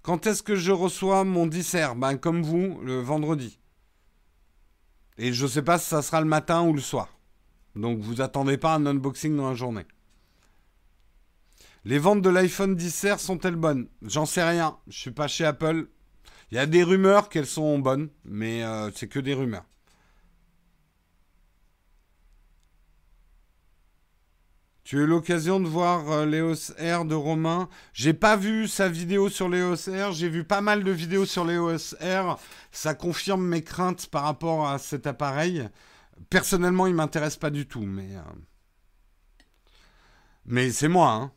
Quand 0.00 0.26
est-ce 0.26 0.42
que 0.42 0.56
je 0.56 0.72
reçois 0.72 1.24
mon 1.24 1.46
dissert 1.46 1.96
Ben 1.96 2.16
comme 2.16 2.42
vous, 2.42 2.80
le 2.82 3.00
vendredi. 3.00 3.58
Et 5.18 5.32
je 5.32 5.44
ne 5.44 5.48
sais 5.48 5.62
pas 5.62 5.78
si 5.78 5.88
ça 5.88 6.02
sera 6.02 6.20
le 6.20 6.26
matin 6.26 6.62
ou 6.62 6.72
le 6.72 6.80
soir. 6.80 7.08
Donc 7.76 7.98
vous 7.98 8.20
attendez 8.20 8.58
pas 8.58 8.74
un 8.74 8.86
unboxing 8.86 9.36
dans 9.36 9.48
la 9.48 9.54
journée. 9.54 9.86
Les 11.84 11.98
ventes 11.98 12.22
de 12.22 12.30
l'iPhone 12.30 12.76
10R 12.76 13.18
sont-elles 13.18 13.56
bonnes? 13.56 13.88
J'en 14.02 14.26
sais 14.26 14.42
rien. 14.42 14.78
Je 14.86 14.98
suis 14.98 15.10
pas 15.10 15.28
chez 15.28 15.44
Apple. 15.44 15.88
Il 16.50 16.56
y 16.56 16.58
a 16.58 16.66
des 16.66 16.82
rumeurs 16.82 17.28
qu'elles 17.28 17.46
sont 17.46 17.78
bonnes, 17.78 18.08
mais 18.24 18.62
euh, 18.64 18.90
c'est 18.94 19.08
que 19.08 19.18
des 19.18 19.34
rumeurs. 19.34 19.66
Tu 24.84 24.98
as 24.98 25.02
eu 25.02 25.06
l'occasion 25.06 25.60
de 25.60 25.66
voir 25.66 26.10
euh, 26.12 26.26
l'EOS 26.26 26.72
R 26.78 27.06
de 27.06 27.14
Romain. 27.14 27.70
J'ai 27.94 28.12
pas 28.12 28.36
vu 28.36 28.68
sa 28.68 28.86
vidéo 28.86 29.30
sur 29.30 29.48
l'EOS 29.48 29.88
R. 29.88 30.12
J'ai 30.12 30.28
vu 30.28 30.44
pas 30.44 30.60
mal 30.60 30.84
de 30.84 30.90
vidéos 30.90 31.24
sur 31.24 31.46
l'EOS 31.46 31.94
R. 32.02 32.38
Ça 32.70 32.92
confirme 32.92 33.46
mes 33.46 33.62
craintes 33.62 34.06
par 34.08 34.24
rapport 34.24 34.68
à 34.68 34.78
cet 34.78 35.06
appareil. 35.06 35.66
Personnellement, 36.28 36.86
il 36.86 36.94
m'intéresse 36.94 37.38
pas 37.38 37.48
du 37.48 37.66
tout, 37.66 37.80
mais 37.80 38.10
euh, 40.54 40.70
c'est 40.70 40.88
moi. 40.88 41.12
Hein. 41.12 41.32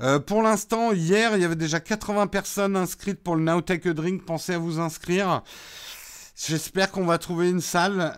Euh, 0.00 0.18
pour 0.18 0.42
l'instant, 0.42 0.90
hier, 0.90 1.36
il 1.36 1.42
y 1.42 1.44
avait 1.44 1.54
déjà 1.54 1.78
80 1.78 2.26
personnes 2.26 2.74
inscrites 2.74 3.22
pour 3.22 3.36
le 3.36 3.44
Now 3.44 3.60
Take 3.60 3.88
a 3.88 3.94
Drink. 3.94 4.24
Pensez 4.24 4.54
à 4.54 4.58
vous 4.58 4.80
inscrire. 4.80 5.44
J'espère 6.34 6.90
qu'on 6.90 7.06
va 7.06 7.18
trouver 7.18 7.50
une 7.50 7.60
salle. 7.60 8.16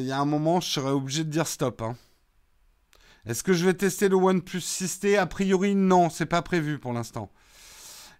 Il 0.00 0.06
y 0.06 0.12
a 0.12 0.18
un 0.18 0.24
moment, 0.24 0.60
je 0.60 0.70
serai 0.70 0.90
obligé 0.90 1.22
de 1.22 1.30
dire 1.30 1.46
stop. 1.46 1.82
Hein. 1.82 1.94
Est-ce 3.26 3.42
que 3.42 3.52
je 3.52 3.66
vais 3.66 3.74
tester 3.74 4.08
le 4.08 4.16
OnePlus 4.16 4.60
6T 4.60 5.18
A 5.18 5.26
priori, 5.26 5.74
non, 5.74 6.10
c'est 6.10 6.26
pas 6.26 6.42
prévu 6.42 6.78
pour 6.78 6.92
l'instant. 6.92 7.30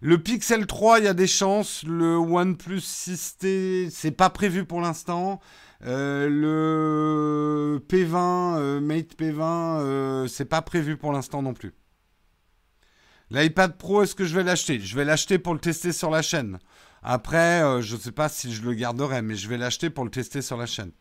Le 0.03 0.17
Pixel 0.17 0.65
3, 0.65 0.99
il 0.99 1.05
y 1.05 1.07
a 1.07 1.13
des 1.13 1.27
chances. 1.27 1.83
Le 1.83 2.17
OnePlus 2.17 2.79
6T, 2.79 3.89
c'est 3.91 4.11
pas 4.11 4.31
prévu 4.31 4.65
pour 4.65 4.81
l'instant. 4.81 5.39
Euh, 5.85 6.27
le 6.29 7.79
P20, 7.87 8.57
euh, 8.57 8.81
Mate 8.81 9.15
P20, 9.17 9.79
euh, 9.79 10.27
c'est 10.27 10.45
pas 10.45 10.61
prévu 10.61 10.97
pour 10.97 11.11
l'instant 11.11 11.41
non 11.41 11.53
plus. 11.53 11.73
L'iPad 13.31 13.77
Pro, 13.77 14.03
est-ce 14.03 14.13
que 14.13 14.25
je 14.25 14.35
vais 14.35 14.43
l'acheter? 14.43 14.79
Je 14.79 14.95
vais 14.95 15.05
l'acheter 15.05 15.39
pour 15.39 15.53
le 15.53 15.59
tester 15.59 15.91
sur 15.91 16.09
la 16.09 16.21
chaîne. 16.21 16.59
Après, 17.03 17.81
je 17.81 17.95
ne 17.95 17.99
sais 18.01 18.11
pas 18.11 18.29
si 18.29 18.53
je 18.53 18.61
le 18.63 18.73
garderai, 18.73 19.21
mais 19.21 19.35
je 19.35 19.47
vais 19.47 19.57
l'acheter 19.57 19.89
pour 19.89 20.03
le 20.03 20.11
tester 20.11 20.41
sur 20.41 20.57
la 20.57 20.65
chaîne. 20.65 20.91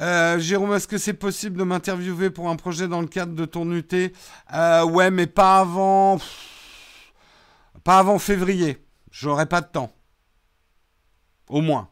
Euh, 0.00 0.38
Jérôme, 0.38 0.74
est-ce 0.74 0.86
que 0.86 0.98
c'est 0.98 1.14
possible 1.14 1.58
de 1.58 1.64
m'interviewer 1.64 2.30
pour 2.30 2.48
un 2.48 2.56
projet 2.56 2.86
dans 2.86 3.00
le 3.00 3.08
cadre 3.08 3.34
de 3.34 3.44
ton 3.44 3.70
UT 3.72 4.12
euh, 4.54 4.84
Ouais, 4.84 5.10
mais 5.10 5.26
pas 5.26 5.60
avant. 5.60 6.18
Pas 7.82 7.98
avant 7.98 8.18
février. 8.18 8.78
J'aurai 9.10 9.46
pas 9.46 9.60
de 9.60 9.66
temps. 9.66 9.92
Au 11.48 11.60
moins. 11.60 11.88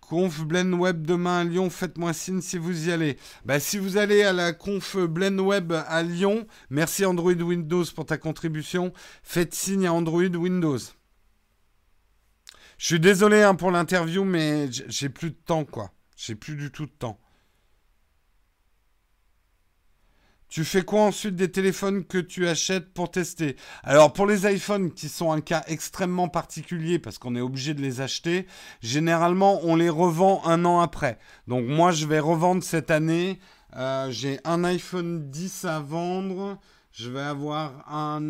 Conf 0.00 0.44
Blend 0.44 0.74
Web 0.74 1.06
demain 1.06 1.40
à 1.40 1.44
Lyon, 1.44 1.70
faites-moi 1.70 2.12
signe 2.12 2.42
si 2.42 2.58
vous 2.58 2.88
y 2.88 2.92
allez. 2.92 3.16
Bah, 3.44 3.58
si 3.58 3.78
vous 3.78 3.96
allez 3.96 4.22
à 4.22 4.32
la 4.32 4.52
conf 4.52 4.96
Blend 4.96 5.38
Web 5.38 5.72
à 5.72 6.02
Lyon, 6.02 6.46
merci 6.68 7.04
Android 7.06 7.32
Windows 7.32 7.84
pour 7.94 8.04
ta 8.04 8.18
contribution. 8.18 8.92
Faites 9.22 9.54
signe 9.54 9.86
à 9.86 9.92
Android 9.92 10.22
Windows. 10.22 10.78
Je 12.78 12.86
suis 12.86 13.00
désolé 13.00 13.42
hein, 13.42 13.54
pour 13.54 13.70
l'interview, 13.70 14.24
mais 14.24 14.68
j'ai 14.70 15.08
plus 15.08 15.30
de 15.30 15.36
temps, 15.46 15.64
quoi. 15.64 15.90
J'ai 16.16 16.34
plus 16.34 16.56
du 16.56 16.70
tout 16.70 16.86
de 16.86 16.92
temps. 16.92 17.18
Tu 20.54 20.62
fais 20.62 20.82
quoi 20.82 21.00
ensuite 21.00 21.34
des 21.34 21.50
téléphones 21.50 22.04
que 22.04 22.18
tu 22.18 22.46
achètes 22.46 22.94
pour 22.94 23.10
tester? 23.10 23.56
Alors 23.82 24.12
pour 24.12 24.24
les 24.24 24.46
iPhones 24.46 24.92
qui 24.92 25.08
sont 25.08 25.32
un 25.32 25.40
cas 25.40 25.64
extrêmement 25.66 26.28
particulier 26.28 27.00
parce 27.00 27.18
qu'on 27.18 27.34
est 27.34 27.40
obligé 27.40 27.74
de 27.74 27.82
les 27.82 28.00
acheter, 28.00 28.46
généralement 28.80 29.58
on 29.64 29.74
les 29.74 29.90
revend 29.90 30.46
un 30.46 30.64
an 30.64 30.78
après. 30.78 31.18
Donc 31.48 31.66
moi 31.66 31.90
je 31.90 32.06
vais 32.06 32.20
revendre 32.20 32.62
cette 32.62 32.92
année. 32.92 33.40
Euh, 33.74 34.12
j'ai 34.12 34.38
un 34.44 34.62
iPhone 34.62 35.28
10 35.28 35.64
à 35.64 35.80
vendre. 35.80 36.56
Je 36.92 37.10
vais 37.10 37.22
avoir 37.22 37.92
un 37.92 38.20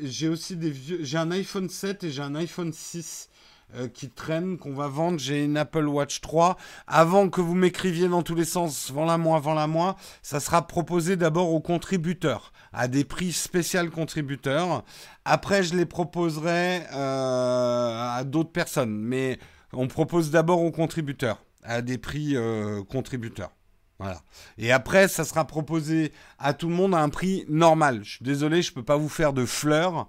j'ai 0.00 0.28
aussi 0.28 0.56
des 0.56 0.70
vieux 0.70 1.00
j'ai 1.02 1.18
un 1.18 1.30
iPhone 1.32 1.68
7 1.68 2.04
et 2.04 2.10
j'ai 2.10 2.22
un 2.22 2.34
iPhone 2.34 2.72
6 2.72 3.28
euh, 3.76 3.88
qui 3.88 4.08
traîne, 4.08 4.56
qu'on 4.56 4.72
va 4.72 4.86
vendre. 4.86 5.18
J'ai 5.18 5.44
une 5.44 5.56
Apple 5.56 5.86
Watch 5.86 6.20
3. 6.20 6.56
Avant 6.86 7.28
que 7.28 7.40
vous 7.40 7.54
m'écriviez 7.54 8.08
dans 8.08 8.22
tous 8.22 8.34
les 8.34 8.44
sens, 8.44 8.90
vends-la 8.92 9.18
moi, 9.18 9.40
vends-la 9.40 9.66
moi, 9.66 9.96
ça 10.22 10.38
sera 10.38 10.66
proposé 10.66 11.16
d'abord 11.16 11.50
aux 11.52 11.60
contributeurs, 11.60 12.52
à 12.72 12.86
des 12.86 13.04
prix 13.04 13.32
spéciaux 13.32 13.90
contributeurs. 13.90 14.84
Après, 15.24 15.62
je 15.62 15.74
les 15.74 15.86
proposerai 15.86 16.82
euh, 16.92 18.16
à 18.16 18.22
d'autres 18.24 18.52
personnes. 18.52 18.96
Mais 18.96 19.38
on 19.72 19.88
propose 19.88 20.30
d'abord 20.30 20.62
aux 20.62 20.72
contributeurs, 20.72 21.42
à 21.64 21.82
des 21.82 21.98
prix 21.98 22.36
euh, 22.36 22.84
contributeurs. 22.84 23.50
Voilà. 23.98 24.22
Et 24.58 24.70
après, 24.70 25.08
ça 25.08 25.24
sera 25.24 25.46
proposé 25.46 26.12
à 26.38 26.52
tout 26.52 26.68
le 26.68 26.74
monde 26.74 26.94
à 26.94 26.98
un 26.98 27.08
prix 27.08 27.44
normal. 27.48 28.00
Je 28.04 28.16
suis 28.16 28.24
désolé, 28.24 28.62
je 28.62 28.70
ne 28.70 28.74
peux 28.74 28.82
pas 28.84 28.96
vous 28.96 29.08
faire 29.08 29.32
de 29.32 29.44
fleurs. 29.46 30.08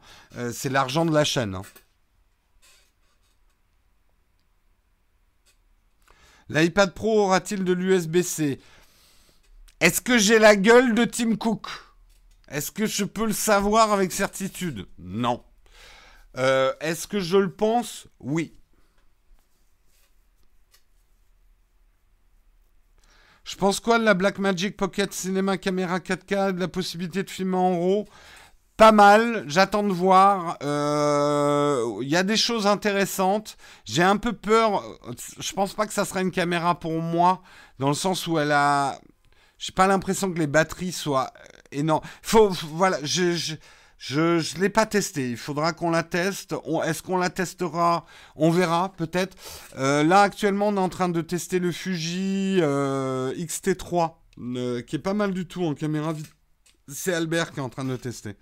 c'est 0.52 0.70
l'argent 0.70 1.06
de 1.06 1.14
la 1.14 1.24
chaîne. 1.24 1.56
Hein. 1.56 1.62
L'iPad 6.50 6.94
Pro 6.94 7.22
aura-t-il 7.22 7.64
de 7.64 7.74
l'USB-C 7.74 8.60
Est-ce 9.80 10.02
que 10.02 10.18
j'ai 10.18 10.40
la 10.40 10.56
gueule 10.56 10.94
de 10.94 11.06
Tim 11.06 11.36
Cook? 11.36 11.68
Est-ce 12.48 12.72
que 12.72 12.86
je 12.86 13.04
peux 13.04 13.26
le 13.26 13.34
savoir 13.34 13.92
avec 13.92 14.12
certitude? 14.12 14.86
Non. 15.00 15.44
Euh, 16.38 16.72
est-ce 16.82 17.08
que 17.08 17.20
je 17.20 17.38
le 17.38 17.52
pense? 17.52 18.08
Oui. 18.20 18.54
Je 23.44 23.56
pense 23.56 23.80
quoi 23.80 24.00
de 24.00 24.04
la 24.04 24.14
Blackmagic 24.14 24.76
Pocket 24.76 25.14
Cinema 25.14 25.58
Caméra 25.58 26.00
4K, 26.00 26.54
de 26.54 26.60
la 26.60 26.68
possibilité 26.68 27.24
de 27.24 27.30
filmer 27.30 27.58
en 27.58 27.80
RAW? 27.80 28.06
Pas 28.78 28.92
mal, 28.92 29.46
j'attends 29.48 29.84
de 29.84 29.94
voir. 29.94 30.58
Il 30.62 30.68
euh, 30.68 32.04
y 32.04 32.16
a 32.16 32.24
des 32.24 32.38
choses 32.38 32.68
intéressantes. 32.68 33.58
J'ai 33.86 34.04
un 34.04 34.18
peu 34.18 34.34
peur. 34.34 34.84
Je 35.40 35.54
pense 35.54 35.74
pas 35.74 35.86
que 35.88 35.94
ça 35.94 36.06
sera 36.06 36.22
une 36.22 36.32
caméra 36.32 36.80
pour 36.80 37.02
moi, 37.02 37.42
dans 37.80 37.88
le 37.88 37.94
sens 37.94 38.28
où 38.28 38.38
elle 38.38 38.52
a. 38.52 39.00
J'ai 39.58 39.72
pas 39.72 39.88
l'impression 39.88 40.32
que 40.32 40.40
les 40.40 40.48
batteries 40.48 40.92
soient 40.92 41.32
énormes. 41.72 42.04
Faut, 42.22 42.50
voilà, 42.50 42.98
je, 43.04 43.56
Je 43.98 44.20
ne 44.20 44.62
l'ai 44.62 44.70
pas 44.70 44.86
testé. 44.86 45.32
Il 45.32 45.38
faudra 45.38 45.72
qu'on 45.74 45.90
la 45.90 46.04
teste. 46.04 46.54
Est-ce 46.84 47.02
qu'on 47.02 47.18
la 47.18 47.30
testera? 47.30 48.06
On 48.36 48.52
verra 48.52 48.92
peut-être. 48.98 49.38
Euh, 49.78 50.04
là, 50.04 50.22
actuellement, 50.22 50.68
on 50.68 50.76
est 50.76 50.80
en 50.80 50.90
train 50.90 51.10
de 51.10 51.22
tester 51.22 51.60
le 51.60 51.72
Fuji 51.72 52.60
euh, 52.62 53.34
XT3, 53.36 54.16
euh, 54.40 54.82
qui 54.82 54.98
est 54.98 55.00
pas 55.00 55.14
mal 55.14 55.34
du 55.34 55.48
tout 55.48 55.64
en 55.64 55.74
caméra. 55.74 56.14
C'est 56.90 57.14
Albert 57.14 57.52
qui 57.52 57.60
est 57.60 57.64
en 57.64 57.70
train 57.70 57.86
de 57.86 57.96
tester. 57.96 58.36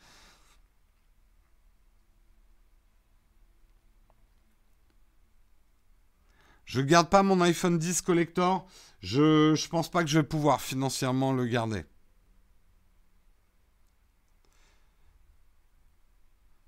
Je 6.66 6.82
garde 6.82 7.10
pas 7.10 7.24
mon 7.24 7.42
iPhone 7.42 7.78
10 7.78 8.02
collector. 8.02 8.68
Je 9.02 9.52
ne 9.52 9.68
pense 9.70 9.92
pas 9.92 10.04
que 10.04 10.10
je 10.10 10.20
vais 10.20 10.26
pouvoir 10.26 10.62
financièrement 10.62 11.34
le 11.34 11.46
garder. 11.46 11.84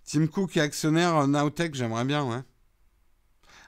Tim 0.05 0.27
Cook 0.27 0.57
est 0.57 0.61
actionnaire 0.61 1.27
Nowtech, 1.27 1.73
j'aimerais 1.73 2.05
bien. 2.05 2.45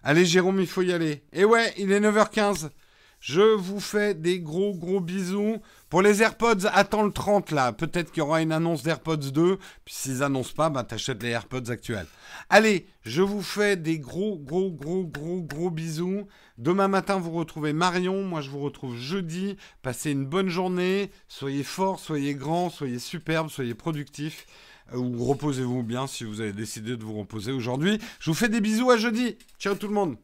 Allez, 0.04 0.26
Jérôme, 0.26 0.60
il 0.60 0.68
faut 0.68 0.84
y 0.84 0.94
aller. 0.94 1.24
Et 1.34 1.46
ouais, 1.46 1.74
il 1.78 1.92
est 1.92 2.00
9h15. 2.00 2.70
Je 3.20 3.42
vous 3.42 3.80
fais 3.80 4.14
des 4.14 4.40
gros 4.40 4.74
gros 4.74 5.00
bisous. 5.00 5.58
Pour 5.90 6.02
les 6.02 6.22
AirPods, 6.22 6.68
attends 6.72 7.04
le 7.04 7.12
30 7.12 7.52
là. 7.52 7.72
Peut-être 7.72 8.12
qu'il 8.12 8.22
y 8.22 8.26
aura 8.26 8.42
une 8.42 8.52
annonce 8.52 8.84
d'AirPods 8.84 9.18
2. 9.18 9.58
Puis 9.86 9.96
s'ils 9.96 10.24
annoncent 10.24 10.54
pas, 10.56 10.70
bah 10.70 10.84
t'achètes 10.84 11.24
les 11.24 11.30
AirPods 11.30 11.72
actuels. 11.72 12.08
Allez, 12.50 12.88
je 13.04 13.22
vous 13.22 13.42
fais 13.42 13.76
des 13.76 14.00
gros 14.00 14.38
gros 14.38 14.72
gros 14.72 15.06
gros 15.06 15.42
gros 15.42 15.70
bisous. 15.72 16.28
Demain 16.58 16.88
matin, 16.88 17.20
vous 17.20 17.32
retrouvez 17.32 17.74
Marion. 17.74 18.24
Moi, 18.24 18.42
je 18.42 18.50
vous 18.50 18.60
retrouve 18.60 18.96
jeudi. 18.96 19.58
Passez 19.82 20.12
une 20.12 20.26
bonne 20.26 20.50
journée. 20.50 21.12
Soyez 21.28 21.64
forts, 21.64 22.00
soyez 22.00 22.36
grands, 22.36 22.70
soyez 22.70 23.00
superbes, 23.00 23.50
soyez 23.50 23.74
productifs. 23.74 24.46
Euh, 24.94 24.98
ou 24.98 25.24
reposez-vous 25.26 25.84
bien 25.84 26.08
si 26.08 26.24
vous 26.24 26.42
avez 26.42 26.54
décidé 26.54 26.96
de 26.98 27.04
vous 27.04 27.18
reposer 27.18 27.52
aujourd'hui. 27.52 28.00
Je 28.20 28.30
vous 28.30 28.36
fais 28.36 28.50
des 28.50 28.62
bisous 28.62 28.92
à 28.92 28.98
jeudi. 28.98 29.38
Ciao 29.60 29.76
tout 29.76 29.88
le 29.88 29.94
monde. 29.94 30.18